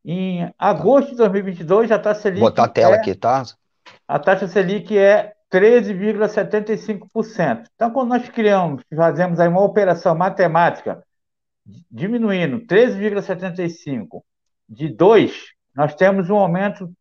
Em 0.05 0.53
agosto 0.59 1.11
de 1.11 1.17
2022, 1.17 1.89
a 1.91 1.97
taxa 1.97 2.21
Selic. 2.21 2.41
Vou 2.41 2.49
botar 2.49 2.65
a 2.65 2.69
tela 2.69 2.95
é, 2.95 2.99
aqui, 2.99 3.15
tá? 3.15 3.43
A 4.07 4.19
taxa 4.19 4.47
Selic 4.47 4.97
é 4.97 5.33
13,75%. 5.51 7.65
Então, 7.73 7.91
quando 7.91 8.09
nós 8.09 8.27
criamos, 8.27 8.83
fazemos 8.93 9.39
aí 9.39 9.47
uma 9.47 9.61
operação 9.61 10.13
matemática, 10.15 11.01
diminuindo 11.89 12.65
13,75% 12.65 14.21
de 14.67 14.89
2%, 14.89 15.31
nós 15.75 15.95
temos 15.95 16.29
um 16.29 16.35
aumento 16.35 16.91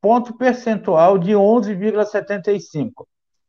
ponto 0.00 0.36
percentual 0.36 1.18
de 1.18 1.32
11,75. 1.32 3.06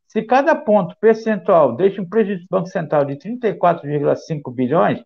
Se 0.07 0.21
cada 0.21 0.55
ponto 0.55 0.95
percentual 0.99 1.75
deixa 1.75 2.01
um 2.01 2.07
prejuízo 2.07 2.43
do 2.43 2.47
Banco 2.49 2.67
Central 2.67 3.05
de 3.05 3.15
34,5 3.15 4.53
bilhões, 4.53 5.01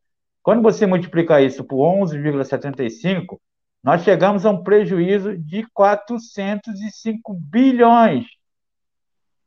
quando 0.47 0.61
você 0.61 0.85
multiplicar 0.85 1.43
isso 1.43 1.61
por 1.61 1.79
11,75, 2.05 3.37
nós 3.83 4.01
chegamos 4.03 4.45
a 4.45 4.49
um 4.49 4.63
prejuízo 4.63 5.37
de 5.37 5.67
405 5.73 7.33
bilhões, 7.33 8.25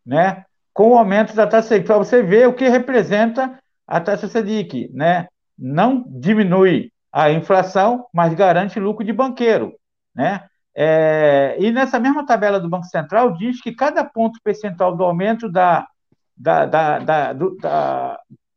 né? 0.04 0.44
Com 0.74 0.90
o 0.90 0.98
aumento 0.98 1.34
da 1.34 1.46
taxa 1.46 1.68
Selic, 1.68 1.86
para 1.86 1.96
você 1.96 2.22
ver 2.22 2.48
o 2.48 2.52
que 2.52 2.68
representa 2.68 3.58
a 3.86 3.98
taxa 3.98 4.28
Selic, 4.28 4.90
né? 4.92 5.26
Não 5.58 6.04
diminui 6.06 6.92
a 7.10 7.30
inflação, 7.30 8.04
mas 8.12 8.34
garante 8.34 8.78
lucro 8.78 9.02
de 9.02 9.14
banqueiro, 9.14 9.72
né? 10.14 10.44
É, 10.76 11.56
e 11.58 11.72
nessa 11.72 11.98
mesma 11.98 12.26
tabela 12.26 12.60
do 12.60 12.68
Banco 12.68 12.84
Central 12.84 13.32
diz 13.38 13.58
que 13.62 13.74
cada 13.74 14.04
ponto 14.04 14.38
percentual 14.44 14.94
do 14.94 15.02
aumento 15.02 15.50
da, 15.50 15.88
da, 16.36 16.66
da, 16.66 16.98
da 16.98 17.32
do, 17.32 17.56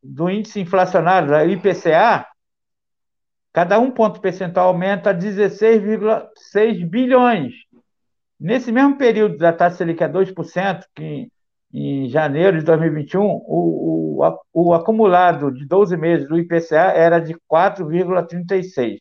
do 0.04 0.30
índice 0.30 0.60
inflacionário, 0.60 1.30
da 1.30 1.46
IPCA, 1.46 2.28
cada 3.54 3.80
um 3.80 3.92
ponto 3.92 4.20
percentual 4.20 4.70
aumenta 4.70 5.14
16,6 5.14 6.90
bilhões. 6.90 7.54
Nesse 8.40 8.72
mesmo 8.72 8.98
período 8.98 9.38
da 9.38 9.54
taxa 9.54 9.78
Selic 9.78 10.04
a 10.04 10.10
2%, 10.10 10.84
que 10.96 11.30
em 11.72 12.10
janeiro 12.10 12.58
de 12.60 12.66
2021, 12.66 13.24
o, 13.24 14.22
o, 14.22 14.40
o 14.54 14.74
acumulado 14.74 15.52
de 15.52 15.66
12 15.66 15.96
meses 15.96 16.28
do 16.28 16.38
IPCA 16.38 16.92
era 16.96 17.20
de 17.20 17.36
4,36. 17.50 18.98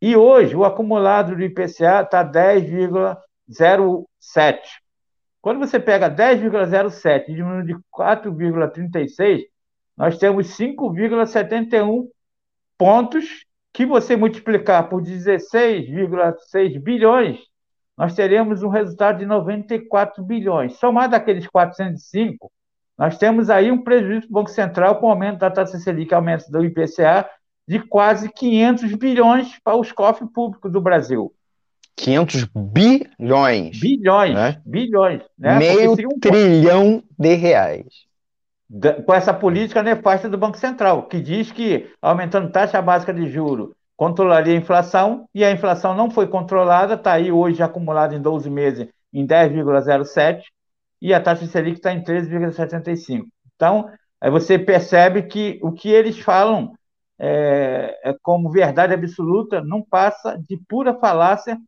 E 0.00 0.16
hoje 0.16 0.54
o 0.54 0.64
acumulado 0.64 1.34
do 1.34 1.42
IPCA 1.42 2.02
está 2.02 2.24
10,07. 2.24 4.60
Quando 5.40 5.58
você 5.58 5.80
pega 5.80 6.08
10,07 6.10 7.24
e 7.28 7.34
diminui 7.34 7.64
de 7.64 7.74
4,36, 7.94 9.42
nós 9.96 10.18
temos 10.18 10.46
5,71 10.58 12.06
pontos 12.78 13.44
que 13.72 13.86
você 13.86 14.16
multiplicar 14.16 14.88
por 14.88 15.02
16,6 15.02 16.78
bilhões, 16.78 17.38
nós 17.96 18.14
teremos 18.14 18.62
um 18.62 18.68
resultado 18.68 19.18
de 19.18 19.26
94 19.26 20.22
bilhões. 20.22 20.74
Somado 20.74 21.16
aqueles 21.16 21.46
405, 21.46 22.50
nós 22.98 23.16
temos 23.16 23.48
aí 23.48 23.70
um 23.70 23.82
prejuízo 23.82 24.26
do 24.26 24.32
Banco 24.32 24.50
Central 24.50 24.96
com 24.96 25.06
o 25.06 25.10
aumento 25.10 25.38
da 25.38 25.50
taxa 25.50 25.78
Selic, 25.78 26.12
aumento 26.12 26.50
do 26.50 26.64
IPCA 26.64 27.28
de 27.66 27.78
quase 27.80 28.28
500 28.28 28.94
bilhões 28.94 29.58
para 29.62 29.76
os 29.76 29.92
cofres 29.92 30.28
públicos 30.32 30.70
do 30.70 30.80
Brasil. 30.80 31.32
500 31.96 32.48
bilhões. 32.54 33.78
Bilhões, 33.78 34.34
né? 34.34 34.60
bilhões. 34.64 35.22
Né? 35.38 35.58
Meio 35.58 35.92
um... 35.92 36.20
trilhão 36.20 37.02
de 37.18 37.34
reais. 37.34 37.86
Com 39.04 39.12
essa 39.12 39.34
política 39.34 39.82
nefasta 39.82 40.30
do 40.30 40.38
Banco 40.38 40.56
Central, 40.56 41.06
que 41.06 41.20
diz 41.20 41.52
que 41.52 41.92
aumentando 42.00 42.50
taxa 42.50 42.80
básica 42.80 43.12
de 43.12 43.28
juro 43.28 43.76
controlaria 43.96 44.54
a 44.54 44.56
inflação, 44.56 45.28
e 45.34 45.44
a 45.44 45.50
inflação 45.52 45.94
não 45.94 46.10
foi 46.10 46.26
controlada, 46.26 46.94
está 46.94 47.12
aí 47.12 47.30
hoje 47.30 47.62
acumulada 47.62 48.14
em 48.14 48.20
12 48.20 48.48
meses 48.50 48.88
em 49.12 49.26
10,07, 49.26 50.42
e 51.00 51.12
a 51.12 51.20
taxa 51.20 51.46
Selic 51.46 51.76
está 51.76 51.92
em 51.92 52.02
13,75. 52.02 53.26
Então, 53.54 53.88
aí 54.20 54.30
você 54.30 54.58
percebe 54.58 55.22
que 55.24 55.58
o 55.62 55.70
que 55.70 55.90
eles 55.90 56.18
falam 56.18 56.72
é, 57.18 57.96
é, 58.02 58.16
como 58.22 58.50
verdade 58.50 58.94
absoluta 58.94 59.62
não 59.62 59.82
passa 59.82 60.36
de 60.48 60.56
pura 60.68 60.98
falácia 60.98 61.58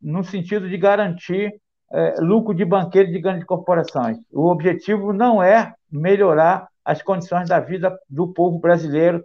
no 0.00 0.22
sentido 0.22 0.68
de 0.68 0.76
garantir 0.76 1.60
é, 1.92 2.14
lucro 2.20 2.54
de 2.54 2.64
banqueiro 2.64 3.10
de 3.10 3.20
grandes 3.20 3.44
corporações. 3.44 4.18
O 4.32 4.48
objetivo 4.48 5.12
não 5.12 5.42
é 5.42 5.74
melhorar 5.90 6.68
as 6.84 7.02
condições 7.02 7.48
da 7.48 7.60
vida 7.60 7.96
do 8.08 8.32
povo 8.32 8.58
brasileiro, 8.58 9.22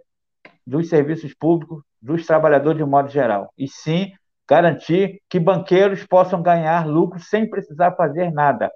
dos 0.65 0.89
serviços 0.89 1.33
públicos, 1.33 1.81
dos 2.01 2.25
trabalhadores 2.25 2.77
de 2.77 2.83
um 2.83 2.87
modo 2.87 3.09
geral, 3.09 3.51
e 3.57 3.67
sim 3.67 4.11
garantir 4.47 5.21
que 5.29 5.39
banqueiros 5.39 6.05
possam 6.05 6.41
ganhar 6.41 6.85
lucro 6.85 7.19
sem 7.19 7.49
precisar 7.49 7.93
fazer 7.93 8.31
nada. 8.31 8.71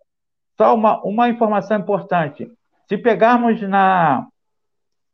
Só 0.58 0.74
uma, 0.74 1.02
uma 1.04 1.30
informação 1.30 1.78
importante: 1.80 2.50
se 2.88 2.98
pegarmos 2.98 3.62
na, 3.62 4.26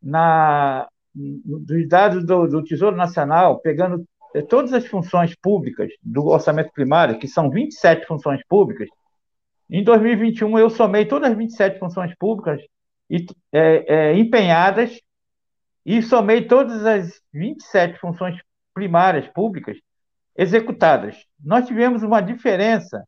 na, 0.02 0.88
dos 1.14 1.88
dados 1.88 2.26
do, 2.26 2.48
do 2.48 2.64
Tesouro 2.64 2.96
Nacional, 2.96 3.60
pegando 3.60 4.06
todas 4.42 4.74
as 4.74 4.86
funções 4.86 5.36
públicas 5.36 5.92
do 6.02 6.28
orçamento 6.28 6.72
primário, 6.74 7.20
que 7.20 7.28
são 7.28 7.50
27 7.50 8.06
funções 8.06 8.42
públicas, 8.48 8.88
em 9.70 9.84
2021 9.84 10.58
eu 10.58 10.70
somei 10.70 11.06
todas 11.06 11.32
as 11.32 11.38
27 11.38 11.80
funções 11.80 12.16
públicas 12.18 12.62
e, 13.10 13.26
é, 13.52 14.12
é, 14.12 14.18
empenhadas 14.18 15.00
e 15.86 16.02
somei 16.02 16.46
todas 16.48 16.86
as 16.86 17.22
27 17.34 18.00
funções 18.00 18.38
primárias 18.74 19.28
públicas 19.28 19.78
executadas. 20.38 21.18
Nós 21.44 21.68
tivemos 21.68 22.04
uma 22.04 22.22
diferença 22.22 23.04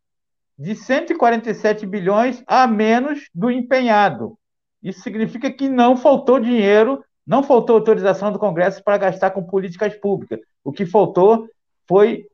de 0.58 0.76
147 0.76 1.86
bilhões 1.86 2.44
a 2.46 2.68
menos 2.68 3.30
do 3.34 3.50
empenhado. 3.50 4.38
Isso 4.84 5.02
significa 5.02 5.52
que 5.52 5.70
não 5.70 5.96
faltou 5.96 6.40
dinheiro, 6.40 7.04
não 7.26 7.44
faltou 7.44 7.76
autorização 7.78 8.32
do 8.32 8.40
Congresso 8.40 8.84
para 8.84 8.98
gastar 8.98 9.32
com 9.32 9.44
políticas 9.44 9.96
públicas. 9.96 10.40
O 10.64 10.72
que 10.72 10.86
faltou 10.86 11.48
foi 11.88 12.26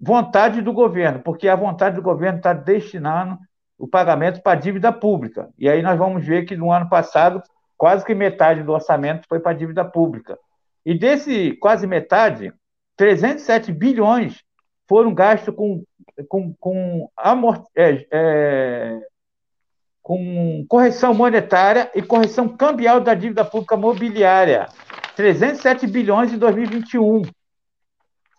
vontade 0.00 0.60
do 0.62 0.72
governo, 0.72 1.20
porque 1.22 1.48
a 1.48 1.56
vontade 1.56 1.96
do 1.96 2.02
governo 2.02 2.38
está 2.38 2.52
destinando 2.52 3.38
o 3.78 3.88
pagamento 3.88 4.42
para 4.42 4.52
a 4.52 4.60
dívida 4.60 4.92
pública. 4.92 5.48
E 5.58 5.68
aí 5.68 5.80
nós 5.82 5.98
vamos 5.98 6.24
ver 6.24 6.44
que 6.44 6.56
no 6.56 6.70
ano 6.70 6.88
passado, 6.88 7.42
quase 7.76 8.04
que 8.04 8.14
metade 8.14 8.62
do 8.62 8.72
orçamento 8.72 9.26
foi 9.28 9.40
para 9.40 9.52
a 9.52 9.54
dívida 9.54 9.84
pública. 9.84 10.38
E 10.84 10.98
desse 10.98 11.52
quase 11.54 11.86
metade, 11.86 12.52
307 12.96 13.72
bilhões 13.72 14.42
foram 14.88 15.14
gastos 15.14 15.54
com, 15.54 15.82
com, 16.28 16.54
com, 16.58 17.08
é, 17.74 18.06
é, 18.10 19.00
com 20.02 20.66
correção 20.68 21.14
monetária 21.14 21.90
e 21.94 22.02
correção 22.02 22.48
cambial 22.48 23.00
da 23.00 23.14
dívida 23.14 23.44
pública 23.44 23.76
mobiliária. 23.76 24.68
307 25.16 25.86
bilhões 25.86 26.32
em 26.32 26.38
2021. 26.38 27.22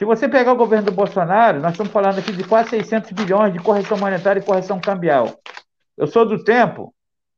Se 0.02 0.06
você 0.06 0.28
pegar 0.28 0.54
o 0.54 0.58
governo 0.58 0.88
do 0.88 0.92
Bolsonaro, 0.92 1.60
nós 1.60 1.74
estamos 1.74 1.94
falando 1.94 2.18
aqui 2.18 2.32
de 2.32 2.44
quase 2.44 2.72
600 2.72 3.12
bilhões 3.12 3.54
de 3.54 3.60
correção 3.60 3.96
monetária 4.00 4.40
e 4.40 4.44
correção 4.44 4.82
cambial. 4.82 5.40
Eu 5.96 6.08
sou 6.08 6.26
do 6.26 6.44
tempo 6.44 6.92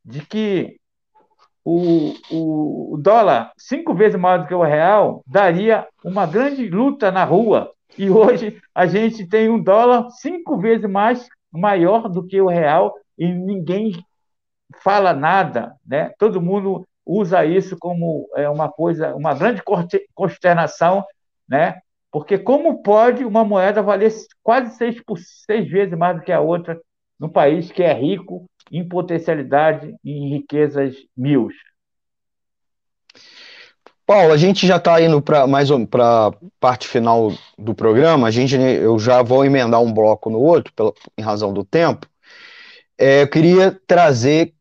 de 0.05 0.25
que 0.25 0.77
o, 1.65 2.13
o, 2.31 2.97
dólar, 2.97 3.51
cinco 3.57 3.93
vezes 3.93 4.17
maior 4.17 4.37
do 4.37 4.47
que 4.47 4.53
o 4.53 4.63
real, 4.63 5.25
daria 5.27 5.85
uma 6.05 6.25
grande 6.25 6.69
luta 6.69 7.11
na 7.11 7.25
rua. 7.25 7.69
E 7.97 8.09
hoje 8.09 8.57
a 8.73 8.85
gente 8.85 9.27
tem 9.27 9.49
um 9.49 9.61
dólar 9.61 10.09
cinco 10.11 10.57
vezes 10.57 10.89
mais 10.89 11.27
maior 11.51 12.07
do 12.07 12.25
que 12.25 12.39
o 12.39 12.47
real 12.47 12.95
e 13.17 13.27
ninguém 13.27 13.91
fala 14.81 15.11
nada, 15.11 15.75
né? 15.85 16.13
Todo 16.17 16.41
mundo 16.41 16.87
usa 17.05 17.43
isso 17.43 17.75
como 17.77 18.25
é, 18.37 18.49
uma 18.49 18.71
coisa, 18.71 19.13
uma 19.15 19.33
grande 19.33 19.61
consternação, 20.15 21.03
né? 21.45 21.82
Porque 22.13 22.37
como 22.37 22.83
pode 22.83 23.25
uma 23.25 23.43
moeda 23.43 23.81
valer 23.81 24.13
quase 24.43 24.77
seis, 24.77 25.01
por, 25.03 25.17
seis 25.17 25.67
vezes 25.67 25.97
mais 25.97 26.15
do 26.15 26.21
que 26.21 26.31
a 26.31 26.39
outra 26.39 26.79
num 27.19 27.27
país 27.27 27.71
que 27.71 27.81
é 27.81 27.91
rico 27.91 28.45
em 28.71 28.87
potencialidade 28.87 29.95
e 30.03 30.11
em 30.11 30.29
riquezas 30.29 30.95
mil? 31.17 31.49
Paulo, 34.05 34.31
a 34.31 34.37
gente 34.37 34.67
já 34.67 34.77
está 34.77 35.01
indo 35.01 35.23
para 35.23 35.47
mais 35.47 35.69
para 35.89 36.31
parte 36.59 36.87
final 36.87 37.31
do 37.57 37.73
programa. 37.73 38.27
A 38.27 38.31
gente, 38.31 38.55
eu 38.55 38.99
já 38.99 39.23
vou 39.23 39.43
emendar 39.43 39.81
um 39.81 39.91
bloco 39.91 40.29
no 40.29 40.39
outro, 40.39 40.71
pela, 40.73 40.93
em 41.17 41.21
razão 41.23 41.51
do 41.51 41.63
tempo. 41.63 42.05
É, 42.95 43.23
eu 43.23 43.27
queria 43.27 43.71
trazer 43.87 44.53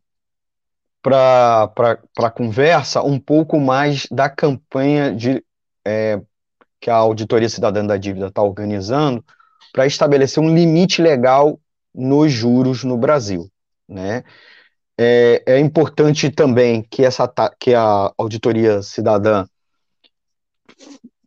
para 1.03 1.71
a 2.17 2.31
conversa 2.31 3.03
um 3.03 3.21
pouco 3.21 3.61
mais 3.61 4.07
da 4.11 4.31
campanha 4.31 5.15
de 5.15 5.45
é, 5.85 6.19
que 6.83 6.91
a 6.91 6.97
Auditoria 6.97 7.49
Cidadã 7.49 7.87
da 7.87 7.97
Dívida 7.97 8.27
está 8.27 8.43
organizando 8.43 9.25
para 9.73 9.87
estabelecer 9.87 10.43
um 10.43 10.53
limite 10.53 11.01
legal 11.01 11.61
nos 11.95 12.33
juros 12.33 12.83
no 12.83 12.99
Brasil. 12.99 13.49
Né? 13.89 14.25
É, 14.99 15.45
é 15.47 15.59
importante 15.61 16.29
também 16.29 16.83
que, 16.83 17.05
essa, 17.05 17.33
que 17.61 17.73
a 17.73 18.13
Auditoria 18.19 18.83
Cidadã 18.83 19.47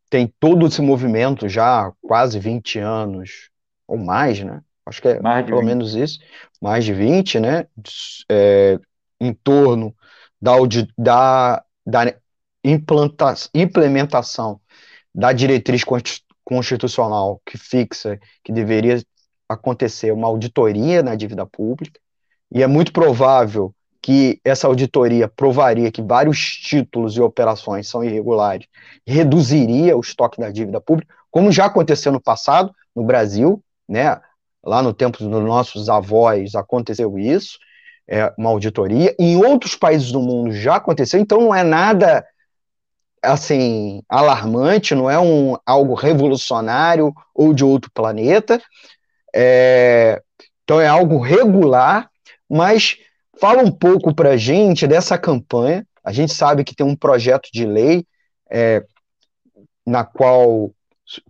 tem 0.09 0.31
todo 0.39 0.67
esse 0.67 0.81
movimento 0.81 1.47
já 1.47 1.87
há 1.87 1.93
quase 2.01 2.37
20 2.37 2.79
anos, 2.79 3.49
ou 3.87 3.97
mais, 3.97 4.43
né? 4.43 4.61
Acho 4.85 5.01
que 5.01 5.07
é 5.07 5.15
pelo 5.19 5.61
20. 5.61 5.65
menos 5.65 5.95
isso, 5.95 6.19
mais 6.61 6.83
de 6.83 6.93
20, 6.93 7.39
né? 7.39 7.65
É, 8.29 8.77
em 9.19 9.33
torno 9.33 9.95
da, 10.39 10.53
da, 10.97 11.63
da 11.85 12.13
implementação 13.53 14.59
da 15.15 15.31
diretriz 15.31 15.81
constitucional 16.43 17.41
que 17.45 17.57
fixa 17.57 18.19
que 18.43 18.51
deveria 18.51 19.01
acontecer 19.47 20.11
uma 20.11 20.27
auditoria 20.27 21.01
na 21.01 21.15
dívida 21.15 21.45
pública, 21.45 21.99
e 22.51 22.61
é 22.61 22.67
muito 22.67 22.91
provável 22.91 23.73
que 24.01 24.39
essa 24.43 24.67
auditoria 24.67 25.27
provaria 25.27 25.89
que 25.91 26.01
vários 26.01 26.37
títulos 26.39 27.15
e 27.15 27.21
operações 27.21 27.87
são 27.87 28.03
irregulares, 28.03 28.67
reduziria 29.07 29.95
o 29.95 30.01
estoque 30.01 30.39
da 30.39 30.51
dívida 30.51 30.81
pública, 30.81 31.15
como 31.31 31.51
já 31.51 31.65
aconteceu 31.65 32.11
no 32.11 32.21
passado 32.21 32.71
no 32.95 33.03
Brasil, 33.03 33.63
né? 33.87 34.19
Lá 34.63 34.81
no 34.81 34.93
tempo 34.93 35.17
dos 35.17 35.43
nossos 35.43 35.89
avós 35.89 36.55
aconteceu 36.55 37.17
isso, 37.17 37.57
é, 38.07 38.33
uma 38.37 38.49
auditoria. 38.49 39.15
Em 39.17 39.37
outros 39.37 39.75
países 39.75 40.11
do 40.11 40.19
mundo 40.19 40.51
já 40.51 40.75
aconteceu, 40.75 41.19
então 41.19 41.39
não 41.39 41.55
é 41.55 41.63
nada 41.63 42.25
assim 43.25 44.01
alarmante, 44.07 44.95
não 44.95 45.09
é 45.09 45.19
um 45.19 45.55
algo 45.65 45.93
revolucionário 45.93 47.13
ou 47.33 47.53
de 47.53 47.63
outro 47.63 47.91
planeta. 47.93 48.61
É, 49.35 50.21
então 50.63 50.79
é 50.79 50.87
algo 50.87 51.19
regular, 51.19 52.09
mas 52.49 52.97
fala 53.39 53.61
um 53.61 53.71
pouco 53.71 54.13
para 54.13 54.37
gente 54.37 54.87
dessa 54.87 55.17
campanha. 55.17 55.85
A 56.03 56.11
gente 56.11 56.33
sabe 56.33 56.63
que 56.63 56.75
tem 56.75 56.85
um 56.85 56.95
projeto 56.95 57.49
de 57.51 57.65
lei 57.65 58.05
é, 58.49 58.83
na 59.85 60.03
qual 60.03 60.71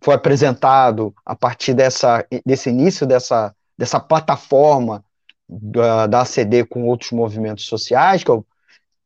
foi 0.01 0.13
apresentado 0.13 1.13
a 1.25 1.35
partir 1.35 1.73
dessa, 1.73 2.25
desse 2.45 2.69
início 2.69 3.05
dessa, 3.05 3.53
dessa 3.77 3.99
plataforma 3.99 5.03
da, 5.47 6.07
da 6.07 6.21
ACD 6.21 6.65
com 6.65 6.85
outros 6.87 7.11
movimentos 7.11 7.65
sociais, 7.65 8.23
que, 8.23 8.31
é 8.31 8.39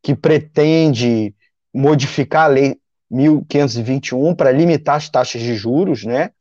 que 0.02 0.16
pretende 0.16 1.34
modificar 1.74 2.46
a 2.46 2.48
lei 2.48 2.78
1521 3.10 4.36
para 4.36 4.52
limitar 4.52 4.96
as 4.96 5.10
taxas 5.10 5.42
de 5.42 5.56
juros, 5.56 6.04
né? 6.04 6.32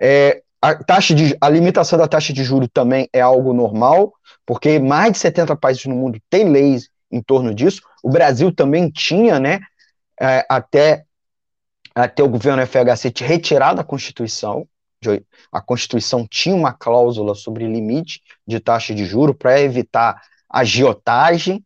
É, 0.00 0.42
a, 0.60 0.74
taxa 0.74 1.14
de, 1.14 1.36
a 1.40 1.48
limitação 1.48 1.98
da 1.98 2.08
taxa 2.08 2.32
de 2.32 2.42
juros 2.42 2.68
também 2.72 3.08
é 3.12 3.20
algo 3.20 3.52
normal, 3.52 4.14
porque 4.46 4.78
mais 4.78 5.12
de 5.12 5.18
70 5.18 5.56
países 5.56 5.84
no 5.86 5.94
mundo 5.94 6.18
têm 6.28 6.48
leis 6.48 6.88
em 7.10 7.22
torno 7.22 7.54
disso. 7.54 7.82
O 8.02 8.10
Brasil 8.10 8.52
também 8.52 8.90
tinha, 8.90 9.38
né? 9.38 9.60
É, 10.20 10.44
até, 10.48 11.04
até 11.94 12.22
o 12.22 12.28
governo 12.28 12.66
FHC 12.66 13.12
retirar 13.24 13.74
da 13.74 13.84
Constituição. 13.84 14.66
A 15.52 15.60
Constituição 15.60 16.26
tinha 16.26 16.56
uma 16.56 16.72
cláusula 16.72 17.34
sobre 17.34 17.66
limite 17.66 18.22
de 18.46 18.58
taxa 18.58 18.94
de 18.94 19.04
juro 19.04 19.34
para 19.34 19.60
evitar 19.60 20.20
agiotagem, 20.48 21.62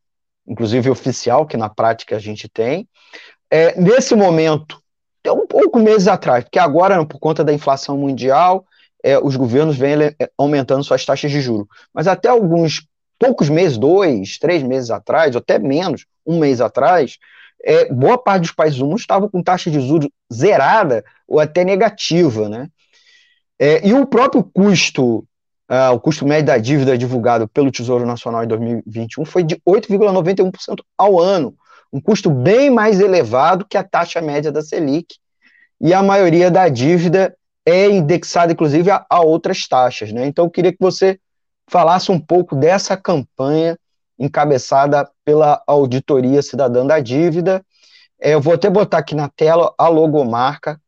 inclusive 0.49 0.91
oficial, 0.91 1.47
que 1.47 1.57
na 1.57 1.69
prática 1.69 2.17
a 2.17 2.19
gente 2.19 2.49
tem 2.49 2.89
é, 3.51 3.79
nesse 3.81 4.15
momento, 4.15 4.81
até 5.21 5.33
um 5.33 5.47
pouco 5.47 5.79
meses 5.79 6.07
atrás, 6.07 6.45
porque 6.45 6.59
agora, 6.59 7.05
por 7.05 7.19
conta 7.19 7.43
da 7.43 7.53
inflação 7.53 7.97
mundial, 7.97 8.65
é, 9.03 9.19
os 9.19 9.37
governos 9.37 9.77
vêm 9.77 10.03
é, 10.03 10.31
aumentando 10.37 10.85
suas 10.85 11.05
taxas 11.05 11.31
de 11.31 11.41
juros. 11.41 11.67
Mas 11.93 12.07
até 12.07 12.29
alguns 12.29 12.87
poucos 13.19 13.49
meses, 13.49 13.79
dois, 13.79 14.39
três 14.39 14.63
meses 14.63 14.91
atrás, 14.91 15.35
ou 15.35 15.41
até 15.41 15.59
menos, 15.59 16.05
um 16.27 16.39
mês 16.39 16.61
atrás, 16.61 17.19
é, 17.65 17.93
boa 17.93 18.19
parte 18.19 18.43
dos 18.43 18.53
países 18.53 18.79
do 18.79 18.87
mundo 18.87 18.99
estavam 18.99 19.29
com 19.29 19.43
taxa 19.43 19.71
de 19.71 19.81
juros 19.81 20.09
zerada 20.33 21.05
ou 21.27 21.41
até 21.41 21.65
negativa, 21.65 22.49
né? 22.49 22.69
É, 23.59 23.85
e 23.87 23.93
o 23.93 24.07
próprio 24.07 24.45
custo, 24.45 25.27
uh, 25.71 25.93
o 25.93 26.01
custo 26.01 26.27
médio 26.27 26.47
da 26.47 26.59
dívida 26.59 26.97
divulgado 26.97 27.47
pelo 27.49 27.71
Tesouro 27.71 28.07
Nacional 28.07 28.45
em 28.45 28.49
2021 28.49 29.25
foi 29.25 29.43
de 29.43 29.57
8,91% 29.69 30.83
ao 30.97 31.21
ano, 31.21 31.55
um 31.93 32.01
custo 32.01 32.31
bem 32.31 32.71
mais 32.71 33.01
elevado 33.01 33.65
que 33.65 33.77
a 33.77 33.85
taxa 33.85 34.21
média 34.21 34.53
da 34.53 34.63
Selic, 34.63 35.17
e 35.81 35.95
a 35.95 36.03
maioria 36.03 36.51
da 36.51 36.69
dívida 36.69 37.37
é 37.65 37.89
indexada, 37.89 38.53
inclusive, 38.53 38.91
a, 38.91 39.05
a 39.09 39.21
outras 39.21 39.69
taxas. 39.69 40.13
Né? 40.13 40.27
Então, 40.27 40.47
eu 40.47 40.51
queria 40.51 40.73
que 40.73 40.79
você 40.81 41.21
falasse 41.69 42.11
um 42.11 42.19
pouco 42.19 42.57
dessa 42.57 42.97
campanha 42.97 43.79
encabeçada 44.19 45.09
pela 45.25 45.63
Auditoria 45.67 46.43
Cidadã 46.43 46.85
da 46.85 46.99
Dívida. 46.99 47.65
É, 48.21 48.35
eu 48.35 48.41
vou 48.41 48.55
até 48.55 48.69
botar 48.69 48.99
aqui 48.99 49.15
na 49.15 49.29
tela 49.29 49.73
a 49.79 49.87
logomarca 49.87 50.81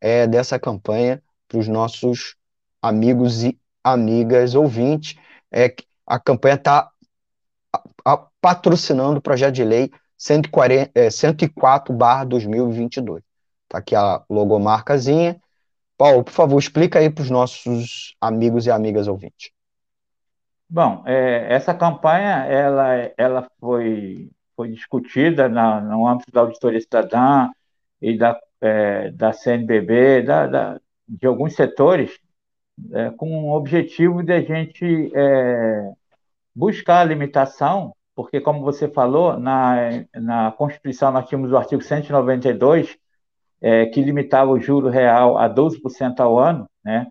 é, 0.00 0.26
dessa 0.26 0.58
campanha 0.58 1.20
para 1.48 1.58
os 1.58 1.66
nossos 1.66 2.36
amigos 2.80 3.42
e 3.42 3.58
amigas 3.86 4.56
ouvintes. 4.56 5.14
É, 5.52 5.72
a 6.06 6.18
campanha 6.18 6.56
está 6.56 6.90
patrocinando 8.40 9.18
o 9.18 9.22
projeto 9.22 9.54
de 9.54 9.64
lei 9.64 9.90
140, 10.18 10.90
é, 10.94 11.08
104/2022. 11.08 13.22
Está 13.64 13.78
aqui 13.78 13.94
a 13.94 14.22
logomarcazinha. 14.28 15.40
Paulo, 15.96 16.24
por 16.24 16.32
favor, 16.32 16.58
explica 16.58 16.98
aí 16.98 17.08
para 17.10 17.22
os 17.22 17.30
nossos 17.30 18.14
amigos 18.20 18.66
e 18.66 18.70
amigas 18.70 19.08
ouvintes. 19.08 19.50
Bom, 20.68 21.02
é, 21.06 21.46
essa 21.48 21.72
campanha 21.72 22.44
ela, 22.44 23.10
ela 23.16 23.48
foi, 23.60 24.28
foi 24.56 24.68
discutida 24.68 25.48
na, 25.48 25.80
no 25.80 26.06
âmbito 26.06 26.30
da 26.32 26.40
auditoria 26.40 26.80
cidadã 26.80 27.48
e 28.02 28.18
da, 28.18 28.38
é, 28.60 29.10
da 29.12 29.32
CNBB, 29.32 30.22
da, 30.22 30.46
da, 30.46 30.80
de 31.08 31.26
alguns 31.26 31.54
setores, 31.54 32.18
é, 32.92 33.10
com 33.10 33.44
o 33.44 33.56
objetivo 33.56 34.22
de 34.22 34.32
a 34.32 34.40
gente 34.40 35.10
é, 35.14 35.92
buscar 36.54 37.00
a 37.00 37.04
limitação, 37.04 37.94
porque, 38.14 38.40
como 38.40 38.62
você 38.62 38.88
falou, 38.88 39.38
na, 39.38 40.04
na 40.14 40.52
Constituição 40.52 41.12
nós 41.12 41.28
tínhamos 41.28 41.52
o 41.52 41.56
artigo 41.56 41.82
192, 41.82 42.96
é, 43.60 43.86
que 43.86 44.02
limitava 44.02 44.50
o 44.50 44.60
juro 44.60 44.88
real 44.88 45.38
a 45.38 45.48
12% 45.48 46.20
ao 46.20 46.38
ano, 46.38 46.68
né? 46.84 47.06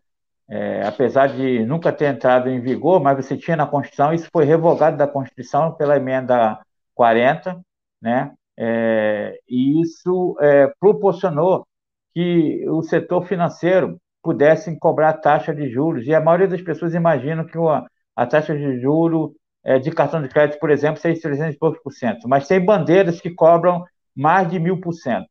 É, 0.48 0.84
apesar 0.86 1.28
de 1.28 1.66
nunca 1.66 1.92
ter 1.92 2.06
entrado 2.06 2.50
em 2.50 2.60
vigor, 2.60 3.02
mas 3.02 3.18
você 3.18 3.36
tinha 3.36 3.58
na 3.58 3.66
Constituição, 3.66 4.14
isso 4.14 4.30
foi 4.32 4.46
revogado 4.46 4.96
da 4.96 5.08
Constituição 5.08 5.74
pela 5.74 5.98
emenda 5.98 6.60
40, 6.94 7.60
né? 8.02 8.34
É, 8.58 9.38
e 9.50 9.82
isso 9.82 10.38
é, 10.40 10.68
proporcionou 10.80 11.68
que 12.14 12.64
o 12.70 12.82
setor 12.84 13.26
financeiro 13.26 14.00
pudesse 14.26 14.76
cobrar 14.80 15.14
taxa 15.14 15.54
de 15.54 15.70
juros, 15.70 16.08
e 16.08 16.16
a 16.16 16.20
maioria 16.20 16.48
das 16.48 16.62
pessoas 16.64 16.96
imagina 16.96 17.46
que 17.46 17.56
a, 17.60 17.86
a 18.16 18.26
taxa 18.26 18.58
de 18.58 18.80
juros 18.82 19.32
é, 19.64 19.78
de 19.78 19.92
cartão 19.92 20.20
de 20.20 20.28
crédito, 20.30 20.60
por 20.60 20.72
exemplo, 20.72 21.00
seja 21.00 21.22
300 21.22 21.54
e 21.54 21.60
poucos 21.60 21.80
por 21.84 21.92
cento, 21.92 22.28
mas 22.28 22.48
tem 22.48 22.60
bandeiras 22.60 23.22
que 23.22 23.30
cobram 23.30 23.86
mais 24.16 24.50
de 24.50 24.58
mil 24.60 24.82
por 24.82 24.94
cento, 24.94 25.28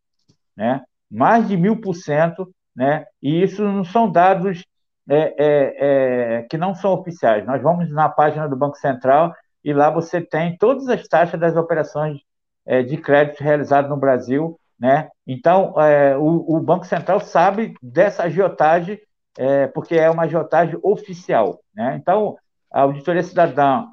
né? 0.57 0.81
mais 1.11 1.49
de 1.49 1.57
mil 1.57 1.81
por 1.81 1.95
cento, 1.95 2.49
né? 2.75 3.05
E 3.21 3.43
isso 3.43 3.65
não 3.65 3.85
são 3.85 4.11
dados 4.11 4.65
é, 5.09 5.17
é, 5.17 6.37
é, 6.39 6.43
que 6.43 6.57
não 6.57 6.75
são 6.75 6.93
oficiais. 6.93 7.45
Nós 7.45 7.63
vamos 7.63 7.91
na 7.91 8.09
página 8.09 8.49
do 8.49 8.57
Banco 8.57 8.77
Central 8.77 9.35
e 9.65 9.73
lá 9.73 9.91
você 9.91 10.21
tem 10.21 10.57
todas 10.57 10.89
as 10.89 11.07
taxas 11.09 11.39
das 11.39 11.57
operações 11.57 12.21
é, 12.65 12.83
de 12.83 12.97
crédito 12.97 13.43
realizadas 13.43 13.91
no 13.91 13.97
Brasil, 13.97 14.59
né? 14.79 15.09
Então, 15.27 15.75
é, 15.81 16.17
o, 16.17 16.57
o, 16.57 16.61
Banco 16.61 16.85
Central 16.87 17.21
sabe 17.21 17.75
dessa 17.83 18.25
agiotagem, 18.25 19.01
é, 19.39 19.67
porque 19.69 19.95
é 19.95 20.11
uma 20.11 20.25
agiotagem 20.25 20.79
oficial, 20.83 21.61
né? 21.75 21.97
Então, 22.01 22.37
a 22.73 22.83
Auditoria 22.83 23.23
Cidadã 23.23 23.87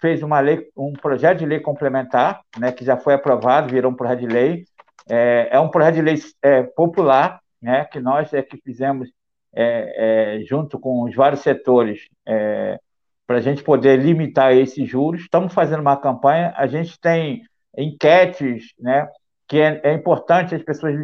fez 0.00 0.22
uma 0.22 0.40
lei, 0.40 0.68
um 0.76 0.92
projeto 0.92 1.38
de 1.38 1.46
lei 1.46 1.60
complementar, 1.60 2.40
né, 2.58 2.72
que 2.72 2.84
já 2.84 2.96
foi 2.96 3.14
aprovado, 3.14 3.72
virou 3.72 3.90
um 3.90 3.94
projeto 3.94 4.20
de 4.20 4.26
lei, 4.26 4.64
é, 5.08 5.48
é 5.52 5.60
um 5.60 5.68
projeto 5.68 5.94
de 5.94 6.02
lei 6.02 6.16
é, 6.42 6.62
popular, 6.62 7.40
né, 7.60 7.84
que 7.84 8.00
nós 8.00 8.32
é 8.32 8.42
que 8.42 8.58
fizemos 8.58 9.08
é, 9.54 10.36
é 10.38 10.44
junto 10.44 10.78
com 10.78 11.02
os 11.04 11.14
vários 11.14 11.40
setores 11.40 12.08
é, 12.26 12.78
para 13.26 13.38
a 13.38 13.40
gente 13.40 13.62
poder 13.62 13.98
limitar 13.98 14.52
esses 14.52 14.88
juros. 14.88 15.22
Estamos 15.22 15.54
fazendo 15.54 15.80
uma 15.80 15.96
campanha, 15.96 16.52
a 16.56 16.66
gente 16.66 17.00
tem 17.00 17.42
enquetes, 17.76 18.74
né, 18.78 19.08
que 19.48 19.60
é, 19.60 19.80
é 19.84 19.92
importante 19.92 20.54
as 20.54 20.62
pessoas 20.62 20.94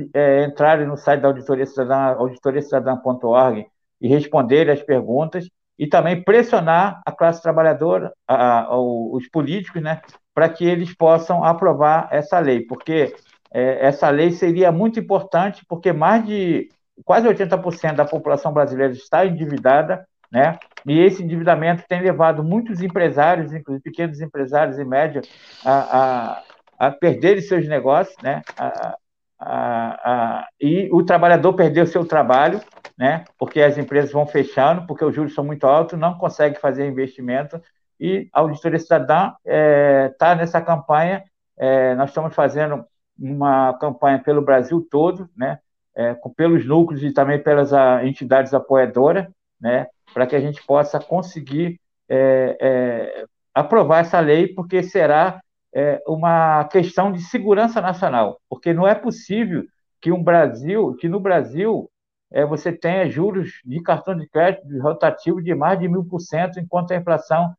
entrarem 0.47 0.87
no 0.87 0.97
site 0.97 1.21
da 1.21 1.29
Auditoria 1.29 1.67
Cidadã, 1.67 2.15
auditoriacidadã.org 2.17 3.67
e 4.01 4.09
responderem 4.09 4.73
as 4.73 4.83
perguntas 4.83 5.49
e 5.79 5.87
também 5.87 6.23
pressionar 6.23 7.01
a 7.07 7.13
classe 7.13 7.43
trabalhadora, 7.43 8.13
a, 8.27 8.61
a, 8.63 8.79
os 8.79 9.29
políticos, 9.29 9.81
né, 9.83 10.01
para 10.35 10.49
que 10.49 10.65
eles 10.65 10.95
possam 10.95 11.45
aprovar 11.45 12.09
essa 12.11 12.39
lei, 12.39 12.61
porque 12.61 13.15
é, 13.53 13.87
essa 13.87 14.09
lei 14.11 14.33
seria 14.33 14.73
muito 14.73 14.99
importante, 14.99 15.65
porque 15.69 15.93
mais 15.93 16.27
de 16.27 16.69
quase 17.05 17.29
80% 17.29 17.95
da 17.95 18.05
população 18.05 18.53
brasileira 18.53 18.93
está 18.93 19.25
endividada, 19.27 20.07
né? 20.31 20.59
E 20.87 20.99
esse 20.99 21.23
endividamento 21.23 21.85
tem 21.87 22.01
levado 22.01 22.43
muitos 22.43 22.81
empresários, 22.81 23.53
inclusive 23.53 23.83
pequenos 23.83 24.21
empresários 24.21 24.79
e 24.79 24.85
médios, 24.85 25.29
a, 25.65 26.43
a, 26.83 26.87
a 26.87 26.91
perderem 26.91 27.43
seus 27.43 27.67
negócios, 27.69 28.17
né? 28.23 28.43
A, 28.59 28.97
a, 29.39 30.49
e 30.61 30.89
o 30.93 31.05
trabalhador 31.05 31.53
perdeu 31.55 31.87
seu 31.87 32.05
trabalho, 32.05 32.61
né? 32.99 33.25
Porque 33.39 33.61
as 33.61 33.77
empresas 33.79 34.13
vão 34.13 34.27
fechando, 34.27 34.87
porque 34.87 35.05
os 35.05 35.15
juros 35.15 35.35
são 35.35 35.45
muito 35.45 35.67
altos, 35.67 35.99
não 35.99 36.17
consegue 36.17 36.61
fazer 36.61 36.87
investimento. 36.87 37.61
E 37.99 38.29
a 38.33 38.41
Auditoria 38.41 38.79
Cidadã 38.79 39.29
está 39.29 39.37
é, 39.45 40.09
tá 40.19 40.35
nessa 40.35 40.61
campanha. 40.61 41.25
É, 41.57 41.95
nós 41.95 42.11
estamos 42.11 42.35
fazendo 42.35 42.85
uma 43.19 43.75
campanha 43.79 44.19
pelo 44.19 44.43
Brasil 44.43 44.87
todo, 44.91 45.29
né, 45.37 45.59
é, 45.95 46.17
pelos 46.37 46.67
núcleos 46.67 47.03
e 47.03 47.13
também 47.13 47.41
pelas 47.41 47.73
a, 47.73 47.99
ah, 47.99 48.07
entidades 48.07 48.55
apoiadoras, 48.55 49.27
né, 49.61 49.87
para 50.13 50.27
que 50.27 50.35
a 50.35 50.41
gente 50.41 50.65
possa 50.67 50.99
conseguir 50.99 51.79
é, 52.09 52.57
é, 52.61 53.25
aprovar 53.55 54.01
essa 54.01 54.19
lei, 54.19 54.49
porque 54.49 54.83
será 54.83 55.41
é, 55.75 56.03
uma 56.07 56.65
questão 56.65 57.11
de 57.13 57.21
segurança 57.23 57.81
nacional, 57.81 58.41
porque 58.49 58.73
não 58.73 58.87
é 58.87 58.95
possível 58.95 59.65
que 60.01 60.13
um 60.13 60.23
Brasil, 60.23 60.95
que 60.97 61.09
no 61.09 61.21
Brasil 61.21 61.91
é, 62.31 62.45
você 62.45 62.73
tenha 62.73 63.09
juros 63.11 63.61
de 63.65 63.81
cartão 63.83 64.17
de 64.17 64.29
crédito 64.29 64.67
rotativo 64.81 65.43
de 65.43 65.55
mais 65.55 65.79
de 65.79 65.89
mil 65.89 66.05
por 66.05 66.21
cento, 66.21 66.59
enquanto 66.59 66.93
a 66.93 66.97
inflação 66.97 67.55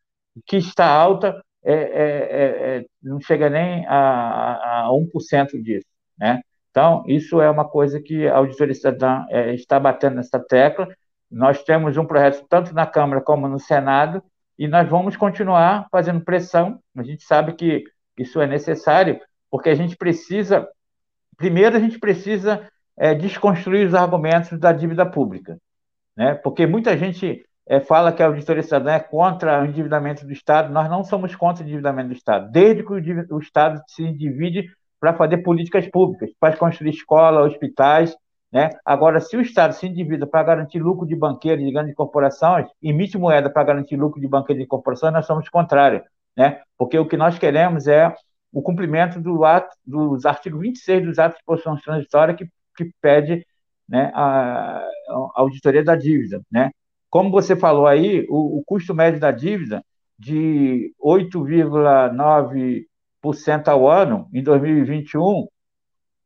que 0.46 0.58
está 0.58 0.88
alta 0.88 1.42
é, 1.64 1.74
é, 1.74 1.78
é, 1.78 2.78
é, 2.78 2.86
não 3.02 3.22
chega 3.22 3.50
nem 3.50 3.86
a, 3.88 4.86
a 4.86 4.90
1% 4.90 5.62
disso. 5.62 5.86
Né? 6.18 6.42
Então, 6.70 7.04
isso 7.08 7.40
é 7.40 7.50
uma 7.50 7.66
coisa 7.68 8.02
que 8.02 8.28
a 8.28 8.38
Auditoria 8.38 8.74
Cidadã 8.74 9.26
é, 9.30 9.54
está 9.54 9.80
batendo 9.80 10.18
nessa 10.18 10.40
tecla. 10.40 10.88
Nós 11.32 11.64
temos 11.64 11.96
um 11.96 12.06
projeto 12.06 12.46
tanto 12.50 12.74
na 12.74 12.86
Câmara 12.86 13.22
como 13.22 13.48
no 13.48 13.60
Senado, 13.60 14.22
e 14.58 14.68
nós 14.68 14.88
vamos 14.90 15.16
continuar 15.16 15.88
fazendo 15.92 16.22
pressão. 16.22 16.80
A 16.96 17.04
gente 17.04 17.24
sabe 17.24 17.54
que 17.54 17.84
isso 18.18 18.42
é 18.42 18.48
necessário, 18.48 19.20
porque 19.50 19.70
a 19.70 19.76
gente 19.76 19.96
precisa, 19.96 20.68
primeiro, 21.38 21.76
a 21.76 21.80
gente 21.80 22.00
precisa 22.00 22.68
é, 22.98 23.14
desconstruir 23.14 23.88
os 23.88 23.94
argumentos 23.94 24.60
da 24.60 24.72
dívida 24.72 25.06
pública, 25.06 25.58
né? 26.16 26.36
porque 26.36 26.66
muita 26.66 26.98
gente 26.98 27.44
é, 27.68 27.80
fala 27.80 28.12
que 28.12 28.22
a 28.22 28.28
auditoria 28.28 28.64
cidadã 28.64 28.94
é 28.94 29.00
contra 29.00 29.62
o 29.62 29.66
endividamento 29.66 30.26
do 30.26 30.34
Estado. 30.34 30.72
Nós 30.72 30.90
não 30.90 31.04
somos 31.04 31.36
contra 31.36 31.64
o 31.64 31.68
endividamento 31.68 32.10
do 32.10 32.16
Estado. 32.16 32.52
Desde 32.52 32.84
que 32.84 32.92
o, 32.92 33.36
o 33.36 33.40
Estado 33.40 33.82
se 33.88 34.12
divide 34.14 34.70
para 35.00 35.14
fazer 35.14 35.38
políticas 35.40 35.88
públicas, 35.90 36.30
para 36.40 36.56
construir 36.56 36.92
escola, 36.92 37.44
hospitais. 37.44 38.16
Né? 38.52 38.70
Agora, 38.86 39.20
se 39.20 39.36
o 39.36 39.42
Estado 39.42 39.74
se 39.74 39.88
endivida 39.88 40.28
para 40.28 40.44
garantir 40.44 40.80
lucro 40.80 41.08
de 41.08 41.16
banqueiros, 41.16 41.64
de 41.64 41.72
grandes 41.72 41.96
corporações, 41.96 42.68
emite 42.82 43.18
moeda 43.18 43.50
para 43.50 43.64
garantir 43.64 43.96
lucro 43.96 44.22
de 44.22 44.28
banqueiros 44.28 44.64
e 44.64 44.68
corporações, 44.68 45.14
nós 45.14 45.26
somos 45.26 45.50
contrários. 45.50 46.04
Né? 46.36 46.62
Porque 46.78 46.98
o 46.98 47.08
que 47.08 47.18
nós 47.18 47.38
queremos 47.38 47.88
é 47.88 48.14
o 48.52 48.62
cumprimento 48.62 49.20
do 49.20 49.44
ato, 49.44 49.76
dos 49.86 50.26
artigos 50.26 50.62
26 50.62 51.06
dos 51.06 51.20
atos 51.20 51.40
de 51.40 51.46
posição 51.46 51.76
transitória 51.78 52.36
que, 52.36 52.48
que 52.76 52.92
pede 53.02 53.46
né, 53.88 54.12
a, 54.14 54.78
a 54.78 55.32
auditoria 55.36 55.84
da 55.84 55.96
dívida. 55.96 56.42
Né? 56.52 56.72
Como 57.10 57.32
você 57.32 57.56
falou 57.56 57.88
aí, 57.88 58.26
o, 58.30 58.60
o 58.60 58.64
custo 58.66 58.94
médio 58.94 59.20
da 59.20 59.32
dívida 59.32 59.84
de 60.18 60.94
8,9% 61.04 63.68
ao 63.68 63.90
ano 63.90 64.30
em 64.34 64.44
2021 64.44 65.48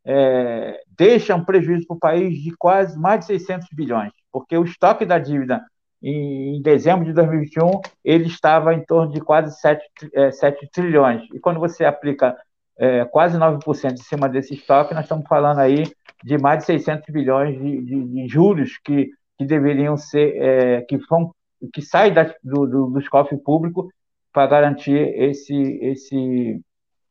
é, 0.05 0.81
deixa 0.97 1.35
um 1.35 1.43
prejuízo 1.43 1.85
para 1.87 1.95
o 1.95 1.99
país 1.99 2.41
de 2.41 2.55
quase 2.57 2.97
mais 2.97 3.21
de 3.21 3.25
600 3.25 3.67
bilhões, 3.73 4.13
porque 4.31 4.57
o 4.57 4.63
estoque 4.63 5.05
da 5.05 5.19
dívida 5.19 5.61
em, 6.01 6.57
em 6.57 6.61
dezembro 6.61 7.05
de 7.05 7.13
2021 7.13 7.81
ele 8.03 8.27
estava 8.27 8.73
em 8.73 8.83
torno 8.83 9.11
de 9.11 9.19
quase 9.19 9.57
7, 9.59 9.83
é, 10.13 10.31
7 10.31 10.69
trilhões. 10.71 11.23
E 11.33 11.39
quando 11.39 11.59
você 11.59 11.85
aplica 11.85 12.35
é, 12.77 13.05
quase 13.05 13.37
9% 13.37 13.93
em 13.93 13.97
cima 13.97 14.29
desse 14.29 14.53
estoque, 14.53 14.93
nós 14.93 15.05
estamos 15.05 15.27
falando 15.27 15.59
aí 15.59 15.83
de 16.23 16.37
mais 16.37 16.59
de 16.59 16.65
600 16.65 17.11
bilhões 17.11 17.57
de, 17.59 17.81
de, 17.83 18.03
de 18.03 18.27
juros 18.27 18.77
que 18.83 19.11
que 19.37 19.45
deveriam 19.45 19.95
ser, 19.95 20.35
é, 20.35 20.81
que 20.81 20.97
vão, 21.09 21.31
que 21.73 21.81
saem 21.81 22.13
da, 22.13 22.23
do, 22.43 22.65
do, 22.65 22.87
dos 22.87 23.07
cofres 23.07 23.41
públicos 23.41 23.87
para 24.33 24.47
garantir 24.47 24.97
esse, 25.15 25.55
esse, 25.81 26.61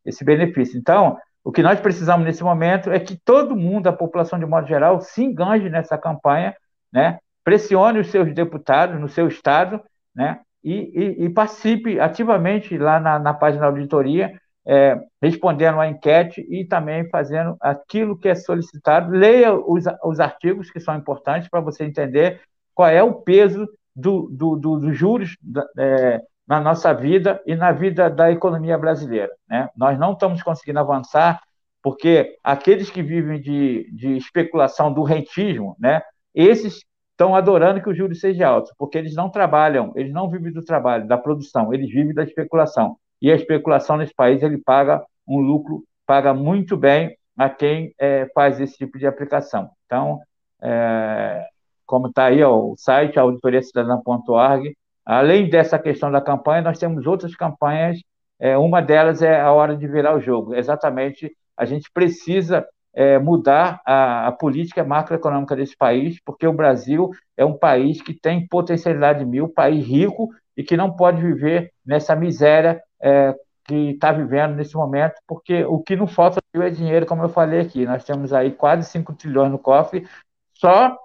esse 0.04 0.24
benefício. 0.24 0.78
Então, 0.78 1.16
o 1.44 1.52
que 1.52 1.62
nós 1.62 1.78
precisamos 1.80 2.26
nesse 2.26 2.42
momento 2.42 2.90
é 2.90 2.98
que 2.98 3.16
todo 3.24 3.56
mundo, 3.56 3.86
a 3.86 3.92
população 3.92 4.38
de 4.38 4.46
modo 4.46 4.66
geral, 4.66 5.00
se 5.00 5.22
engane 5.22 5.70
nessa 5.70 5.96
campanha, 5.96 6.54
né? 6.92 7.18
Pressione 7.46 8.00
os 8.00 8.08
seus 8.08 8.34
deputados 8.34 9.00
no 9.00 9.08
seu 9.08 9.28
estado, 9.28 9.80
né? 10.12 10.40
e, 10.64 10.72
e, 10.74 11.24
e 11.26 11.30
participe 11.30 12.00
ativamente 12.00 12.76
lá 12.76 12.98
na, 12.98 13.20
na 13.20 13.32
página 13.32 13.60
da 13.60 13.66
auditoria, 13.68 14.36
é, 14.66 14.98
respondendo 15.22 15.78
a 15.78 15.86
enquete 15.86 16.44
e 16.50 16.64
também 16.64 17.08
fazendo 17.08 17.56
aquilo 17.60 18.18
que 18.18 18.28
é 18.28 18.34
solicitado. 18.34 19.12
Leia 19.12 19.54
os, 19.54 19.84
os 20.02 20.18
artigos 20.18 20.72
que 20.72 20.80
são 20.80 20.96
importantes 20.96 21.48
para 21.48 21.60
você 21.60 21.84
entender 21.84 22.40
qual 22.74 22.88
é 22.88 23.00
o 23.00 23.14
peso 23.14 23.64
do, 23.94 24.28
do, 24.28 24.56
do, 24.56 24.80
dos 24.80 24.98
juros 24.98 25.36
é, 25.78 26.20
na 26.48 26.60
nossa 26.60 26.92
vida 26.92 27.40
e 27.46 27.54
na 27.54 27.70
vida 27.70 28.10
da 28.10 28.28
economia 28.32 28.76
brasileira. 28.76 29.30
Né? 29.48 29.70
Nós 29.76 29.96
não 29.96 30.14
estamos 30.14 30.42
conseguindo 30.42 30.80
avançar 30.80 31.40
porque 31.80 32.36
aqueles 32.42 32.90
que 32.90 33.04
vivem 33.04 33.40
de, 33.40 33.88
de 33.92 34.16
especulação 34.16 34.92
do 34.92 35.04
rentismo, 35.04 35.76
né, 35.78 36.02
esses 36.34 36.80
estão 37.16 37.34
adorando 37.34 37.82
que 37.82 37.88
o 37.88 37.94
juros 37.94 38.20
seja 38.20 38.46
alto, 38.46 38.72
porque 38.78 38.98
eles 38.98 39.14
não 39.14 39.30
trabalham, 39.30 39.90
eles 39.96 40.12
não 40.12 40.28
vivem 40.28 40.52
do 40.52 40.62
trabalho, 40.62 41.08
da 41.08 41.16
produção, 41.16 41.72
eles 41.72 41.90
vivem 41.90 42.12
da 42.12 42.22
especulação. 42.22 42.98
E 43.22 43.32
a 43.32 43.34
especulação 43.34 43.96
nesse 43.96 44.14
país, 44.14 44.42
ele 44.42 44.58
paga 44.58 45.02
um 45.26 45.40
lucro, 45.40 45.82
paga 46.06 46.34
muito 46.34 46.76
bem 46.76 47.16
a 47.38 47.48
quem 47.48 47.94
é, 47.98 48.26
faz 48.34 48.60
esse 48.60 48.76
tipo 48.76 48.98
de 48.98 49.06
aplicação. 49.06 49.70
Então, 49.86 50.20
é, 50.62 51.46
como 51.86 52.08
está 52.08 52.26
aí 52.26 52.42
ó, 52.42 52.54
o 52.54 52.76
site 52.76 53.18
auditoriacidadã.org, 53.18 54.76
além 55.04 55.48
dessa 55.48 55.78
questão 55.78 56.10
da 56.10 56.20
campanha, 56.20 56.62
nós 56.62 56.78
temos 56.78 57.06
outras 57.06 57.34
campanhas, 57.34 57.98
é, 58.38 58.58
uma 58.58 58.82
delas 58.82 59.22
é 59.22 59.40
a 59.40 59.50
hora 59.52 59.74
de 59.74 59.88
virar 59.88 60.14
o 60.14 60.20
jogo, 60.20 60.54
exatamente 60.54 61.34
a 61.56 61.64
gente 61.64 61.90
precisa 61.90 62.66
é, 62.96 63.18
mudar 63.18 63.82
a, 63.84 64.28
a, 64.28 64.32
política 64.32 64.82
macroeconômica 64.82 65.54
desse 65.54 65.76
país, 65.76 66.18
porque 66.24 66.46
o 66.46 66.52
Brasil 66.52 67.10
é 67.36 67.44
um 67.44 67.52
país 67.52 68.00
que 68.00 68.14
tem 68.14 68.48
potencialidade 68.48 69.22
mil, 69.22 69.50
país 69.50 69.86
rico 69.86 70.30
e 70.56 70.64
que 70.64 70.78
não 70.78 70.90
pode 70.90 71.20
viver 71.20 71.70
nessa 71.84 72.16
miséria 72.16 72.82
é, 72.98 73.34
que 73.64 73.90
está 73.90 74.12
vivendo 74.12 74.54
nesse 74.54 74.74
momento, 74.74 75.14
porque 75.26 75.62
o 75.64 75.78
que 75.80 75.94
não 75.94 76.06
falta 76.06 76.40
é 76.54 76.70
dinheiro, 76.70 77.04
como 77.04 77.22
eu 77.22 77.28
falei 77.28 77.60
aqui. 77.60 77.84
Nós 77.84 78.02
temos 78.02 78.32
aí 78.32 78.50
quase 78.52 78.88
5 78.88 79.12
trilhões 79.12 79.52
no 79.52 79.58
cofre, 79.58 80.08
só 80.54 80.96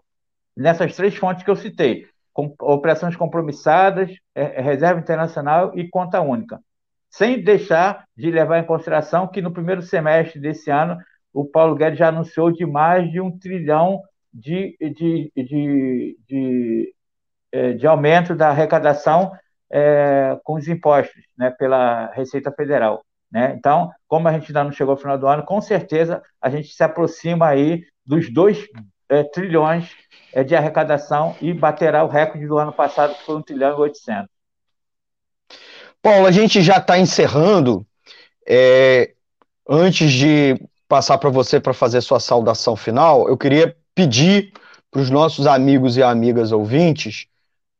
nessas 0.56 0.96
três 0.96 1.14
fontes 1.18 1.44
que 1.44 1.52
eu 1.52 1.58
citei: 1.58 2.08
com, 2.32 2.56
operações 2.62 3.18
compromissadas, 3.18 4.12
é, 4.34 4.60
é 4.60 4.62
reserva 4.62 5.02
internacional 5.02 5.78
e 5.78 5.90
conta 5.90 6.22
única. 6.22 6.62
Sem 7.10 7.44
deixar 7.44 8.06
de 8.16 8.32
levar 8.32 8.60
em 8.60 8.66
consideração 8.66 9.28
que 9.28 9.42
no 9.42 9.52
primeiro 9.52 9.82
semestre 9.82 10.40
desse 10.40 10.72
ano 10.72 10.98
o 11.34 11.46
Paulo 11.46 11.76
Guedes 11.76 12.00
já 12.00 12.10
anunciou 12.10 12.52
de 12.52 12.66
mais 12.66 13.10
de 13.12 13.22
um 13.22 13.38
trilhão 13.38 14.02
de, 14.34 14.76
de, 14.80 15.32
de, 15.36 16.18
de, 16.28 16.96
é, 17.52 17.74
de 17.74 17.88
aumento 17.88 18.36
da 18.36 18.50
arrecadação 18.50 19.32
é, 19.72 20.38
com 20.44 20.56
os 20.56 20.68
impostos 20.68 21.24
né, 21.38 21.52
pela 21.52 22.12
Receita 22.14 22.52
Federal. 22.52 23.04
Né? 23.32 23.56
Então, 23.58 23.90
como 24.08 24.28
a 24.28 24.34
gente 24.34 24.48
ainda 24.48 24.64
não 24.66 24.72
chegou 24.72 24.92
ao 24.92 24.98
final 24.98 25.18
do 25.18 25.28
ano, 25.28 25.44
com 25.44 25.62
certeza 25.62 26.22
a 26.42 26.50
gente 26.50 26.70
se 26.70 26.84
aproxima 26.84 27.48
aí 27.48 27.84
dos 28.06 28.32
2 28.32 28.68
é, 29.10 29.24
trilhões 29.24 29.90
é, 30.34 30.44
de 30.44 30.56
arrecadação 30.56 31.36
e 31.42 31.54
baterá 31.54 32.04
o 32.04 32.08
recorde 32.08 32.48
do 32.48 32.58
ano 32.58 32.74
passado, 32.74 33.16
que 33.16 33.26
foi 33.26 33.36
1 33.38 33.42
trilhão 33.44 33.72
e 33.72 33.82
800. 33.82 34.30
Paulo, 36.02 36.26
a 36.26 36.32
gente 36.32 36.62
já 36.62 36.78
está 36.78 36.98
encerrando. 36.98 37.86
É, 38.48 39.14
antes 39.70 40.12
de 40.12 40.56
passar 40.92 41.18
para 41.20 41.30
você 41.30 41.58
para 41.58 41.74
fazer 41.74 42.02
sua 42.02 42.20
saudação 42.20 42.76
final, 42.76 43.26
eu 43.30 43.38
queria 43.38 43.74
pedir 43.96 44.52
para 44.92 45.02
os 45.02 45.10
nossos 45.10 45.48
amigos 45.48 45.96
e 45.96 46.04
amigas 46.04 46.52
ouvintes 46.52 47.28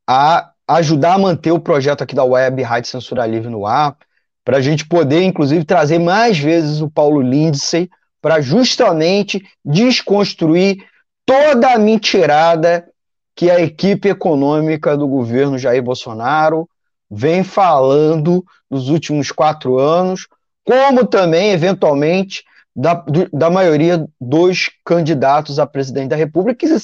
a 0.10 0.54
ajudar 0.66 1.16
a 1.16 1.18
manter 1.18 1.52
o 1.52 1.60
projeto 1.60 2.02
aqui 2.02 2.16
da 2.16 2.24
Web 2.24 2.64
Rádio 2.64 2.90
Censura 2.90 3.28
Livre 3.28 3.50
no 3.50 3.66
ar, 3.66 3.98
para 4.46 4.60
a 4.60 4.62
gente 4.62 4.86
poder, 4.86 5.24
inclusive, 5.24 5.66
trazer 5.66 6.00
mais 6.00 6.40
vezes 6.40 6.80
o 6.80 6.90
Paulo 6.90 7.20
Lindsay 7.20 7.90
para 8.22 8.40
justamente 8.40 9.46
desconstruir 9.64 10.78
toda 11.26 11.74
a 11.74 11.78
mentirada 11.78 12.88
que 13.36 13.52
a 13.52 13.60
equipe 13.60 14.08
econômica 14.08 14.96
do 14.96 15.06
governo 15.06 15.58
Jair 15.58 15.84
Bolsonaro 15.84 16.66
vem 17.10 17.44
falando 17.44 18.42
nos 18.70 18.88
últimos 18.88 19.34
quatro 19.34 19.78
anos, 19.78 20.30
como 20.64 21.06
também, 21.06 21.52
eventualmente, 21.52 22.46
da, 22.76 23.04
da 23.32 23.50
maioria 23.50 24.06
dos 24.20 24.70
candidatos 24.86 25.60
a 25.60 25.66
presidente 25.66 26.10
da 26.10 26.16
República, 26.16 26.60
que 26.60 26.68
se 26.68 26.80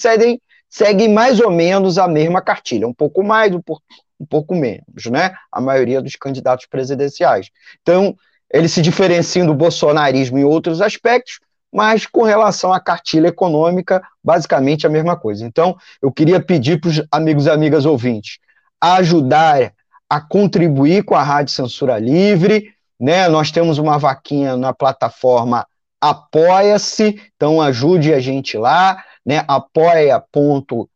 seguem, 0.70 1.10
mais 1.10 1.40
ou 1.40 1.52
menos 1.52 1.98
a 1.98 2.08
mesma 2.08 2.42
cartilha, 2.42 2.88
um 2.88 2.94
pouco 2.94 3.24
mais, 3.24 3.54
um 3.54 3.62
pouco, 3.62 3.82
um 4.20 4.26
pouco 4.26 4.56
menos, 4.56 5.06
né? 5.10 5.34
A 5.52 5.62
maioria 5.62 6.02
dos 6.02 6.16
candidatos 6.16 6.66
presidenciais. 6.66 7.50
Então, 7.82 8.16
eles 8.52 8.72
se 8.72 8.82
diferenciam 8.82 9.48
do 9.48 9.54
bolsonarismo 9.54 10.38
em 10.38 10.44
outros 10.44 10.82
aspectos, 10.82 11.40
mas 11.72 12.06
com 12.06 12.24
relação 12.24 12.74
à 12.74 12.80
cartilha 12.80 13.28
econômica, 13.28 14.02
basicamente 14.24 14.88
a 14.88 14.90
mesma 14.90 15.16
coisa. 15.16 15.46
Então, 15.46 15.78
eu 16.02 16.12
queria 16.12 16.40
pedir 16.40 16.80
para 16.80 16.90
os 16.90 17.04
amigos 17.12 17.46
e 17.46 17.50
amigas 17.50 17.86
ouvintes 17.86 18.40
ajudar 18.82 19.74
a 20.10 20.22
contribuir 20.22 21.04
com 21.04 21.16
a 21.16 21.24
Rádio 21.24 21.54
Censura 21.54 21.98
Livre, 21.98 22.74
né? 23.00 23.28
Nós 23.28 23.52
temos 23.52 23.78
uma 23.78 23.98
vaquinha 23.98 24.56
na 24.56 24.74
plataforma 24.74 25.66
apoia-se, 26.00 27.20
então 27.36 27.60
ajude 27.62 28.14
a 28.14 28.20
gente 28.20 28.56
lá, 28.58 29.04
né? 29.26 29.44
apoia.se, 29.48 30.88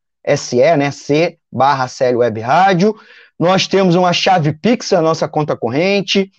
né? 0.78 0.92
C 0.92 1.40
barra 1.52 1.88
Web 2.16 2.40
Rádio. 2.40 2.96
Nós 3.38 3.68
temos 3.68 3.96
uma 3.96 4.14
chave 4.14 4.54
Pix, 4.54 4.94
a 4.94 5.02
nossa 5.02 5.28
conta 5.28 5.58
corrente. 5.58 6.32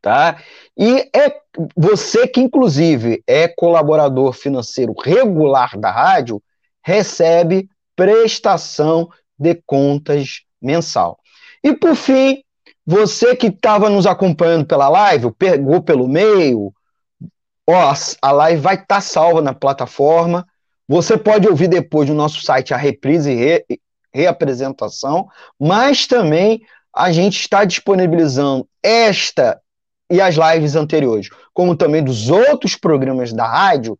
tá? 0.00 0.42
E 0.76 1.08
é 1.14 1.34
você 1.76 2.26
que, 2.26 2.40
inclusive, 2.40 3.22
é 3.26 3.48
colaborador 3.48 4.32
financeiro 4.32 4.94
regular 4.98 5.78
da 5.78 5.90
rádio, 5.90 6.42
recebe 6.82 7.68
prestação 7.96 9.08
de 9.38 9.54
contas 9.66 10.42
mensal. 10.60 11.18
E, 11.62 11.74
por 11.74 11.94
fim, 11.94 12.42
você 12.86 13.36
que 13.36 13.48
estava 13.48 13.90
nos 13.90 14.06
acompanhando 14.06 14.66
pela 14.66 14.88
live, 14.88 15.32
pegou 15.32 15.82
pelo 15.82 16.08
meio, 16.08 16.72
ó, 17.68 17.92
a 18.22 18.32
live 18.32 18.60
vai 18.60 18.74
estar 18.74 18.86
tá 18.86 19.00
salva 19.00 19.42
na 19.42 19.52
plataforma. 19.52 20.46
Você 20.88 21.18
pode 21.18 21.46
ouvir 21.46 21.68
depois 21.68 22.08
no 22.08 22.14
nosso 22.14 22.40
site 22.40 22.72
a 22.72 22.76
reprise 22.76 23.30
e 23.30 23.34
re, 23.34 23.64
reapresentação, 24.12 25.28
mas 25.60 26.06
também 26.06 26.62
a 26.94 27.12
gente 27.12 27.38
está 27.38 27.64
disponibilizando 27.64 28.66
esta 28.82 29.60
e 30.10 30.20
as 30.20 30.36
lives 30.36 30.74
anteriores, 30.74 31.28
como 31.52 31.76
também 31.76 32.02
dos 32.02 32.30
outros 32.30 32.76
programas 32.76 33.32
da 33.32 33.46
rádio, 33.46 33.98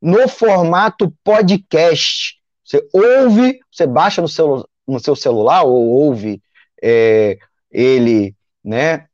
no 0.00 0.28
formato 0.28 1.12
podcast. 1.22 2.36
Você 2.64 2.86
ouve, 2.92 3.60
você 3.70 3.86
baixa 3.86 4.20
no 4.20 4.28
seu, 4.28 4.68
no 4.86 4.98
seu 5.00 5.14
celular 5.14 5.62
ou 5.62 5.86
ouve 5.86 6.42
é, 6.82 7.38
ele, 7.70 8.34
né? 8.62 9.06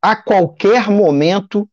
A 0.00 0.16
qualquer 0.16 0.88
momento, 0.88 1.68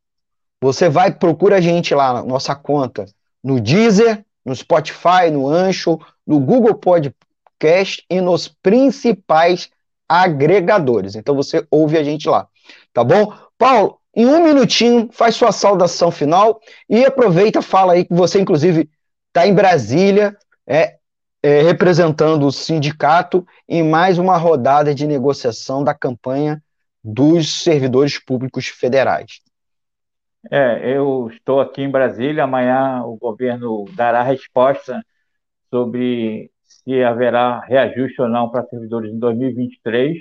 você 0.62 0.90
vai, 0.90 1.12
procura 1.12 1.58
a 1.58 1.62
gente 1.62 1.94
lá 1.94 2.14
na 2.14 2.24
nossa 2.24 2.56
conta, 2.56 3.06
no 3.44 3.60
Deezer, 3.60 4.26
no 4.44 4.56
Spotify, 4.56 5.32
no 5.32 5.48
Ancho, 5.48 6.00
no 6.26 6.40
Google 6.40 6.76
Podcast 6.76 8.06
e 8.10 8.22
nos 8.22 8.48
principais 8.48 9.70
agregadores. 10.08 11.16
Então 11.16 11.36
você 11.36 11.66
ouve 11.70 11.98
a 11.98 12.04
gente 12.04 12.30
lá, 12.30 12.48
tá 12.94 13.04
bom? 13.04 13.34
Paulo, 13.58 14.00
em 14.16 14.26
um 14.26 14.44
minutinho, 14.44 15.10
faz 15.12 15.36
sua 15.36 15.52
saudação 15.52 16.12
final 16.12 16.60
e 16.90 17.06
aproveita, 17.06 17.62
fala 17.62 17.94
aí 17.94 18.06
que 18.06 18.14
você, 18.14 18.40
inclusive, 18.40 18.90
está 19.28 19.46
em 19.46 19.54
Brasília, 19.54 20.36
é, 20.66 20.98
é, 21.44 21.62
representando 21.62 22.46
o 22.46 22.52
sindicato 22.52 23.46
em 23.68 23.84
mais 23.84 24.18
uma 24.18 24.38
rodada 24.38 24.96
de 24.96 25.06
negociação 25.06 25.84
da 25.84 25.94
campanha 25.94 26.62
dos 27.04 27.62
servidores 27.62 28.18
públicos 28.18 28.68
federais. 28.68 29.42
É, 30.50 30.96
eu 30.96 31.30
estou 31.32 31.60
aqui 31.60 31.82
em 31.82 31.90
Brasília. 31.90 32.44
Amanhã 32.44 33.04
o 33.04 33.16
governo 33.16 33.86
dará 33.96 34.24
resposta 34.24 35.04
sobre 35.70 36.52
se 36.64 37.04
haverá 37.04 37.60
reajuste 37.60 38.22
ou 38.22 38.28
não 38.28 38.50
para 38.50 38.66
servidores 38.66 39.12
em 39.12 39.20
2023, 39.20 40.18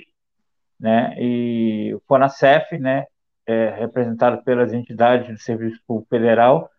né? 0.79 1.15
E 1.17 1.93
o 1.95 2.01
Fonacef, 2.07 2.77
né, 2.77 3.05
é, 3.47 3.69
representado 3.77 4.43
pelas 4.43 4.73
entidades 4.73 5.29
do 5.29 5.39
Serviço 5.39 5.79
Público 5.87 6.09
Federal, 6.09 6.69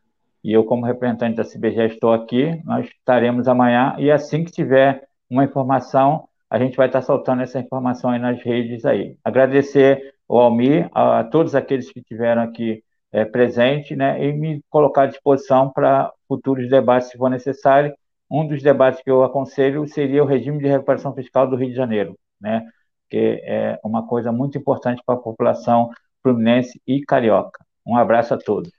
e 0.46 0.52
eu, 0.52 0.64
como 0.64 0.86
representante 0.86 1.36
da 1.36 1.44
CBG, 1.44 1.86
estou 1.86 2.12
aqui. 2.12 2.62
Nós 2.64 2.86
estaremos 2.86 3.48
amanhã, 3.48 3.96
e 3.98 4.12
assim 4.12 4.44
que 4.44 4.52
tiver 4.52 5.02
uma 5.28 5.42
informação, 5.42 6.28
a 6.48 6.56
gente 6.56 6.76
vai 6.76 6.86
estar 6.86 7.02
soltando 7.02 7.42
essa 7.42 7.58
informação 7.58 8.10
aí 8.10 8.20
nas 8.20 8.40
redes 8.40 8.84
aí. 8.84 9.18
Agradecer 9.24 10.14
ao 10.28 10.38
Almir, 10.38 10.88
a 10.92 11.24
todos 11.24 11.56
aqueles 11.56 11.90
que 11.90 11.98
estiveram 11.98 12.42
aqui 12.42 12.82
é, 13.12 13.24
presentes, 13.24 13.96
né, 13.96 14.24
e 14.24 14.32
me 14.32 14.62
colocar 14.70 15.02
à 15.02 15.06
disposição 15.06 15.70
para 15.72 16.12
futuros 16.28 16.68
debates, 16.68 17.08
se 17.08 17.18
for 17.18 17.28
necessário. 17.28 17.92
Um 18.30 18.46
dos 18.46 18.62
debates 18.62 19.02
que 19.02 19.10
eu 19.10 19.24
aconselho 19.24 19.86
seria 19.88 20.22
o 20.22 20.26
regime 20.26 20.58
de 20.58 20.68
recuperação 20.68 21.12
fiscal 21.14 21.48
do 21.48 21.56
Rio 21.56 21.70
de 21.70 21.76
Janeiro, 21.76 22.16
né, 22.40 22.64
que 23.08 23.42
é 23.44 23.78
uma 23.82 24.06
coisa 24.06 24.30
muito 24.30 24.58
importante 24.58 25.02
para 25.04 25.16
a 25.16 25.18
população 25.18 25.90
fluminense 26.22 26.80
e 26.86 27.00
carioca. 27.02 27.64
Um 27.86 27.96
abraço 27.96 28.34
a 28.34 28.38
todos. 28.38 28.70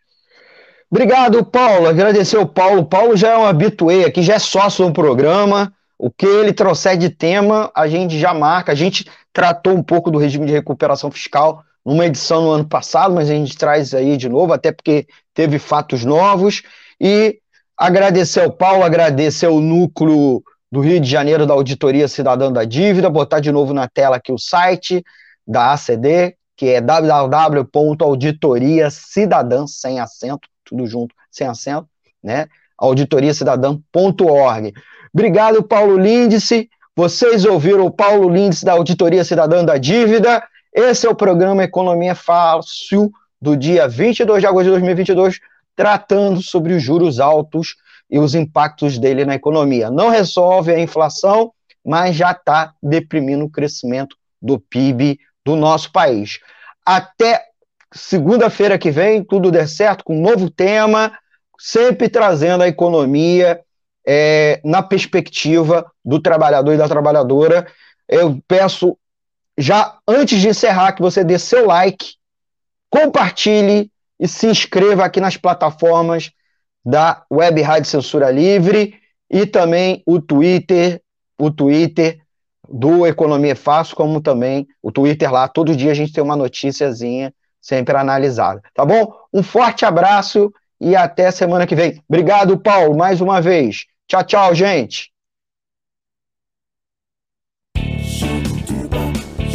Obrigado, 0.89 1.43
Paulo. 1.45 1.87
Agradecer 1.87 2.37
ao 2.37 2.47
Paulo. 2.47 2.85
Paulo 2.85 3.15
já 3.17 3.33
é 3.33 3.37
um 3.37 3.45
habituê 3.45 4.05
aqui, 4.05 4.21
já 4.21 4.35
é 4.35 4.39
sócio 4.39 4.85
do 4.85 4.93
programa. 4.93 5.73
O 5.97 6.11
que 6.11 6.25
ele 6.25 6.53
trouxer 6.53 6.97
de 6.97 7.09
tema, 7.09 7.71
a 7.75 7.87
gente 7.87 8.17
já 8.17 8.33
marca. 8.33 8.71
A 8.71 8.75
gente 8.75 9.05
tratou 9.33 9.73
um 9.73 9.83
pouco 9.83 10.09
do 10.09 10.17
regime 10.17 10.45
de 10.45 10.53
recuperação 10.53 11.11
fiscal 11.11 11.63
numa 11.85 12.05
edição 12.05 12.41
no 12.41 12.51
ano 12.51 12.67
passado, 12.67 13.15
mas 13.15 13.29
a 13.29 13.33
gente 13.33 13.57
traz 13.57 13.93
aí 13.93 14.17
de 14.17 14.29
novo, 14.29 14.53
até 14.53 14.71
porque 14.71 15.07
teve 15.33 15.57
fatos 15.57 16.05
novos. 16.05 16.61
E 16.99 17.39
agradecer 17.77 18.41
ao 18.41 18.51
Paulo, 18.51 18.83
agradecer 18.83 19.45
ao 19.47 19.59
núcleo 19.59 20.43
do 20.71 20.81
Rio 20.81 20.99
de 20.99 21.09
Janeiro 21.09 21.45
da 21.45 21.53
Auditoria 21.53 22.07
Cidadã 22.07 22.51
da 22.51 22.63
Dívida, 22.63 23.09
botar 23.09 23.39
de 23.39 23.51
novo 23.51 23.73
na 23.73 23.87
tela 23.87 24.17
aqui 24.17 24.31
o 24.31 24.37
site 24.37 25.03
da 25.45 25.73
ACD, 25.73 26.35
que 26.57 26.67
é 26.69 26.81
www.auditoriacidadã, 26.81 29.65
sem 29.67 29.99
acento, 29.99 30.49
tudo 30.65 30.87
junto, 30.87 31.13
sem 31.31 31.47
acento, 31.47 31.87
né? 32.21 32.47
auditoriacidadã.org. 32.77 34.73
Obrigado, 35.13 35.63
Paulo 35.63 35.97
Lindice. 35.97 36.69
Vocês 36.95 37.45
ouviram 37.45 37.85
o 37.85 37.91
Paulo 37.91 38.27
Lindice 38.27 38.65
da 38.65 38.73
Auditoria 38.73 39.23
Cidadã 39.23 39.63
da 39.63 39.77
Dívida. 39.77 40.43
Esse 40.73 41.05
é 41.05 41.09
o 41.09 41.15
programa 41.15 41.63
Economia 41.63 42.15
Fácil 42.15 43.11
do 43.39 43.55
dia 43.55 43.87
22 43.87 44.41
de 44.41 44.47
agosto 44.47 44.65
de 44.65 44.71
2022, 44.71 45.39
tratando 45.75 46.41
sobre 46.41 46.73
os 46.73 46.81
juros 46.81 47.19
altos 47.19 47.75
e 48.09 48.17
os 48.17 48.33
impactos 48.33 48.97
dele 48.97 49.25
na 49.25 49.35
economia. 49.35 49.91
Não 49.91 50.09
resolve 50.09 50.73
a 50.73 50.79
inflação, 50.79 51.51
mas 51.85 52.15
já 52.15 52.31
está 52.31 52.73
deprimindo 52.81 53.45
o 53.45 53.49
crescimento 53.49 54.15
do 54.41 54.59
PIB 54.59 55.19
do 55.47 55.55
nosso 55.55 55.93
país. 55.93 56.41
Até 56.85 57.41
segunda-feira 57.93 58.77
que 58.77 58.91
vem, 58.91 59.23
tudo 59.23 59.49
der 59.49 59.69
certo, 59.69 60.03
com 60.03 60.17
um 60.17 60.21
novo 60.21 60.49
tema, 60.49 61.17
sempre 61.57 62.09
trazendo 62.09 62.63
a 62.63 62.67
economia 62.67 63.61
é, 64.05 64.59
na 64.65 64.83
perspectiva 64.83 65.89
do 66.03 66.21
trabalhador 66.21 66.73
e 66.73 66.77
da 66.77 66.89
trabalhadora. 66.89 67.65
Eu 68.09 68.41
peço, 68.45 68.97
já 69.57 69.97
antes 70.05 70.41
de 70.41 70.49
encerrar, 70.49 70.91
que 70.91 71.01
você 71.01 71.23
dê 71.23 71.39
seu 71.39 71.65
like, 71.65 72.15
compartilhe 72.89 73.89
e 74.19 74.27
se 74.27 74.47
inscreva 74.47 75.05
aqui 75.05 75.21
nas 75.21 75.37
plataformas 75.37 76.29
da 76.85 77.23
Web 77.31 77.61
Rádio 77.61 77.89
Censura 77.89 78.29
Livre 78.31 78.95
e 79.31 79.45
também 79.45 80.03
o 80.05 80.19
Twitter, 80.19 81.01
o 81.39 81.49
Twitter 81.49 82.19
do 82.69 83.05
Economia 83.05 83.55
Fácil, 83.55 83.95
como 83.95 84.21
também 84.21 84.67
o 84.81 84.91
Twitter 84.91 85.31
lá. 85.31 85.47
Todo 85.47 85.75
dia 85.75 85.91
a 85.91 85.95
gente 85.95 86.13
tem 86.13 86.23
uma 86.23 86.35
noticiazinha 86.35 87.33
sempre 87.61 87.97
analisada. 87.97 88.61
Tá 88.73 88.85
bom? 88.85 89.13
Um 89.33 89.43
forte 89.43 89.85
abraço 89.85 90.51
e 90.79 90.95
até 90.95 91.31
semana 91.31 91.67
que 91.67 91.75
vem. 91.75 92.01
Obrigado, 92.07 92.57
Paulo, 92.57 92.95
mais 92.95 93.21
uma 93.21 93.41
vez. 93.41 93.85
Tchau, 94.07 94.23
tchau, 94.23 94.55
gente. 94.55 95.11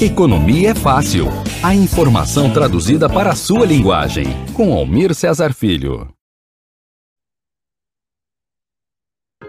Economia 0.00 0.70
é 0.70 0.74
fácil. 0.74 1.26
A 1.62 1.74
informação 1.74 2.52
traduzida 2.52 3.08
para 3.08 3.30
a 3.30 3.36
sua 3.36 3.64
linguagem. 3.64 4.24
Com 4.52 4.74
Almir 4.74 5.14
Cesar 5.14 5.54
Filho. 5.54 6.12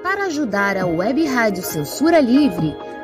Para 0.04 0.26
ajudar 0.26 0.78
a 0.78 0.86
Web 0.86 1.26
Rádio 1.26 1.64
Censura 1.64 2.20
Livre, 2.20 2.76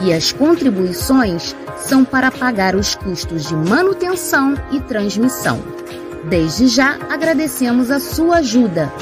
e 0.00 0.12
as 0.12 0.32
contribuições 0.32 1.54
são 1.78 2.04
para 2.04 2.30
pagar 2.30 2.74
os 2.74 2.94
custos 2.94 3.48
de 3.48 3.54
manutenção 3.54 4.54
e 4.70 4.80
transmissão. 4.80 5.60
Desde 6.24 6.68
já 6.68 6.98
agradecemos 7.10 7.90
a 7.90 7.98
sua 7.98 8.36
ajuda. 8.36 8.92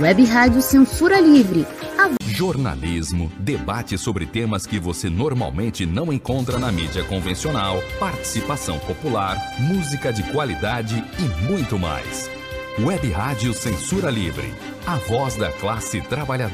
Web 0.00 0.24
Rádio 0.24 0.62
Censura 0.62 1.20
Livre. 1.20 1.66
A... 1.98 2.10
Jornalismo, 2.24 3.30
debate 3.38 3.98
sobre 3.98 4.24
temas 4.24 4.64
que 4.64 4.78
você 4.78 5.10
normalmente 5.10 5.84
não 5.84 6.12
encontra 6.12 6.58
na 6.58 6.72
mídia 6.72 7.04
convencional, 7.04 7.82
participação 7.98 8.78
popular, 8.78 9.36
música 9.58 10.12
de 10.12 10.22
qualidade 10.30 11.04
e 11.18 11.44
muito 11.50 11.78
mais. 11.78 12.30
Web 12.78 13.10
Rádio 13.10 13.52
Censura 13.52 14.10
Livre, 14.10 14.54
a 14.86 14.96
voz 14.96 15.36
da 15.36 15.50
classe 15.52 16.00
trabalhadora. 16.00 16.48